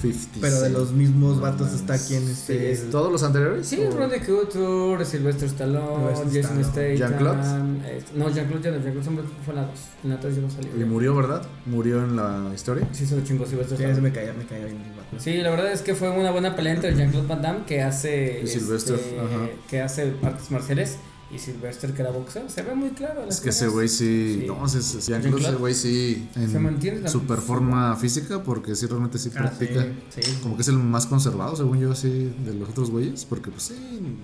[0.00, 0.38] 50.
[0.40, 2.72] Pero de los mismos vatos está aquí en Sí, este.
[2.72, 3.66] es ¿Todos los anteriores?
[3.66, 6.64] Sí, ¿O- Rodney Couture, Sylvester Stallone, Jason.
[6.64, 6.96] Statham.
[6.96, 7.96] ¿Jean-Claude?
[7.96, 9.80] este, no, Jean-Claude ya no, Jean-Claude siempre fue en la 2.
[10.04, 10.70] En la 3 ya no salió.
[10.80, 11.42] Y murió, ¿verdad?
[11.66, 12.88] Murió en la historia.
[12.92, 14.02] Sí, se lo chingó Sylvester Sí, Stallone.
[14.08, 14.78] me caía, me caía bien.
[15.18, 18.40] Sí, la verdad es que fue una buena pelea entre Jean-Claude Van Damme que hace.
[18.42, 19.48] Y Sylvester, este, ajá.
[19.68, 20.96] Que hace artes marciales.
[21.32, 22.48] Y Sylvester que era boxeo.
[22.48, 23.24] Se ve muy claro.
[23.28, 24.38] Es que ese güey sí.
[24.40, 24.46] Sí.
[24.48, 26.28] No, ese, ese, güey sí.
[26.34, 29.86] En Se mantiene la- super forma física, porque sí, realmente sí Ah, practica.
[30.12, 30.38] sí, sí.
[30.42, 33.24] Como que es el más conservado, según yo, así, de los otros güeyes.
[33.26, 33.76] Porque, pues sí,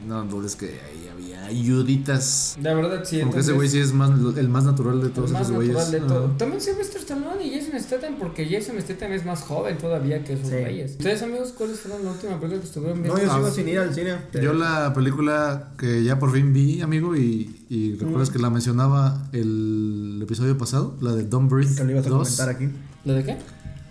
[0.07, 1.09] no, no es que ahí
[1.47, 2.57] ayuditas.
[2.63, 3.21] La verdad, sí.
[3.21, 5.55] Como que ese güey sí es más, el más natural de todos El más esos
[5.57, 5.75] güeyes.
[5.77, 6.27] natural de todo.
[6.39, 10.49] También Sylvester Stallone y Jason Statham, porque Jason Statham es más joven todavía que esos
[10.49, 10.57] Sí.
[10.57, 10.91] güeyes.
[10.93, 13.17] Ustedes, amigos, ¿cuáles fueron la última película que estuvieron viendo?
[13.19, 13.55] No, yo Ah, sigo sí.
[13.57, 14.17] sin ir al cine.
[14.43, 19.29] Yo la película que ya por fin vi, amigo, y, y recuerdas que la mencionaba
[19.33, 22.19] el episodio pasado, la de Don't Breathe Que lo ibas a 2.
[22.23, 22.69] comentar aquí.
[23.05, 23.37] ¿Lo de qué?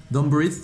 [0.10, 0.56] Don't Breathe,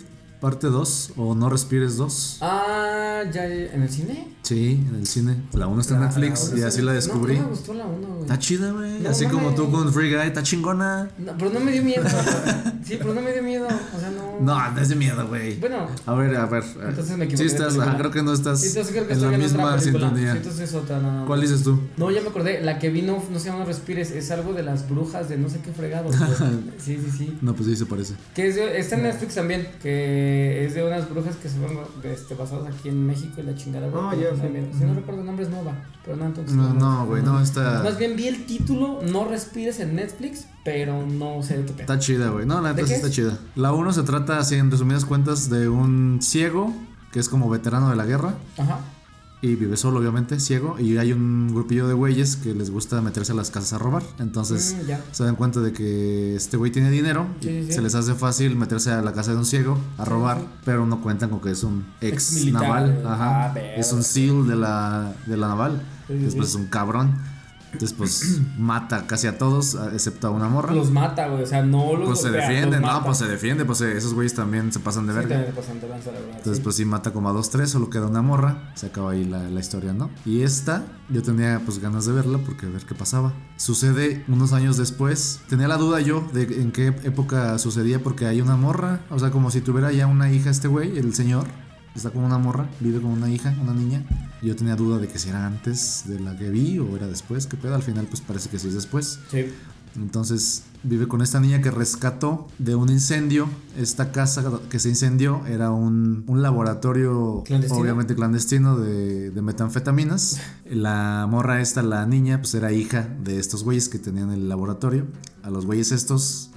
[0.41, 2.37] parte 2, o No Respires 2.
[2.41, 4.27] Ah, ya en el cine.
[4.41, 5.37] Sí, en el cine.
[5.53, 7.35] La 1 está en Netflix y así la descubrí.
[7.35, 8.21] No, no me gustó la 1, güey.
[8.21, 8.99] Está chida, güey.
[9.01, 9.55] No así como mames.
[9.55, 11.11] tú con Free Guy, está chingona.
[11.19, 12.03] No, pero no me dio miedo.
[12.83, 13.67] sí, pero no me dio miedo.
[13.67, 14.39] O sea, no.
[14.41, 15.59] No, no es de miedo, güey.
[15.59, 16.63] Bueno, A ver, a ver.
[16.89, 19.37] Entonces me equivoqué Sí, estás, ajá, creo que no estás entonces creo que en la
[19.37, 20.31] misma sintonía.
[20.31, 21.79] Sí, entonces es otra, no, ¿Cuál dices tú?
[21.97, 22.61] No, ya me acordé.
[22.61, 25.49] La que vino, no se llama No Respires, es algo de las brujas de no
[25.49, 26.05] sé qué fregado.
[26.05, 26.17] güey.
[26.79, 27.37] sí, sí, sí.
[27.43, 28.15] No, pues sí se parece.
[28.33, 29.67] Que es está en Netflix también.
[29.83, 33.43] Que Eh, es de unas brujas que se fueron este, basadas aquí en México y
[33.43, 33.88] la chingada.
[33.89, 34.36] güey, Ah, ya,
[34.77, 35.73] Si no recuerdo el nombre es Nova,
[36.05, 36.55] pero no entonces.
[36.55, 37.82] No, no, güey, no, está.
[37.84, 41.82] Más bien vi el título, no respires en Netflix, pero no sé de qué pedo.
[41.82, 42.45] Está chida, güey.
[42.45, 43.13] No, la ¿De neta sí está es?
[43.13, 43.38] chida.
[43.55, 46.73] La 1 se trata, así en resumidas cuentas, de un ciego
[47.11, 48.79] que es como veterano de la guerra Ajá.
[49.41, 50.77] Y vive solo, obviamente, ciego.
[50.79, 54.03] Y hay un grupillo de güeyes que les gusta meterse a las casas a robar.
[54.19, 57.25] Entonces Mm, se dan cuenta de que este güey tiene dinero.
[57.41, 57.73] Sí, sí.
[57.73, 60.45] Se les hace fácil meterse a la casa de un ciego a robar, sí.
[60.65, 63.01] pero no cuentan con que es un ex naval.
[63.05, 63.45] Ajá.
[63.45, 63.75] Ah, verga.
[63.75, 65.81] es un SEAL de la, de la naval.
[66.07, 67.11] Después es un cabrón.
[67.80, 70.74] Después mata casi a todos, excepto a una morra.
[70.74, 71.43] Los mata, güey.
[71.43, 73.97] O sea, no los Pues se golpea, defiende, los no, pues se defiende, pues eh,
[73.97, 75.45] esos güeyes también se pasan de Sí, verga.
[75.45, 76.63] se pasan de lanza, la verdad, Entonces, sí.
[76.63, 78.72] pues sí mata como a dos, tres, solo queda una morra.
[78.76, 80.09] Se acaba ahí la, la historia, ¿no?
[80.26, 83.34] Y esta, yo tenía pues ganas de verla porque a ver qué pasaba.
[83.57, 85.39] Sucede unos años después.
[85.49, 89.01] Tenía la duda yo de en qué época sucedía porque hay una morra.
[89.09, 91.45] O sea, como si tuviera ya una hija este güey, el señor.
[91.95, 94.03] Está como una morra, vive como una hija, una niña.
[94.41, 97.47] Yo tenía duda de que si era antes de la que vi o era después.
[97.47, 97.75] ¿Qué pedo?
[97.75, 99.19] Al final, pues parece que sí es después.
[99.29, 99.47] Sí.
[99.95, 103.49] Entonces vive con esta niña que rescató de un incendio.
[103.77, 107.81] Esta casa que se incendió era un, un laboratorio ¿Clandestino?
[107.81, 110.39] obviamente clandestino de, de metanfetaminas.
[110.69, 115.07] La morra esta, la niña, pues era hija de estos güeyes que tenían el laboratorio.
[115.43, 116.51] A los güeyes estos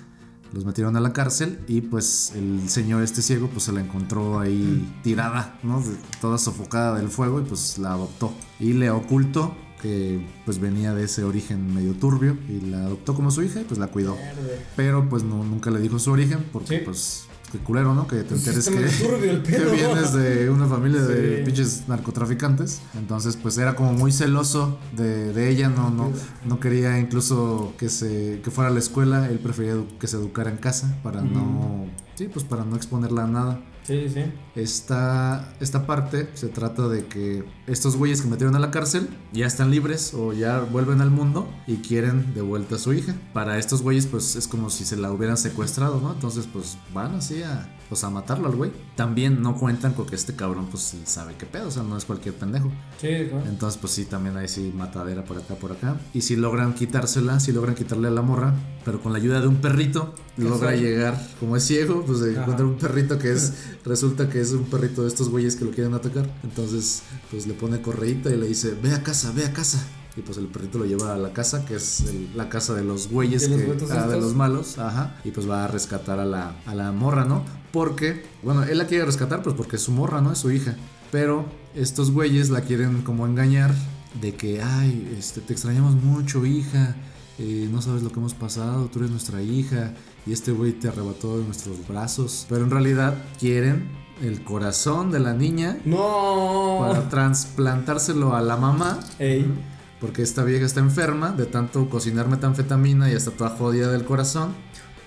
[0.54, 4.38] los metieron a la cárcel y pues el señor este ciego pues se la encontró
[4.40, 5.82] ahí tirada, ¿no?
[6.20, 8.32] Toda sofocada del fuego y pues la adoptó.
[8.60, 13.30] Y le ocultó que pues venía de ese origen medio turbio y la adoptó como
[13.30, 14.16] su hija y pues la cuidó.
[14.76, 16.84] Pero pues no, nunca le dijo su origen porque Sí.
[16.84, 18.06] pues qué culero, ¿no?
[18.06, 22.80] Que te enteres que, el que vienes de una familia de pinches narcotraficantes.
[22.94, 26.12] Entonces pues era como muy celoso de, de ella, no, no,
[26.44, 30.50] no quería incluso que se que fuera a la escuela, él prefería que se educara
[30.50, 33.60] en casa para no, sí, pues para no exponerla a nada.
[33.84, 34.24] Sí, sí.
[34.54, 39.46] Esta, esta parte se trata de que estos güeyes que metieron a la cárcel ya
[39.46, 43.14] están libres o ya vuelven al mundo y quieren de vuelta a su hija.
[43.34, 46.12] Para estos güeyes pues es como si se la hubieran secuestrado, ¿no?
[46.12, 48.70] Entonces pues van así a, pues, a matarlo al güey.
[48.96, 51.96] También no cuentan con que este cabrón pues sí sabe qué pedo, o sea, no
[51.96, 52.70] es cualquier pendejo.
[53.00, 53.44] Sí, claro.
[53.48, 55.96] Entonces, pues sí, también hay sí matadera por acá, por acá.
[56.12, 58.54] Y si logran quitársela, si logran quitarle a la morra,
[58.84, 60.80] pero con la ayuda de un perrito, logra soy?
[60.80, 62.40] llegar, como es ciego, pues Ajá.
[62.42, 63.52] encuentra un perrito que es,
[63.84, 66.28] resulta que es un perrito de estos güeyes que lo quieren atacar.
[66.42, 69.84] Entonces, pues le pone correíta y le dice, ve a casa, ve a casa.
[70.16, 72.84] Y pues el perrito lo lleva a la casa, que es el- la casa de
[72.84, 75.16] los güeyes, ¿De que, ah, de los malos, ajá.
[75.24, 77.42] Y pues va a rescatar a la, a la morra, ¿no?
[77.74, 80.32] Porque, bueno, él la quiere rescatar, pues porque es su morra, ¿no?
[80.32, 80.76] Es su hija.
[81.12, 81.44] Pero
[81.74, 83.74] estos güeyes la quieren como engañar
[84.22, 86.94] de que, ay, este, te extrañamos mucho, hija.
[87.38, 89.92] eh, no sabes lo que hemos pasado, tú eres nuestra hija.
[90.24, 92.46] Y este güey te arrebató de nuestros brazos.
[92.48, 93.88] Pero en realidad quieren
[94.22, 96.78] el corazón de la niña No.
[96.80, 99.00] para trasplantárselo a la mamá.
[99.18, 99.52] Ey.
[100.00, 104.52] Porque esta vieja está enferma de tanto cocinar metanfetamina y está toda jodida del corazón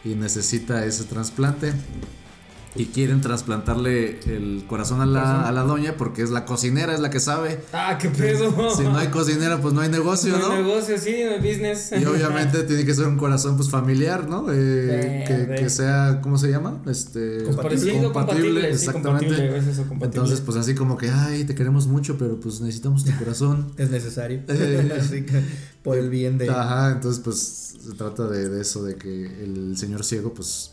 [0.04, 1.72] y necesita ese trasplante.
[2.78, 7.00] Y quieren trasplantarle el corazón a la, a la doña porque es la cocinera, es
[7.00, 7.60] la que sabe.
[7.74, 8.76] Ah, qué pedo.
[8.76, 10.52] Si no hay cocinera, pues no hay negocio, No ¿no?
[10.54, 11.92] hay negocio, sí, no hay business.
[12.00, 14.46] Y obviamente tiene que ser un corazón pues familiar, ¿no?
[14.52, 16.82] Eh, que, sea, ¿cómo se llama?
[16.88, 19.60] Este compatible, sí, compatible, es eso, compatible.
[20.02, 23.72] Entonces, pues así como que, ay, te queremos mucho, pero pues necesitamos tu corazón.
[23.78, 24.42] Es necesario.
[24.48, 24.92] Eh.
[25.00, 25.42] Así que
[25.84, 26.50] por el bien de.
[26.50, 30.72] Ajá, entonces pues se trata de, de eso, de que el señor ciego pues,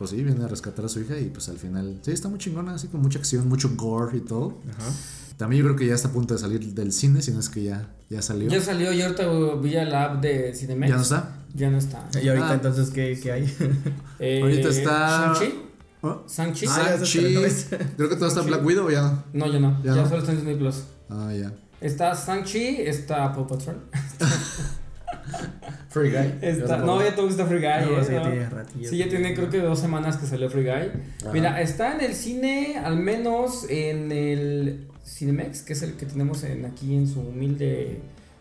[0.00, 2.38] pues sí, viene a rescatar a su hija y pues al final, sí, está muy
[2.38, 4.58] chingona, así con mucha acción, mucho gore y todo.
[4.70, 4.90] Ajá.
[5.36, 7.50] También yo creo que ya está a punto de salir del cine, si no es
[7.50, 8.48] que ya, ya salió.
[8.48, 9.28] Ya salió, yo ahorita
[9.60, 10.88] vi la app de Cinemex.
[10.90, 11.36] ¿Ya no está?
[11.54, 12.08] Ya no está.
[12.22, 12.54] Y ahorita Ah.
[12.54, 13.44] entonces, ¿qué, qué hay?
[14.18, 15.54] Eh, Ahorita está- ¿Shang-Chi?
[16.02, 16.66] Oh, ¿Shang-Chi?
[16.66, 17.18] Ah, Shang-Chi.
[17.18, 17.76] estrenó ese.
[17.96, 18.40] Creo que todo está.
[18.40, 19.22] Black Widow o ya no.
[19.34, 19.78] No, ya no.
[19.84, 20.08] ¿Ya Ya, no?
[20.08, 20.76] solo está en Disney Plus.
[21.10, 21.52] Ah, ya.
[21.82, 23.76] Está Shang-Chi, está Paw Patrol.
[25.90, 26.38] Free Guy.
[26.40, 27.90] Está, no, ya todo está Free Guy.
[27.90, 28.22] No, eh, sí, no.
[28.22, 28.88] tiene ratillo.
[28.88, 30.92] Sí, ya tiene creo que dos semanas que salió Free Guy.
[31.22, 31.32] Ajá.
[31.32, 36.44] Mira, está en el cine, al menos en el Cinemex, que es el que tenemos
[36.44, 38.00] en, aquí en su humilde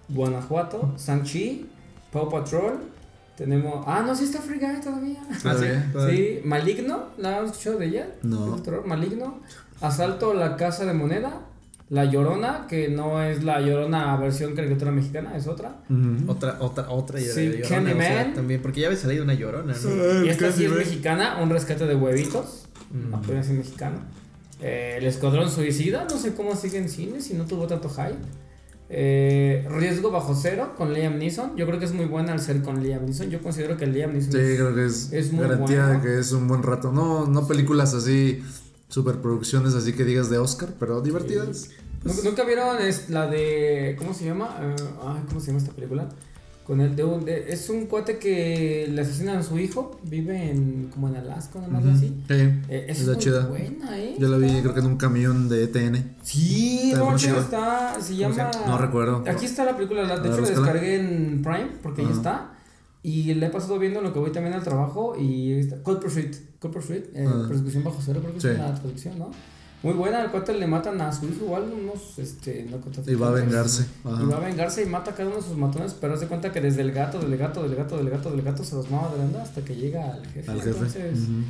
[0.10, 0.94] Guanajuato.
[0.98, 1.68] Shang-Chi,
[2.12, 2.82] Paw Patrol.
[3.36, 3.84] Tenemos.
[3.88, 5.24] Ah, no, sí está Free Guy todavía.
[5.44, 5.66] Ah, sí.
[6.08, 8.08] Sí, Maligno, ¿la has escuchado de ella?
[8.22, 8.62] No.
[8.86, 9.40] Maligno.
[9.82, 11.42] Asalto a la casa de moneda.
[11.90, 15.78] La Llorona, que no es la Llorona versión caricatura mexicana, es otra.
[16.28, 17.68] Otra, otra, otra Sí, llorona.
[17.68, 17.98] Candyman.
[17.98, 20.24] o sea, también, porque ya había salido una llorona, ¿no?
[20.26, 22.68] Y esta sí es mexicana, un rescate de huevitos.
[22.92, 23.14] Mm.
[23.16, 23.98] Apenas es mexicano.
[24.62, 28.18] Eh, el Escuadrón Suicida, no sé cómo sigue en cine, si no tuvo tanto hype.
[28.92, 31.56] Eh, Riesgo bajo cero con Liam Neeson.
[31.56, 33.30] Yo creo que es muy buena al ser con Liam Neeson.
[33.30, 36.02] Yo considero que Liam Neeson Sí, es- creo que es, Es muy garantía bueno.
[36.02, 36.92] de que es un buen rato.
[36.92, 38.44] No, no películas así
[38.90, 41.70] superproducciones así que digas de Oscar, pero divertidas.
[42.04, 43.96] ¿Nunca- ¿Nunca vieron es la de.
[43.98, 44.58] ¿Cómo se llama?
[44.62, 44.76] Eh,
[45.06, 46.10] ay, ¿Cómo se llama esta película?
[46.66, 47.26] Con el de un.
[47.26, 50.00] de- es un cuate que le asesinan a su hijo.
[50.04, 50.90] Vive en.
[50.94, 52.08] como en Alaska, una madre así.
[52.28, 52.34] Sí,
[52.70, 53.48] Eh, esa es muy chida.
[53.48, 54.16] buena, ¿eh?
[54.18, 56.16] Yo la vi creo que en un camión de ETN.
[56.22, 57.98] Sí, Está no, está.
[58.00, 58.52] Se ¿Cómo se llama.
[58.68, 59.24] No recuerdo.
[59.28, 60.04] Aquí está la película.
[60.04, 62.54] la- de hecho, la descargué en Prime porque ahí está.
[63.02, 65.16] Y la he pasado viendo en lo que voy también al trabajo.
[65.18, 65.68] Y.
[65.84, 66.36] Cold Pursuit.
[66.60, 67.06] Cold Pursuit.
[67.14, 67.46] Eh, Ah.
[67.48, 68.48] Persecución bajo cero, creo que Sí.
[68.50, 69.32] es la traducción, ¿no?
[69.82, 70.22] Muy buena.
[70.22, 71.72] Al cuate le matan a su hijo igual.
[71.74, 72.20] Unos.
[72.20, 73.86] Este, no Y va a vengarse.
[74.04, 76.52] Y va a vengarse y mata a cada uno de sus matones, pero hace cuenta
[76.52, 79.10] que desde el gato, del gato, del gato, del gato, del gato se los mama
[79.16, 80.52] de onda hasta que llega al jefe.
[80.52, 80.70] Al jefe.
[80.72, 81.44] Entonces, Ujú.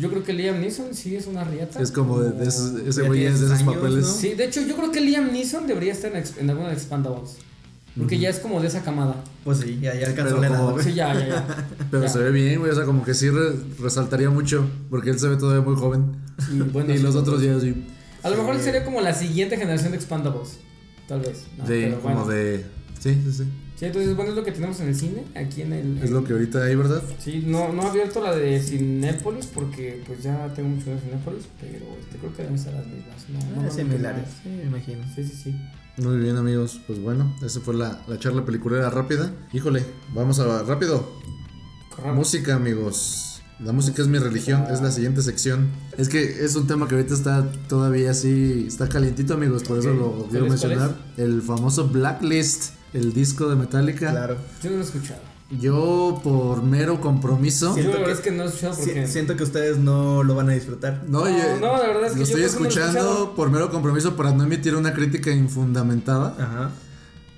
[0.00, 1.80] yo creo que Liam Neeson sí es una riata.
[1.80, 4.04] Es como de, de esos- ese güey es de esos años, papeles.
[4.04, 4.12] ¿no?
[4.12, 7.36] Sí, de hecho, yo creo que Liam Neeson debería estar en, en alguna de Expandables.
[7.96, 9.14] Porque ya es como de esa camada.
[9.46, 10.74] Pues sí, ya, ya alcanzó la edad.
[10.82, 11.68] Sí, ya, ya, ya.
[11.90, 12.08] Pero Ya.
[12.10, 12.70] se ve bien, güey.
[12.70, 14.68] O sea, como que sí re- resaltaría mucho.
[14.90, 16.16] Porque él se ve todavía muy joven.
[16.46, 17.02] Sí, bueno, y sí.
[17.02, 17.86] los otros ya así.
[18.22, 20.58] A lo mejor sería como la siguiente generación de Expandables.
[21.08, 21.44] Tal vez.
[21.56, 21.64] ¿no?
[21.64, 22.30] de, Pero como bueno.
[22.30, 22.66] de.
[23.00, 23.44] Sí, sí, sí.
[23.78, 25.98] Sí, entonces, bueno, es lo que tenemos en el cine, aquí en el.
[26.02, 27.02] Es lo que ahorita hay, ¿verdad?
[27.18, 31.44] Sí, no, no he abierto la de Cinépolis porque pues ya tengo mucho de Cinépolis,
[31.60, 33.26] pero este, creo que deben ser las mismas.
[33.28, 35.04] No, no, Ah, no, similares, no, sí, me imagino.
[35.14, 35.54] Sí, sí, sí.
[35.98, 36.80] Muy bien, amigos.
[36.86, 39.32] Pues bueno, esa fue la, la charla peliculera rápida.
[39.52, 40.62] Híjole, vamos a.
[40.62, 41.08] Rápido.
[41.94, 42.16] Corramos.
[42.16, 43.42] Música, amigos.
[43.58, 45.70] La música es mi religión, es la siguiente sección.
[45.96, 49.94] Es que es un tema que ahorita está todavía así, está calientito, amigos, por eso
[49.94, 50.96] lo quiero ¿Cuál es, cuál mencionar.
[51.16, 54.10] El famoso Blacklist, el disco de Metallica.
[54.10, 54.36] Claro.
[54.62, 55.35] Yo no lo he escuchado.
[55.50, 59.06] Yo, por mero compromiso, Siento yo la que- es que no he escuchado porque.
[59.06, 61.04] siento que ustedes no lo van a disfrutar.
[61.08, 64.16] no, No, yo- no, la verdad es que lo estoy no escuchando por mero compromiso
[64.16, 66.34] para no emitir una crítica infundamentada.
[66.38, 66.70] Ajá.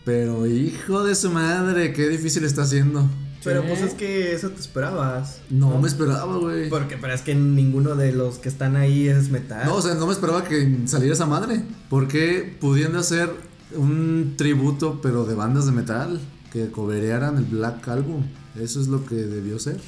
[0.07, 3.07] Pero hijo de su madre, qué difícil está haciendo.
[3.45, 5.41] Pero pues es que eso te esperabas.
[5.51, 6.69] No, me esperaba, güey.
[6.71, 9.65] Porque, pero es que ninguno de los que están ahí es metal.
[9.67, 11.63] No, o sea, no me esperaba que saliera esa madre.
[11.91, 13.31] Porque pudiendo hacer
[13.77, 16.21] un tributo, pero de bandas de metal,
[16.53, 18.25] que coberearan el Black Album.
[18.59, 19.81] Eso es lo que debió ser.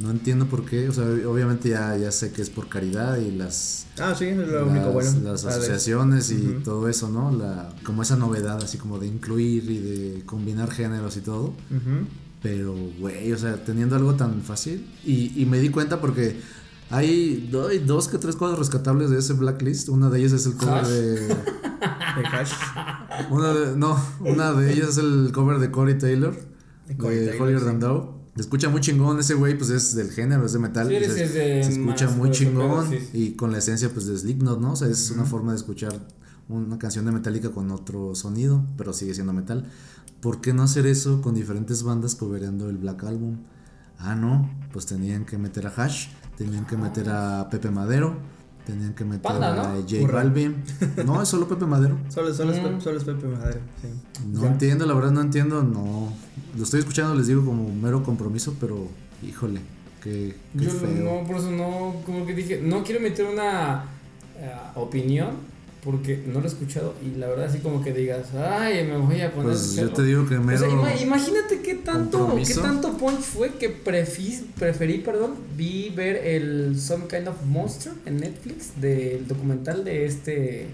[0.00, 0.88] No entiendo por qué.
[0.88, 4.36] O sea, obviamente ya, ya sé que es por caridad y las, Ah, sí, es
[4.38, 5.10] lo las, único bueno.
[5.22, 7.30] las asociaciones y todo eso, ¿no?
[7.30, 11.52] La, como esa novedad, así como de incluir y de combinar géneros y todo.
[12.42, 14.86] Pero, güey, o sea, teniendo algo tan fácil.
[15.04, 16.40] Y, y me di cuenta porque
[16.92, 19.88] hay, hay dos que tres cosas rescatables de ese blacklist.
[19.88, 20.88] Una de ellas es el cover Hash.
[20.88, 21.36] de.
[22.12, 22.52] De hash.
[23.30, 26.34] Una de, no, una de ellas es el cover de Corey Taylor.
[26.86, 27.78] De De, Corey Taylor, sí.
[27.80, 28.22] Thou.
[28.34, 30.88] Se escucha muy chingón ese güey, pues es del género, es de metal.
[30.88, 33.08] Sí, es- de se escucha muy chingón pedo, sí.
[33.12, 34.72] y con la esencia pues de Slipknot, ¿no?
[34.72, 35.92] O sea, es una forma de escuchar
[36.48, 39.70] una canción de Metallica con otro sonido, pero sigue siendo metal.
[40.20, 43.38] ¿Por qué no hacer eso con diferentes bandas cobereando el Black Album?
[43.98, 48.14] Ah, no, pues tenían que meter a Hash, tenían que meter a Pepe Madero,
[48.66, 49.62] tenían que meter Panda, ¿no?
[49.62, 50.06] a J.
[50.12, 50.56] Balvin.
[51.06, 51.98] No, es solo Pepe Madero.
[52.08, 52.64] Solo, solo, es, Mm.
[52.64, 53.60] Pepe- solo es Pepe Madero.
[53.80, 53.88] Sí.
[54.32, 54.48] No Ya.
[54.48, 56.12] entiendo, la verdad no entiendo, no.
[56.56, 58.88] Lo estoy escuchando, les digo como mero compromiso, pero
[59.26, 59.60] híjole,
[60.02, 60.90] qué, qué Yo feo.
[61.22, 63.84] no, por eso no, como que dije, no quiero meter una
[64.38, 65.30] eh, opinión
[65.84, 69.20] porque no lo he escuchado y la verdad así como que digas, ay, me voy
[69.20, 69.92] a poner Pues yo escucharlo".
[69.94, 70.58] te digo que O mero.
[70.60, 76.16] sea, ima- imagínate qué tanto, qué tanto punch fue que prefi- preferí, perdón, vi ver
[76.24, 80.66] el Some Kind of Monster en Netflix del documental de este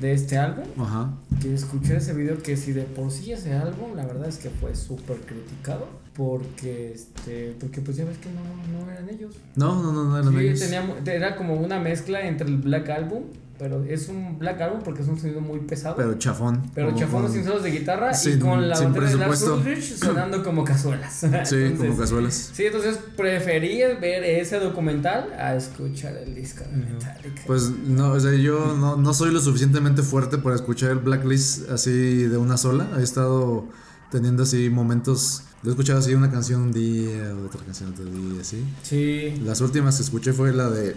[0.00, 1.12] de este álbum, Ajá.
[1.42, 4.48] que escuché ese video que si de por sí ese álbum, la verdad es que
[4.48, 5.86] fue súper criticado
[6.16, 8.40] porque este porque pues ya ves que no,
[8.84, 9.34] no eran ellos.
[9.56, 10.60] No, no, no, no eran Sí, ellos.
[10.60, 10.82] tenía
[11.14, 13.24] era como una mezcla entre el Black Album,
[13.60, 15.94] pero es un Black Album porque es un sonido muy pesado.
[15.94, 16.62] Pero chafón.
[16.74, 19.42] Pero chafón con- sin solos de guitarra y con la batería de Lars.
[19.42, 21.12] Ulrich sonando como cazuelas.
[21.18, 22.50] Sí, Entonces, como cazuelas.
[22.54, 26.74] Sí, entonces preferí ver ese documental a escuchar el disco de.
[26.74, 27.42] Metallica.
[27.46, 31.68] Pues no, o sea, yo no, no soy lo suficientemente fuerte para escuchar el Blacklist
[31.68, 31.90] así
[32.24, 32.88] de una sola.
[32.98, 33.66] He estado
[34.10, 35.42] teniendo así momentos.
[35.62, 38.64] Lo he escuchado así una canción un día, otra canción otro día, así.
[38.82, 39.38] sí.
[39.44, 40.96] Las últimas que escuché fue la de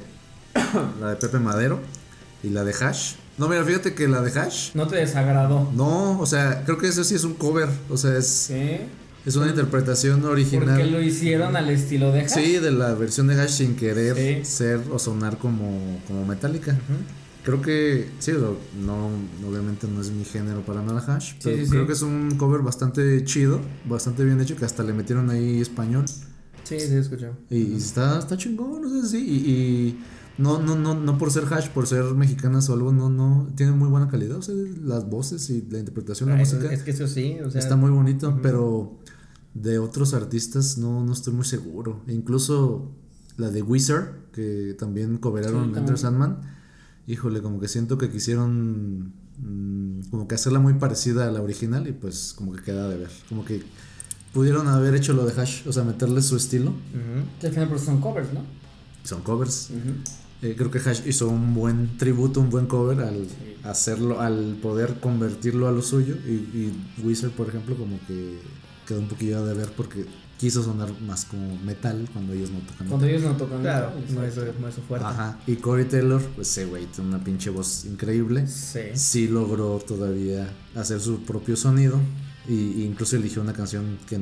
[1.01, 1.81] la de Pepe Madero
[2.43, 3.13] y la de Hash.
[3.37, 4.71] No, mira, fíjate que la de Hash.
[4.75, 5.71] No te desagradó.
[5.75, 7.69] No, o sea, creo que eso sí es un cover.
[7.89, 8.77] O sea, es, Sí.
[9.25, 10.91] es una interpretación Porque original.
[10.91, 12.29] lo hicieron al estilo de Hash.
[12.33, 14.45] Sí, de la versión de Hash sin querer Sí.
[14.45, 16.77] ser o sonar como, como Metallica.
[17.43, 18.31] Creo que, sí,
[18.85, 19.09] no,
[19.49, 21.87] obviamente no es mi género para nada Hash, pero sí, creo sí.
[21.87, 26.05] que es un cover bastante chido, bastante bien hecho, que hasta le metieron ahí español.
[26.63, 27.31] Sí, sí, escuché.
[27.49, 29.99] Y, está, está chingón, no sé, y, y
[30.37, 33.71] no, no, no, no por ser Hash, por ser mexicanas o algo, no, no, tiene
[33.73, 37.07] muy buena calidad, o sea, las voces y la interpretación la música Es que eso
[37.07, 37.59] sí, o sea.
[37.59, 38.97] está muy bonito, pero
[39.53, 42.01] de otros artistas no, no estoy muy seguro.
[42.07, 42.91] E incluso
[43.37, 45.97] la de Wizard, que también coveraron Sí, Enter.
[45.97, 46.41] Sandman.
[47.05, 51.87] Híjole, como que siento que quisieron mm, como que hacerla muy parecida a la original
[51.87, 53.09] y pues como que queda de ver.
[53.29, 53.61] Como que
[54.33, 56.71] pudieron haber hecho lo de Hash, o sea, meterle su estilo.
[56.71, 57.25] Ujú.
[57.39, 58.41] Que al final pero son covers, ¿no?
[59.03, 59.69] Son covers.
[60.43, 63.55] Eh, creo que Hash hizo un buen tributo, un buen cover al Sí.
[63.63, 66.15] hacerlo, al poder convertirlo a lo suyo.
[66.27, 68.39] Y, y Wizard, por ejemplo, como que
[68.87, 70.05] quedó un poquillo de ver porque
[70.37, 73.09] quiso sonar más como metal cuando ellos no tocan Cuando metal.
[73.09, 73.61] ellos no tocan.
[73.61, 75.05] Claro, metal, no es, no es su fuerte.
[75.07, 75.39] Ajá.
[75.47, 78.45] Y Corey Taylor, pues ese güey tiene una pinche voz increíble.
[78.47, 78.79] Sí.
[78.95, 81.97] Sí logró todavía hacer su propio sonido.
[82.49, 84.19] Y, y incluso eligió una canción que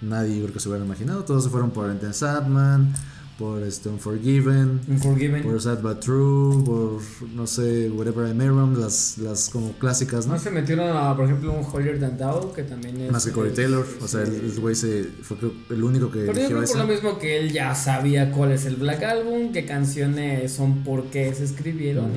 [0.00, 1.24] nadie creo que se hubiera imaginado.
[1.24, 2.94] Todos se fueron por Enter Sadman,
[3.38, 4.80] por este Unforgiven.
[4.88, 5.42] Unforgiven.
[5.44, 7.00] Por Sad But True, por
[7.34, 10.32] no sé, Whatever I May Run, las, las como clásicas, ¿no?
[10.34, 13.12] No se metieron a, por ejemplo, un Holier Than Thou, que también es.
[13.12, 16.20] Más que Corey es- Taylor, o sea, el güey se fue creo, el único que
[16.26, 19.52] Pero yo creo por lo mismo que él ya sabía cuál es el Black Album,
[19.52, 22.10] qué canciones son, por qué se escribieron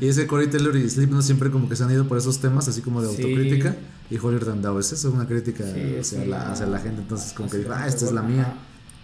[0.00, 2.68] Y ese Corey Taylor y Slipknot siempre como que se han ido por esos temas,
[2.68, 3.22] así como de Sí.
[3.22, 3.74] autocrítica.
[4.08, 6.26] Y Holier Than Thou es eso, una crítica Sí, hacia, sí.
[6.28, 7.00] la, hacia la gente.
[7.02, 8.54] Entonces, como que dijo, ah, esta es la mía.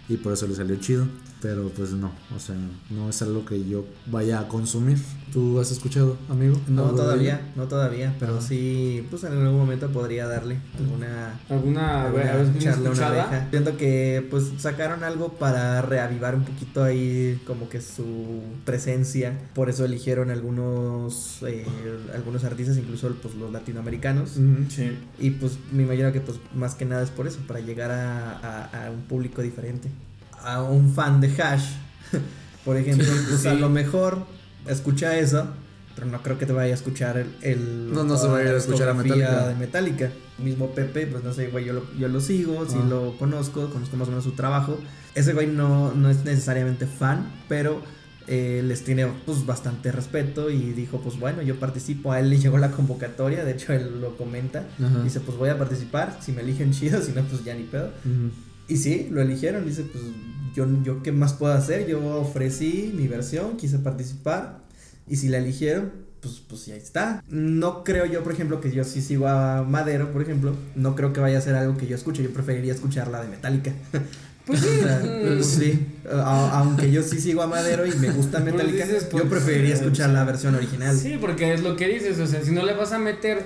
[0.09, 1.05] Y por eso le salió chido.
[1.41, 2.55] Pero pues no, o sea,
[2.89, 4.97] no es algo que yo vaya a consumir.
[5.31, 6.59] ¿Tú has escuchado, amigo?
[6.67, 8.47] No todavía, no todavía, pero Ajá.
[8.47, 13.07] sí, pues en algún momento podría darle alguna ¿Alguna, alguna- a ver, alguna echarle una
[13.09, 13.47] oreja.
[13.51, 19.69] Siento que pues sacaron algo para reavivar un poquito ahí como que su presencia, por
[19.69, 21.65] eso eligieron algunos eh,
[22.15, 24.39] algunos artistas, incluso pues los latinoamericanos.
[24.69, 24.97] Sí.
[25.19, 28.31] Y pues me imagino que pues más que nada es por eso, para llegar a,
[28.39, 29.89] a- a un público diferente.
[30.43, 31.65] A un fan de Hash,
[32.65, 34.25] por ejemplo, pues a lo mejor
[34.67, 35.47] escucha eso,
[35.95, 37.27] pero no creo que te vaya a escuchar el...
[37.41, 39.47] el No, no se va a escuchar a Metallica.
[39.47, 40.09] de Metallica.
[40.37, 42.85] Mismo Pepe, pues no sé, güey, yo lo, yo lo sigo, sí Ah.
[42.87, 44.77] lo conozco, conozco más o menos su trabajo.
[45.15, 47.81] Ese güey no, no es necesariamente fan, pero
[48.27, 52.11] eh, les tiene pues bastante respeto y dijo, pues bueno, yo participo.
[52.11, 54.65] A él le llegó la convocatoria, de hecho él lo comenta.
[54.79, 55.01] Ajá.
[55.03, 57.87] Dice, pues voy a participar, si me eligen chido, si no, pues ya ni pedo.
[58.05, 58.29] Ujú.
[58.67, 60.03] Y sí, lo eligieron, dice, pues
[60.55, 64.59] yo, yo qué más puedo hacer, yo ofrecí mi versión, quise participar,
[65.07, 65.91] y si la eligieron,
[66.21, 67.23] pues, pues ya está.
[67.29, 71.13] No creo yo, por ejemplo, que yo sí sigo a Madero, por ejemplo, no creo
[71.13, 73.71] que vaya a ser algo que yo escuche, yo preferiría escuchar la de Metallica.
[74.47, 74.67] Pues sí.
[74.79, 78.85] O sea, sí, a- aunque yo sí sigo a Madero y me gusta Pues Metallica,
[78.85, 80.97] dices, pues, yo preferiría escuchar la versión original.
[80.97, 83.43] Sí, porque es lo que dices, o sea, si no le vas a meter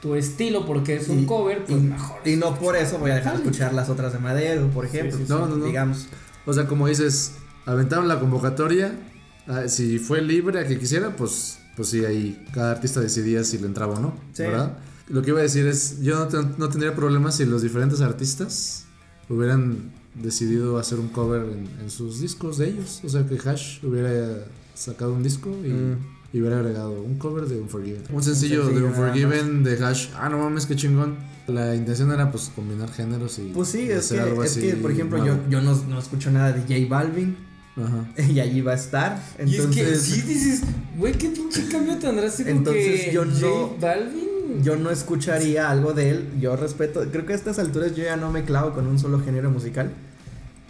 [0.00, 2.18] tu estilo porque es un Y- cover, pues y, mejor.
[2.24, 5.16] y no por eso voy a dejar de escuchar las otras de Madero, por ejemplo.
[5.16, 5.32] sí, sí.
[5.32, 5.64] No, no, no.
[5.66, 6.06] Digamos.
[6.46, 7.32] O sea, como dices,
[7.66, 8.98] aventaron la convocatoria.
[9.46, 13.58] ah, Si fue libre a que quisiera, pues, pues sí, ahí cada artista decidía si
[13.58, 14.14] le entraba o no.
[14.32, 14.42] Sí.
[14.44, 14.78] ¿Verdad?
[15.08, 18.00] Lo que iba a decir es: yo no, ten- no tendría problema si los diferentes
[18.00, 18.84] artistas
[19.28, 23.00] hubieran decidido hacer un cover en, en sus discos de ellos.
[23.04, 24.44] O sea, que Hash hubiera
[24.74, 25.96] sacado un disco y, Mm.
[26.32, 28.02] Y hubiera agregado un cover de Unforgiven.
[28.12, 30.08] Un sencillo, sencillo de Unforgiven de Hash.
[30.16, 31.16] Ah, no mames, qué chingón.
[31.48, 33.50] La intención era pues combinar géneros y.
[33.52, 35.50] Pues sí, y es hacer que, algo es así que por ejemplo, yo, nuevo.
[35.50, 37.36] yo no, no escucho nada de J Balvin
[37.76, 38.22] Ajá.
[38.30, 39.20] y allí va a estar.
[39.44, 40.62] Y es que Entonces, sí dices,
[40.96, 44.62] güey, qué pinche cambio tan drástico Entonces, que yo J no- Balvin.
[44.62, 46.28] yo no escucharía algo de él.
[46.40, 49.20] Yo respeto, creo que a estas alturas yo ya no me clavo con un solo
[49.20, 49.90] género musical,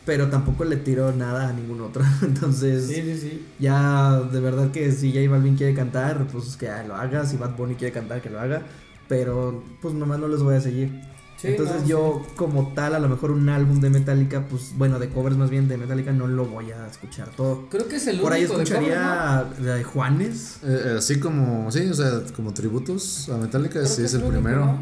[0.04, 2.02] pero tampoco le tiro nada a ningún otro.
[2.22, 3.46] Entonces, Sí, sí, sí.
[3.58, 7.26] ya de verdad que si J Balvin quiere cantar, pues que lo haga.
[7.26, 8.62] Si Bad Bunny quiere cantar, que lo haga.
[9.08, 10.90] Pero pues nomás no los voy a seguir.
[11.36, 14.98] Sí, Entonces no, yo como tal, a lo mejor un álbum de Metallica, pues bueno,
[14.98, 17.66] de covers más bien de Metallica, no lo voy a escuchar todo.
[17.70, 20.58] Creo que es el Por ahí único de cover, escucharía de Juanes.
[20.62, 23.48] Eh, eh, así como, sí, o sea, como tributos a.
[23.48, 24.66] Creo sí es el único, primero.
[24.66, 24.78] ¿no?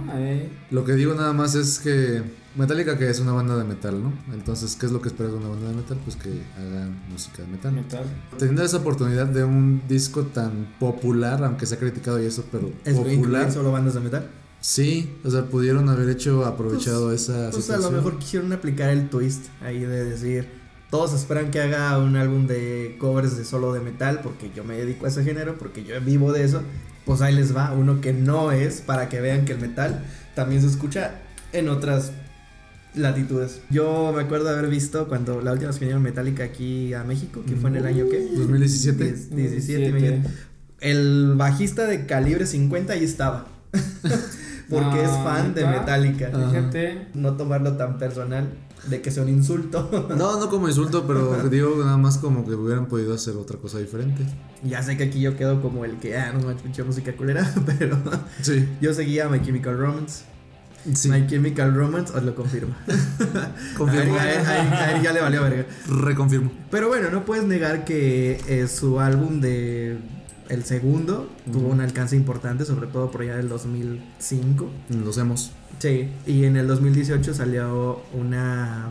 [0.72, 2.22] Lo que digo nada más es que
[2.58, 4.12] Metallica que es una banda de metal, ¿no?
[4.34, 5.98] Entonces, ¿qué es lo que esperas de una banda de metal?
[6.04, 7.72] Pues que hagan música de metal.
[7.72, 8.04] metal.
[8.38, 12.70] Teniendo esa oportunidad de un disco tan popular, aunque se ha criticado y eso, pero
[12.84, 13.50] Es popular.
[13.52, 14.28] solo bandas de metal.
[14.60, 17.92] Sí, o sea, pudieron haber hecho, aprovechado esa Pues a situación.
[17.92, 20.48] lo mejor quisieron aplicar el twist ahí de decir,
[20.90, 24.76] todos esperan que haga un álbum de covers de solo de metal porque yo me
[24.76, 26.62] dedico a ese género, porque yo vivo de eso.
[27.04, 30.04] Pues ahí les va, uno que no es, para que vean que el metal
[30.34, 31.20] también se escucha
[31.52, 32.10] en otras
[32.98, 33.60] latitudes.
[33.70, 37.42] Yo me acuerdo haber visto cuando la última vez que vinieron Metallica aquí a México,
[37.46, 39.34] que fue en el año que 2017.
[39.34, 40.22] 17, me viene.
[40.80, 43.46] El bajista de calibre 50 ahí estaba.
[44.70, 45.66] Porque es Ah, fan de.
[45.66, 46.30] Metallica.
[46.30, 47.08] Fíjate.
[47.14, 48.48] No tomarlo tan personal
[48.88, 50.08] de que sea un insulto.
[50.16, 53.78] No, no como insulto, pero digo nada más como que hubieran podido hacer otra cosa
[53.78, 54.24] diferente.
[54.62, 57.50] ya sé que aquí yo quedo como el que, ah, no manches, pinche música culera,
[57.78, 57.98] pero
[58.42, 58.68] Sí.
[58.80, 60.24] yo seguía My Chemical Romance.
[60.94, 61.08] Sí.
[61.10, 62.76] My Chemical Romance os lo confirma.
[63.76, 64.16] Confirmo.
[64.16, 65.66] A él- a él- a él ya le valió verga.
[65.88, 66.50] Reconfirmo.
[66.70, 69.98] Pero bueno, no puedes negar que eh, su álbum de
[70.48, 74.70] el segundo tuvo un alcance importante, sobre todo por allá del 2005.
[75.04, 75.52] Los hemos.
[75.78, 78.88] Sí, y en el 2018 salió una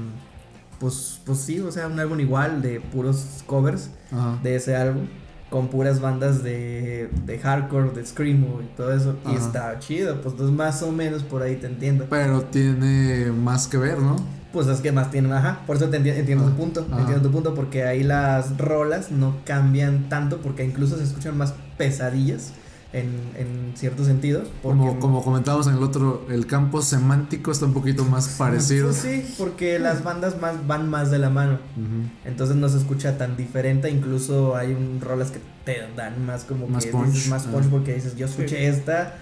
[0.80, 4.38] pues pues sí, o sea, un álbum igual de puros covers Ajá.
[4.44, 5.08] de ese álbum
[5.49, 10.34] con puras bandas de, de hardcore, de screamo y todo eso y está chido, pues
[10.34, 12.06] entonces más o menos por ahí te entiendo.
[12.10, 14.15] Pero tiene más que ver, ¿no?
[14.52, 16.99] Pues es que más tienen, ajá, por eso te enti- entiendo Ah, tu punto, ajá.
[17.02, 21.53] entiendo tu punto porque ahí las rolas no cambian tanto porque incluso se escuchan más
[21.78, 22.52] pesadillas
[22.99, 24.44] en, en cierto sentido.
[24.61, 28.94] Como, como comentábamos en el otro, el campo semántico está un poquito más parecido.
[28.94, 31.53] Sí, porque las bandas más, van más de la mano.
[31.76, 32.10] Ujú.
[32.26, 36.68] Entonces no se escucha tan diferente, incluso hay un rolas que te dan más como
[36.68, 37.52] Más que punch, dices más ah.
[37.52, 39.18] punch porque dices, yo escuché esta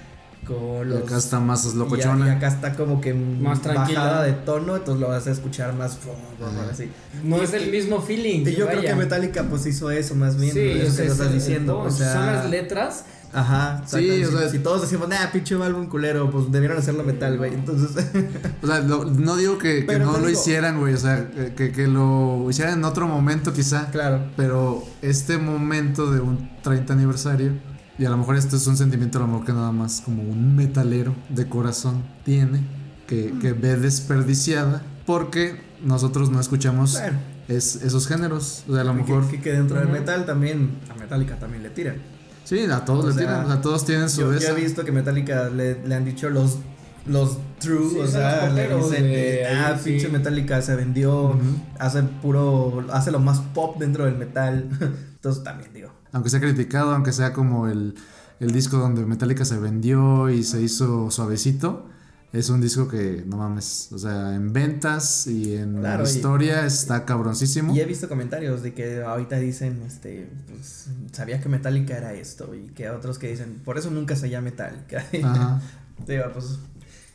[0.45, 2.27] con Y los acá está más y, locochona.
[2.27, 3.99] y acá está como que Más tranquila.
[4.01, 5.97] bajada de tono, entonces lo vas a escuchar más
[6.39, 6.69] Ajá.
[6.71, 6.87] así.
[7.23, 8.41] No es el mismo feeling.
[8.41, 8.89] Y yo creo vaya.
[8.91, 11.27] que Metallica pues hizo eso más bien, Sí, es o lo sea, que es estás
[11.29, 13.05] el- diciendo, el o sea, son las letras.
[13.35, 17.37] Ajá, Sí, o sea- si, todos decimos, nah, pinche álbum culero, pues debieron hacerlo metal,
[17.37, 17.53] güey.
[17.53, 18.05] Entonces,
[18.63, 20.93] O sea, lo- no digo que, que Pero no lo digo- hicieran, güey.
[20.93, 23.89] O sea, que, que lo hicieran en otro momento quizá.
[23.91, 24.21] claro.
[24.37, 27.51] Pero este momento de un 30 aniversario,
[27.97, 30.23] y a lo mejor esto es un sentimiento a lo mejor que nada más como
[30.23, 32.61] un metalero de corazón tiene,
[33.07, 37.17] que, que ve desperdiciada, porque nosotros no escuchamos Bueno,
[37.47, 38.63] es, esos géneros.
[38.67, 39.27] O sea, a lo mejor...
[39.29, 39.97] que, que dentro del Ujú.
[39.99, 41.97] metal también, a Metallica también le tiran.
[42.45, 44.85] Sí, a todos O le sea, tiran, o sea, todos tienen su Yo, he visto
[44.85, 46.57] que Metallica le, le han dicho los
[47.05, 49.91] los true, Sí, o sea, los le dicen, de ah, sí.
[49.91, 51.37] pinche Metallica se vendió,
[51.77, 54.69] hace puro, hace lo más pop dentro del metal.
[55.15, 57.95] Entonces también digo, Aunque sea criticado, aunque sea como el,
[58.39, 61.85] el disco donde Metallica se vendió y se hizo suavecito,
[62.33, 66.65] es un disco que, no mames, o sea, en ventas y en Claro, y- historia
[66.65, 67.73] está cabroncísimo.
[67.75, 72.53] Y he visto comentarios de que ahorita dicen, este, pues, sabía que Metallica era esto,
[72.53, 75.03] y que otros que dicen, por eso nunca se llama Metallica.
[75.23, 75.61] Ajá.
[76.05, 76.59] Digo, pues,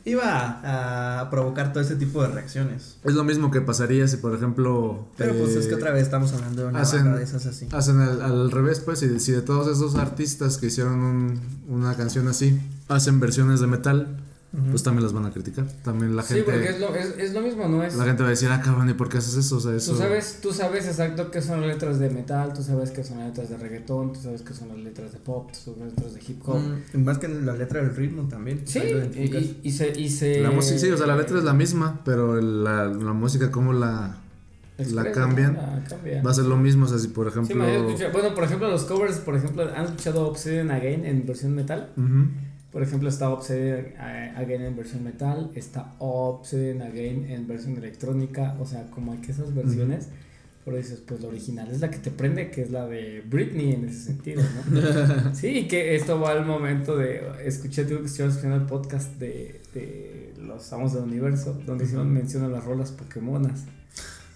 [0.03, 2.97] iba a, provocar todo ese tipo de reacciones.
[3.03, 5.07] Es lo mismo que pasaría si, por ejemplo...
[5.17, 7.45] Pero pues es que eh, otra vez estamos hablando de una hacen- banda de esas
[7.45, 7.67] así.
[7.71, 11.39] Hacen al, al revés, pues, y si de todos esos artistas que hicieron un-
[11.69, 14.17] una canción así, hacen versiones de metal,
[14.69, 15.65] pues también las van a criticar.
[15.83, 16.51] También la Sí, gente...
[16.51, 17.83] porque es lo, es, es lo mismo, ¿no?
[17.83, 19.57] Es, La gente va a decir, ah, cabrón, ¿y por qué haces eso?
[19.57, 19.93] O sea, eso...
[19.93, 23.19] Tú sabes, tú sabes exacto qué son las letras de metal, tú sabes qué son
[23.19, 25.89] las letras de reggaetón, tú sabes qué son las letras de pop, tú sabes las
[25.93, 26.59] letras de hip hop.
[26.93, 28.61] Mm, más que en la letra del ritmo también.
[28.65, 31.53] Sí, y, y- se, y se La música, sí, o sea, la letra es la
[31.53, 34.17] misma, pero el- la, la música, cómo la,
[34.77, 36.25] expresa, la cambian, la cambian.
[36.25, 36.85] va a ser lo mismo.
[36.85, 37.65] O sea, si por Sí, ejemplo.
[37.65, 41.91] escuchado- bueno, por ejemplo, los covers, por ejemplo, ¿han escuchado Obsidian Again en versión metal?
[41.95, 42.25] Ujú.
[42.71, 48.55] Por ejemplo, está Obsidian eh, Again en versión metal, está Obsidian Again en versión electrónica,
[48.59, 50.07] o sea, como hay que esas versiones,
[50.63, 53.73] pero dices, pues la original es la que te prende, que es la de Britney
[53.73, 55.33] en ese sentido, ¿no?
[55.35, 59.15] sí, y que esto va al momento de, escuché, tuve que estar escuchando el podcast
[59.17, 63.65] de, de los Amos del Universo, donde hicieron mención a las rolas Pokémonas.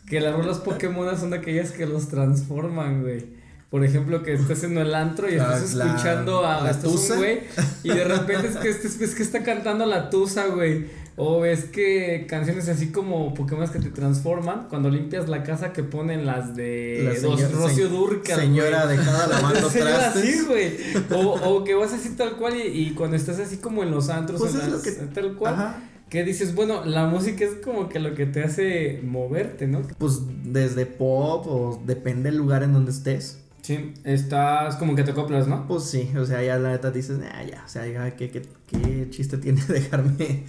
[0.07, 3.44] Que las rolas Pokémonas son aquellas que los transforman, güey.
[3.75, 7.17] Por ejemplo, que estés en el antro y estás la- escuchando a la estás tusa.
[7.17, 7.39] güey
[7.83, 10.85] y de repente es que, es, es que está cantando la tusa, güey.
[11.17, 14.67] O es que canciones así como Pokémon que te transforman.
[14.69, 18.39] Cuando limpias la casa que ponen las de La señora- Rocio se- Durcal.
[18.39, 18.97] Señora güey.
[18.97, 20.47] dejada lavando Señora así, trastes.
[20.47, 20.71] güey.
[21.11, 24.07] O, o que vas así tal cual y, y cuando estás así como en los
[24.07, 25.53] antros, Pues en es lo las- que- tal cual.
[25.53, 25.83] Ajá.
[26.09, 29.81] Que dices, bueno, la música es como que lo que te hace moverte, ¿no?
[29.97, 33.39] Pues desde pop o depende del lugar en donde estés.
[33.65, 35.65] Sí, estás como que te acoplas, ¿no?
[35.67, 39.09] Pues sí, o sea, ya la neta dices, ya, o sea, ya, ¿qué, qué, qué
[39.09, 40.43] chiste tiene dejarme.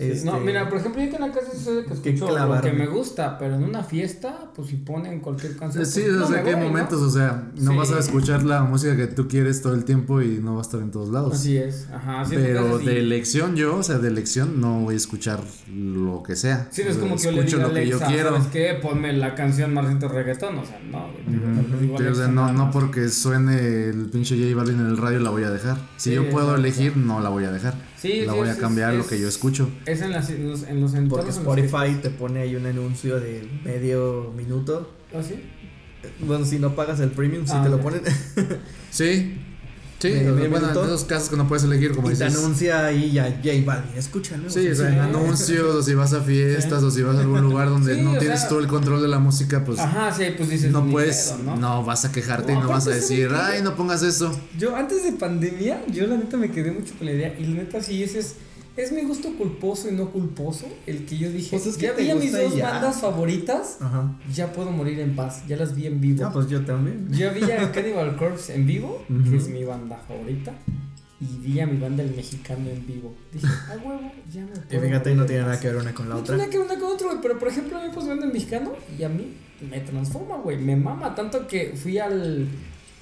[0.00, 2.72] Este, No, mira, por ejemplo, yo en la casa sucede que que escucho lo que
[2.72, 5.84] me gusta, pero en una fiesta, pues si ponen cualquier canción.
[5.84, 7.76] Sí, pues, o no sea, que hay momentos, o sea, no Sí.
[7.76, 10.62] vas a escuchar la música que tú quieres todo el tiempo y no va a
[10.62, 11.34] estar en todos lados.
[11.34, 12.22] Así es, ajá.
[12.22, 15.40] así Pero de elección yo, o sea, de elección no voy a escuchar
[15.74, 16.68] lo que sea.
[16.70, 18.12] Sí, no es O sea, como que yo le escucho diga lo que yo Alexa,
[18.12, 18.30] quiero.
[18.30, 18.78] ¿sabes qué?
[18.80, 21.08] Ponme la canción de reggaetón, o sea, no,
[21.98, 25.30] Sí, o sea, no, no porque suene el pinche J Balvin en el radio la
[25.30, 25.76] voy a dejar.
[25.96, 27.74] Si Sí, yo puedo elegir, no la voy a dejar.
[28.00, 29.68] Sí, la sí, voy es- a cambiar es- lo que yo escucho.
[29.86, 33.46] Es en, las, en los, en los Porque Spotify te pone ahí un anuncio de
[33.64, 34.90] medio minuto.
[35.14, 35.34] ¿Ah, sí?
[36.20, 37.82] Bueno, si no pagas el premium, si Ah, te lo ya.
[37.82, 38.02] ponen.
[38.90, 39.36] Sí.
[40.00, 40.08] Sí,
[40.48, 42.38] bueno, en esos casos que no puedes elegir, como y te dices.
[42.42, 44.48] anuncia ahí ya J Balvin, escúchalo.
[44.48, 44.94] Sí, o sea, Sí.
[44.94, 48.00] en anuncios, o si vas a fiestas, o si vas a algún lugar donde Sí,
[48.02, 50.70] no tienes sea- todo el control de la música, pues Ajá, sí, pues dices.
[50.72, 51.84] no puedes, pedo, ¿no?
[51.84, 54.32] vas a quejarte No, y no vas a decir, ay, no pongas eso.
[54.58, 57.56] Yo antes de pandemia, yo la neta me quedé mucho con la idea y la
[57.62, 58.34] neta sí ese es,
[58.82, 61.92] es mi gusto culposo y no culposo el que yo dije, Pues es que ya
[61.92, 62.70] vi a mis y dos ya.
[62.72, 64.16] bandas favoritas, Ajá.
[64.32, 66.24] ya puedo morir en paz, ya las vi en vivo.
[66.26, 67.08] Ah, pues yo también.
[67.10, 70.52] Yo vi a Cannibal Corpse en vivo, que es mi banda favorita,
[71.20, 73.14] y vi a mi banda el mexicano en vivo.
[73.32, 75.48] Dije, a huevo, ya me Y puedo fíjate, morir no en tiene paz".
[75.50, 76.36] nada que ver una con la No otra.
[76.36, 78.72] tiene que ver una con güey, pero por ejemplo a mí pues viendo el mexicano
[78.98, 79.34] y a mí
[79.70, 82.48] me transforma, güey, me mama tanto que fui al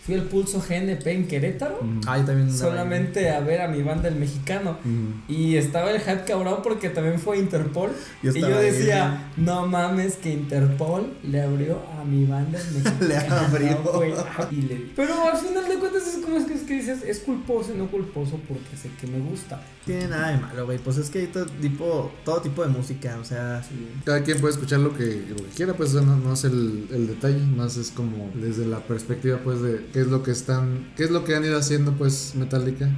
[0.09, 2.51] fui al Pulso GNP en Querétaro Ah, yo también.
[2.57, 5.33] solamente a ver a mi banda el mexicano Ujú.
[5.33, 7.91] y estaba el hype cabrón porque también fue Interpol
[8.23, 8.71] Yo y yo ahí.
[8.71, 13.07] decía, no mames que Interpol le abrió a mi banda el mexicano.
[13.07, 13.83] Le abrió.
[13.95, 14.13] güey.
[14.51, 17.19] Y le- Pero al final de cuentas es como es que, es que dices, es
[17.21, 19.61] culposo y no culposo porque sé que me gusta.
[19.85, 20.79] Tiene nada de malo, güey.
[20.79, 23.63] Pues es que hay todo tipo, todo tipo de música, o sea.
[24.05, 27.07] Cada quien puede escuchar lo que, lo que quiera, pues no, no es el, el
[27.09, 31.03] detalle, más es como desde la perspectiva pues de qué es lo que están, qué
[31.03, 32.89] es lo que han ido haciendo pues Metallica.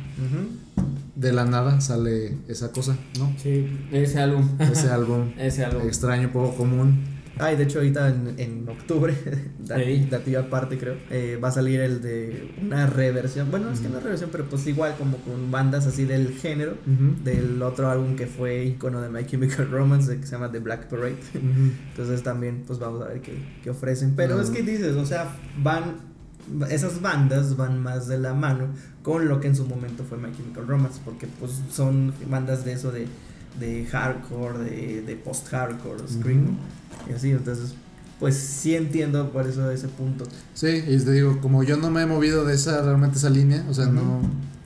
[1.14, 3.32] De la nada sale esa cosa, ¿no?
[3.38, 4.46] Sí, ese álbum.
[4.58, 5.86] Ese álbum Ese álbum.
[5.86, 7.00] extraño, poco común.
[7.38, 9.14] Ay, de hecho, ahorita en, en octubre,
[9.74, 10.06] Ey.
[10.10, 13.50] dativo aparte, creo, eh, va a salir el de una reversión.
[13.50, 16.76] Bueno, es que no es reversión, pero pues igual, como con bandas así del género.
[17.24, 20.88] Del otro álbum que fue icono de My Chemical Romance, que se llama The Black
[20.90, 21.16] Parade.
[21.34, 23.32] Entonces también, pues vamos a ver qué,
[23.62, 24.12] qué ofrecen.
[24.16, 26.09] Pero es que dices, o sea, van.
[26.68, 28.66] Esas bandas van más de la mano
[29.02, 32.72] con lo que en su momento fue My Chemical Romance, porque pues son bandas de
[32.72, 33.06] eso de,
[33.58, 36.56] de hardcore, de, de post-hardcore, scream,
[37.08, 37.74] y así, entonces,
[38.18, 40.24] pues sí entiendo por eso ese punto.
[40.54, 43.64] Sí, y te digo, como yo no me he movido de esa realmente esa línea,
[43.68, 44.20] o sea, no,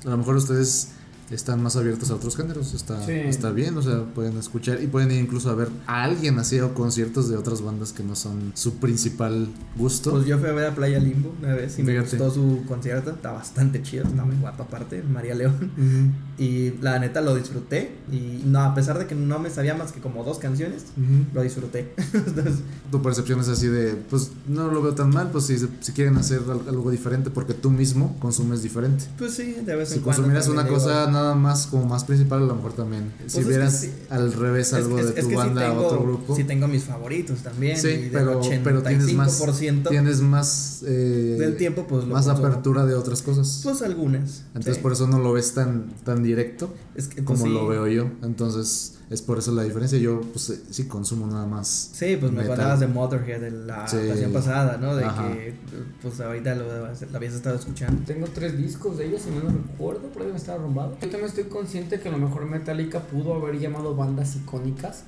[0.05, 0.91] a lo mejor ustedes
[1.31, 3.13] están más abiertos a otros géneros, está, Sí.
[3.13, 6.61] está bien, o sea, pueden escuchar y pueden ir incluso a ver a alguien así
[6.61, 10.11] o conciertos de otras bandas que no son su principal gusto.
[10.13, 13.11] Pues yo fui a ver a Playa Limbo una vez y me gustó su concierto,
[13.11, 16.15] está bastante chido, está muy guapo aparte, María León.
[16.37, 17.93] Y la neta lo disfruté.
[18.11, 20.85] Y no, a pesar de que no me sabía más que como dos canciones,
[21.33, 21.95] lo disfruté.
[22.13, 22.57] Entonces,
[22.91, 26.17] Tu percepción es así de, pues no lo veo tan mal, pues si, si quieren
[26.17, 29.05] hacer al- algo diferente porque tú mismo consumes diferente.
[29.19, 30.23] pues sí, de vez en Si cuando.
[30.23, 33.13] consumieras también una cosa nada más como más principal, a lo mejor también.
[33.27, 33.93] si es que vieras sí.
[34.11, 36.37] al revés algo de tu banda tengo, a otro grupo.
[36.37, 37.79] Sí tengo mis favoritos también.
[37.79, 42.47] Sí, pero, pero tienes más, 85% tienes más, eh, del tiempo, pues más consumo.
[42.47, 43.61] apertura de otras cosas.
[43.63, 44.43] Pues algunas.
[44.49, 44.83] Entonces sí.
[44.83, 47.53] por eso no lo ves tan, tan directo Es que, pues, como sí.
[47.53, 48.11] lo veo yo.
[48.23, 49.99] Entonces es por eso la diferencia.
[49.99, 51.91] Yo pues eh, sí consumo nada más.
[51.93, 53.97] Sí, pues me contabas de Motorhead en la Sí.
[53.97, 54.97] ocasión pasada, ¿no?
[54.97, 55.33] De Ajá.
[55.33, 55.55] que,
[56.03, 58.03] pues ahorita lo, lo habías estado escuchando.
[58.07, 60.93] Tengo tres discos de ellos, si no lo recuerdo, por ahí me estaba arrumbado.
[60.95, 65.05] Yo también estoy consciente que a lo mejor Metallica pudo haber llamado bandas icónicas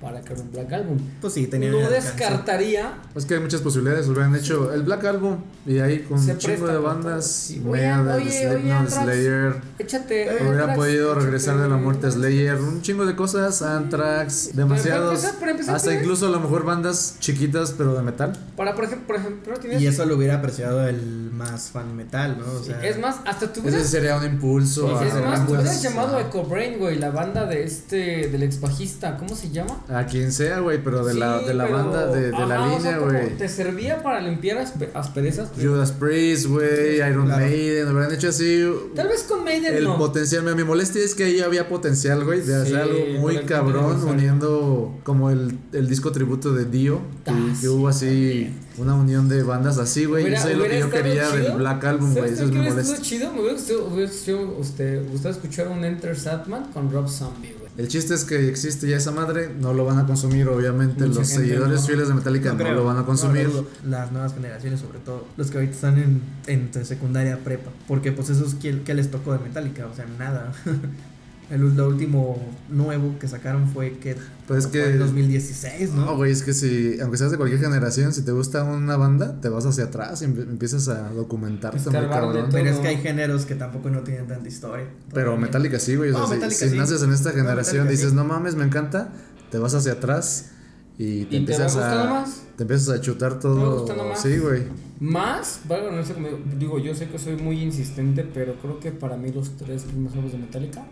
[0.00, 0.98] para crear un Black Album.
[1.20, 4.06] Pues sí, tenía No descartaría Es que hay muchas posibilidades.
[4.08, 7.26] Hubieran hecho el Black Album y ahí con un chingo de para bandas.
[7.26, 7.62] Sí.
[7.66, 8.90] Oye, Megadeth, oye, Slipknot, oye.
[8.90, 9.54] Slayer.
[9.78, 10.22] Échate.
[10.24, 14.48] Hubiera Anthrax, podido échate- regresar de la muerte a Slayer, un chingo de cosas, Anthrax,
[14.52, 18.32] Para demasiados, empezar- para empezar, hasta incluso a lo mejor bandas chiquitas pero de metal.
[18.56, 19.80] Para, por ejemplo, por ejemplo tienes.
[19.80, 22.44] Y eso lo hubiera apreciado el más fan metal, ¿no?
[22.52, 24.86] O Sí, sea, es más, hasta tú Ese sería un impulso.
[25.00, 27.64] es a hacer más, tú hubieras llamado a- a Echo Brain, güey, la banda de
[27.64, 29.80] este, del ex bajista, ¿cómo se llama?
[29.94, 32.44] A quien sea, güey, pero de la Sí, de la pero- banda de, de la
[32.64, 33.36] Ajá, o sea, línea, güey.
[33.36, 35.50] Te servía para limpiar aspe- asperezas.
[35.60, 37.44] Judas Priest, güey, Iron Claro.
[37.46, 38.64] Maiden, hubieran hecho así
[38.94, 39.96] Tal vez con Maiden el no.
[39.98, 43.38] potencial, mi, mi molestia es que ahí había potencial, güey, de hacer Sí, algo muy
[43.44, 48.52] cabrón, uniendo como el, el disco tributo de Dio, que, Ah, que sí, hubo así
[48.76, 51.52] una unión de bandas así, güey, eso es lo que yo quería del.
[51.52, 52.80] Black Album, güey, ¿Sabes eso es molestia.
[52.82, 53.32] estado chido?
[53.32, 57.53] Me hubiera gustado, este, escuchar un Enter Satman con Rob Zombie.
[57.76, 61.18] El chiste es que existe ya esa madre, no lo van a consumir, obviamente Mucha
[61.20, 61.86] los seguidores no.
[61.86, 63.50] fieles de Metallica no, lo van a consumir.
[63.84, 65.26] Las nuevas generaciones, sobre todo.
[65.36, 67.70] Los que ahorita están en entre secundaria prepa.
[67.88, 70.52] Porque pues esos que, que les tocó de Metallica, o sea, nada.
[71.50, 72.38] El, lo último
[72.70, 74.16] nuevo que sacaron fue que
[74.46, 76.06] Pues es fue que- en 2016, ¿no?
[76.06, 79.40] No, güey, es que si, aunque seas de cualquier generación, si te gusta una banda,
[79.40, 82.32] te vas hacia atrás y empiezas a documentarte muy cabrón.
[82.32, 82.48] todo.
[82.50, 84.86] Pero es que hay géneros que tampoco no tienen tanta historia.
[85.12, 85.36] Pero.
[85.36, 86.10] Metallica sí, güey.
[86.10, 86.76] O sea, No, si- Metallica si, sí.
[86.78, 88.16] naces en esta No, generación, Metallica dices, sí.
[88.16, 89.12] no mames, me encanta,
[89.50, 90.50] te vas hacia atrás
[90.98, 92.20] y te ¿Y te empiezas gustando a.
[92.20, 92.42] más?
[92.56, 94.08] Te empiezas a chutar ¿Te todo.
[94.08, 94.22] más?
[94.22, 94.62] Sí, güey.
[95.00, 98.92] Más, valga no sé cómo digo, yo sé que soy muy insistente, pero creo que
[98.92, 100.86] para mí los tres primeros juegos de Metallica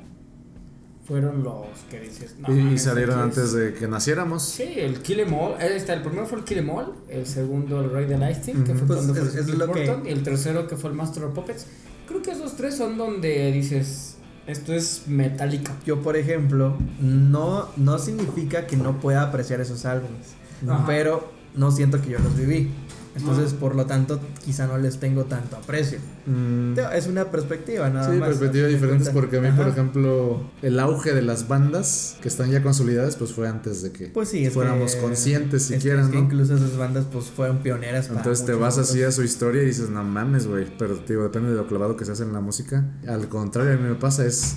[1.07, 2.37] fueron los que dices.
[2.39, 4.43] no y, y salieron antes de que naciéramos.
[4.45, 7.27] Sí, el Kill Em All, eh, está, el primero fue el Kill Em All, el
[7.27, 8.79] segundo el Rey de Lightning, que Ujú.
[8.79, 11.25] fue Pues cuando es- fue es lo que- y el tercero que fue el Master
[11.25, 11.67] of Puppets.
[12.07, 14.17] Creo que esos tres son donde dices,
[14.47, 15.73] esto es Metallica.
[15.87, 20.35] Yo, por ejemplo, no, no significa que no pueda apreciar esos álbumes.
[20.69, 20.85] Ajá.
[20.87, 22.71] Pero no siento que yo los viví.
[23.15, 25.99] Entonces, por lo tanto, quizá no les tengo tanto aprecio.
[26.27, 28.29] Mm, Es una perspectiva, nada Sí, más.
[28.31, 32.17] perspectivas a fin de diferentes porque a mí, por ejemplo, el auge de las bandas
[32.23, 36.03] que están ya consolidadas, pues fue antes de que Pues sí, fuéramos que- conscientes siquiera,
[36.03, 36.25] es que ¿no?
[36.25, 38.07] incluso esas bandas pues fueron pioneras.
[38.09, 39.15] para Entonces te vas así otros.
[39.15, 40.67] a su historia y dices, no mames, güey.
[40.79, 42.85] Pero digo, depende de lo clavado que se hace en la música.
[43.07, 44.55] Al contrario, a mí me pasa, es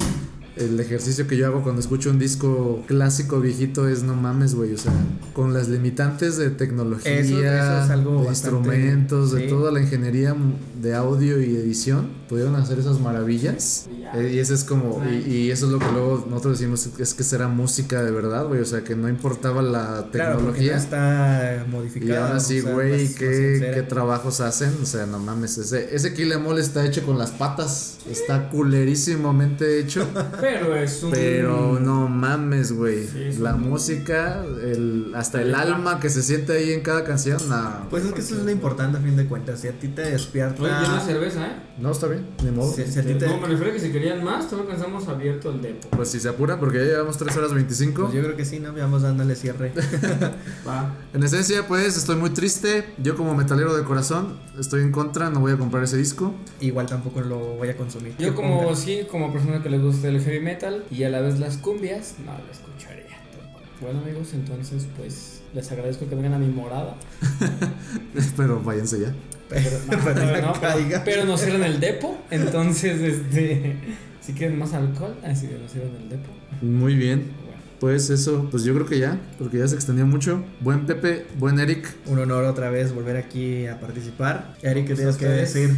[0.58, 4.74] el ejercicio que yo hago cuando escucho un disco clásico viejito es no mames, güey.
[4.74, 4.94] O sea,
[5.34, 10.36] con las limitantes de tecnología, Eso- eso es algo de instrumentos, de toda la ingeniería
[10.82, 13.88] de audio y edición, pudieron hacer esas maravillas.
[13.92, 14.04] Y.
[14.18, 17.14] Eh, Y eso es como, y, y eso es lo que luego nosotros decimos, es
[17.14, 18.62] que será música de verdad, güey.
[18.62, 20.72] O sea, que no importaba la Claro, tecnología.
[20.74, 22.28] no está Y modificada.
[22.28, 24.72] aún así, güey, ¿qué, qué trabajos hacen.
[24.82, 25.58] O sea, no mames.
[25.58, 27.98] Ese, ese kill em all está hecho con las patas.
[28.10, 30.08] Está culerísimamente hecho.
[30.46, 31.12] Pero es un.
[31.12, 33.06] pero no mames, güey.
[33.08, 37.38] Sí, la un- música, el, hasta el alma que se siente ahí en cada canción.
[37.50, 39.60] No, Pues es que eso es lo importante a fin de cuentas.
[39.62, 40.62] Si a ti te despierta.
[40.62, 41.52] Oye, cerveza, ¿eh?
[41.80, 42.72] no está bien, ni modo.
[42.72, 43.28] Si, si a ti te.
[43.28, 45.88] No, me refiero a que si querían más, todavía pensamos abierto el depo.
[45.92, 48.04] Pues si se apura, porque ya llevamos 3 horas 25.
[48.04, 48.74] Pues yo creo que sí, ¿no?
[48.74, 49.72] Vamos dándole cierre.
[50.68, 50.94] Va.
[51.14, 52.86] En esencia, pues estoy muy triste.
[52.98, 55.30] Yo, como metalero de corazón, estoy en contra.
[55.30, 56.34] No voy a comprar ese disco.
[56.60, 58.14] Igual tampoco lo voy a consumir.
[58.18, 61.40] Yo como sí, como persona que le gusta el heavy metal y a la vez
[61.40, 63.18] las cumbias, no lo escucharía.
[63.82, 66.96] Bueno amigos, entonces pues les agradezco que vengan a mi morada.
[68.38, 69.14] Pero váyanse ya.
[69.50, 73.76] Pero no, Pero no pero, pero nos cierran el depo, entonces este
[74.22, 76.30] si quieren más alcohol, así que nos cierran el depo.
[76.62, 77.45] Muy bien.
[77.80, 80.44] Pues eso, pues yo creo que ya, porque ya se extendió mucho.
[80.62, 81.94] Buen Pepe, buen Eric.
[82.06, 84.56] Un honor otra vez volver aquí a participar.
[84.62, 85.76] Eric, ¿qué Pues tienes que decir?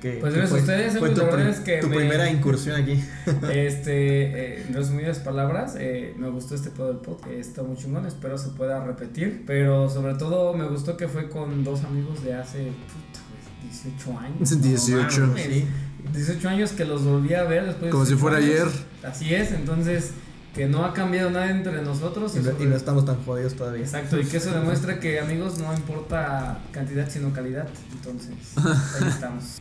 [0.00, 2.80] Que, Pues que gracias a ustedes, fue tu, prim- es que tu me- primera incursión
[2.80, 3.02] aquí.
[3.50, 4.22] Este,
[4.58, 8.36] eh, en resumidas palabras, eh, me gustó este pedo del podcast, está muy chingón, espero
[8.38, 12.58] se pueda repetir, pero sobre todo me gustó que fue con dos amigos de hace
[12.58, 14.62] puta, güey, 18 años.
[14.62, 15.20] 18.
[15.22, 15.66] No mames, Sí.
[16.14, 18.50] 18 años que los volví a ver después de Como si 18 fuera años.
[18.50, 19.10] ayer.
[19.10, 20.12] Así es, entonces
[20.58, 22.34] que no ha cambiado nada entre nosotros.
[22.34, 23.82] Y no, sobre- y no estamos tan jodidos todavía.
[23.84, 29.58] Exacto, y que eso demuestra que amigos no importa cantidad sino calidad, entonces ahí estamos.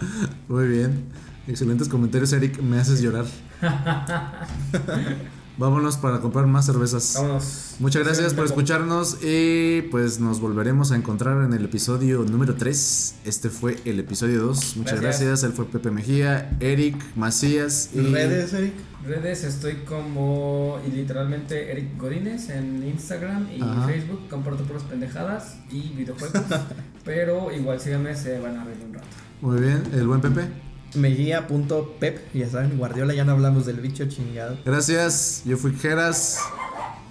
[0.48, 1.06] Muy bien.
[1.48, 2.60] Excelentes comentarios, Eric.
[2.62, 3.26] Me haces llorar.
[5.58, 7.14] Vámonos para comprar más cervezas.
[7.16, 7.76] Vámonos.
[7.80, 13.16] Muchas gracias por escucharnos y pues nos volveremos a encontrar en el episodio número 3.
[13.26, 14.78] Este fue el episodio 2.
[14.78, 15.28] Muchas Gracias.
[15.28, 15.44] gracias.
[15.44, 18.74] Él fue Pepe Mejía, Eric Macías y ¿Redes, Eric?
[19.04, 23.88] Redes estoy como y literalmente Eric Godínez en Instagram y Ajá.
[23.88, 26.42] Facebook, comparto puras pendejadas y videojuegos,
[27.06, 29.08] pero igual síganme, se van a reír un rato.
[29.42, 30.67] Muy bien, el buen Pepe.
[30.96, 34.58] Mejía.pep, ya saben, Guardiola, ya no hablamos del bicho chingado.
[34.66, 36.40] Gracias, yo fui Geras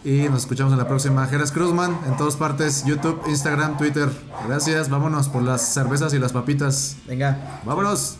[0.04, 1.26] y nos escuchamos en la próxima.
[1.26, 4.08] Geras Cruzman en todas partes, YouTube, Instagram, Twitter.
[4.46, 6.96] Gracias, vámonos por las cervezas y las papitas.
[7.06, 8.16] Venga, ¡Vámonos!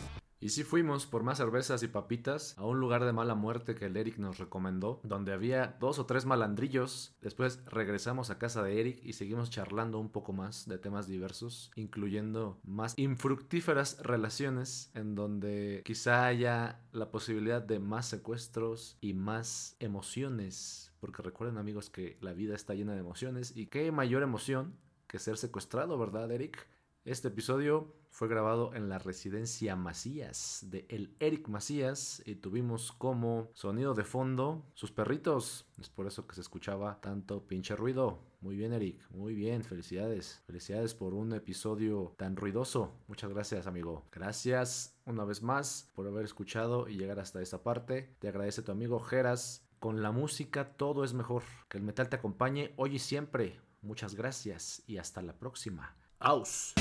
[0.47, 3.87] Y sí fuimos por más cervezas y papitas a un lugar de mala muerte que
[3.87, 7.17] el Eric nos recomendó, donde había dos o tres malandrillos.
[7.21, 11.73] Después regresamos a casa de Eric y seguimos charlando un poco más de temas diversos,
[11.75, 19.75] incluyendo más infructíferas relaciones, en donde quizá haya la posibilidad de más secuestros y más
[19.81, 20.93] emociones.
[21.01, 24.77] Porque recuerden amigos que la vida está llena de emociones y qué mayor emoción
[25.09, 26.69] que ser secuestrado, ¿verdad Eric?
[27.05, 33.51] Este episodio fue grabado en la residencia Macías de el Eric Macías y tuvimos como
[33.53, 35.67] sonido de fondo sus perritos.
[35.79, 38.23] Es por eso que se escuchaba tanto pinche ruido.
[38.41, 40.43] Muy bien Eric, muy bien, felicidades.
[40.47, 42.95] Felicidades por un episodio tan ruidoso.
[43.07, 44.07] Muchas gracias amigo.
[44.11, 48.17] Gracias una vez más por haber escuchado y llegar hasta esta parte.
[48.19, 49.69] Te agradece tu amigo Geras.
[49.79, 51.43] Con la música todo es mejor.
[51.69, 53.61] Que el metal te acompañe hoy y siempre.
[53.83, 55.95] Muchas gracias y hasta la próxima.
[56.19, 56.73] Aus.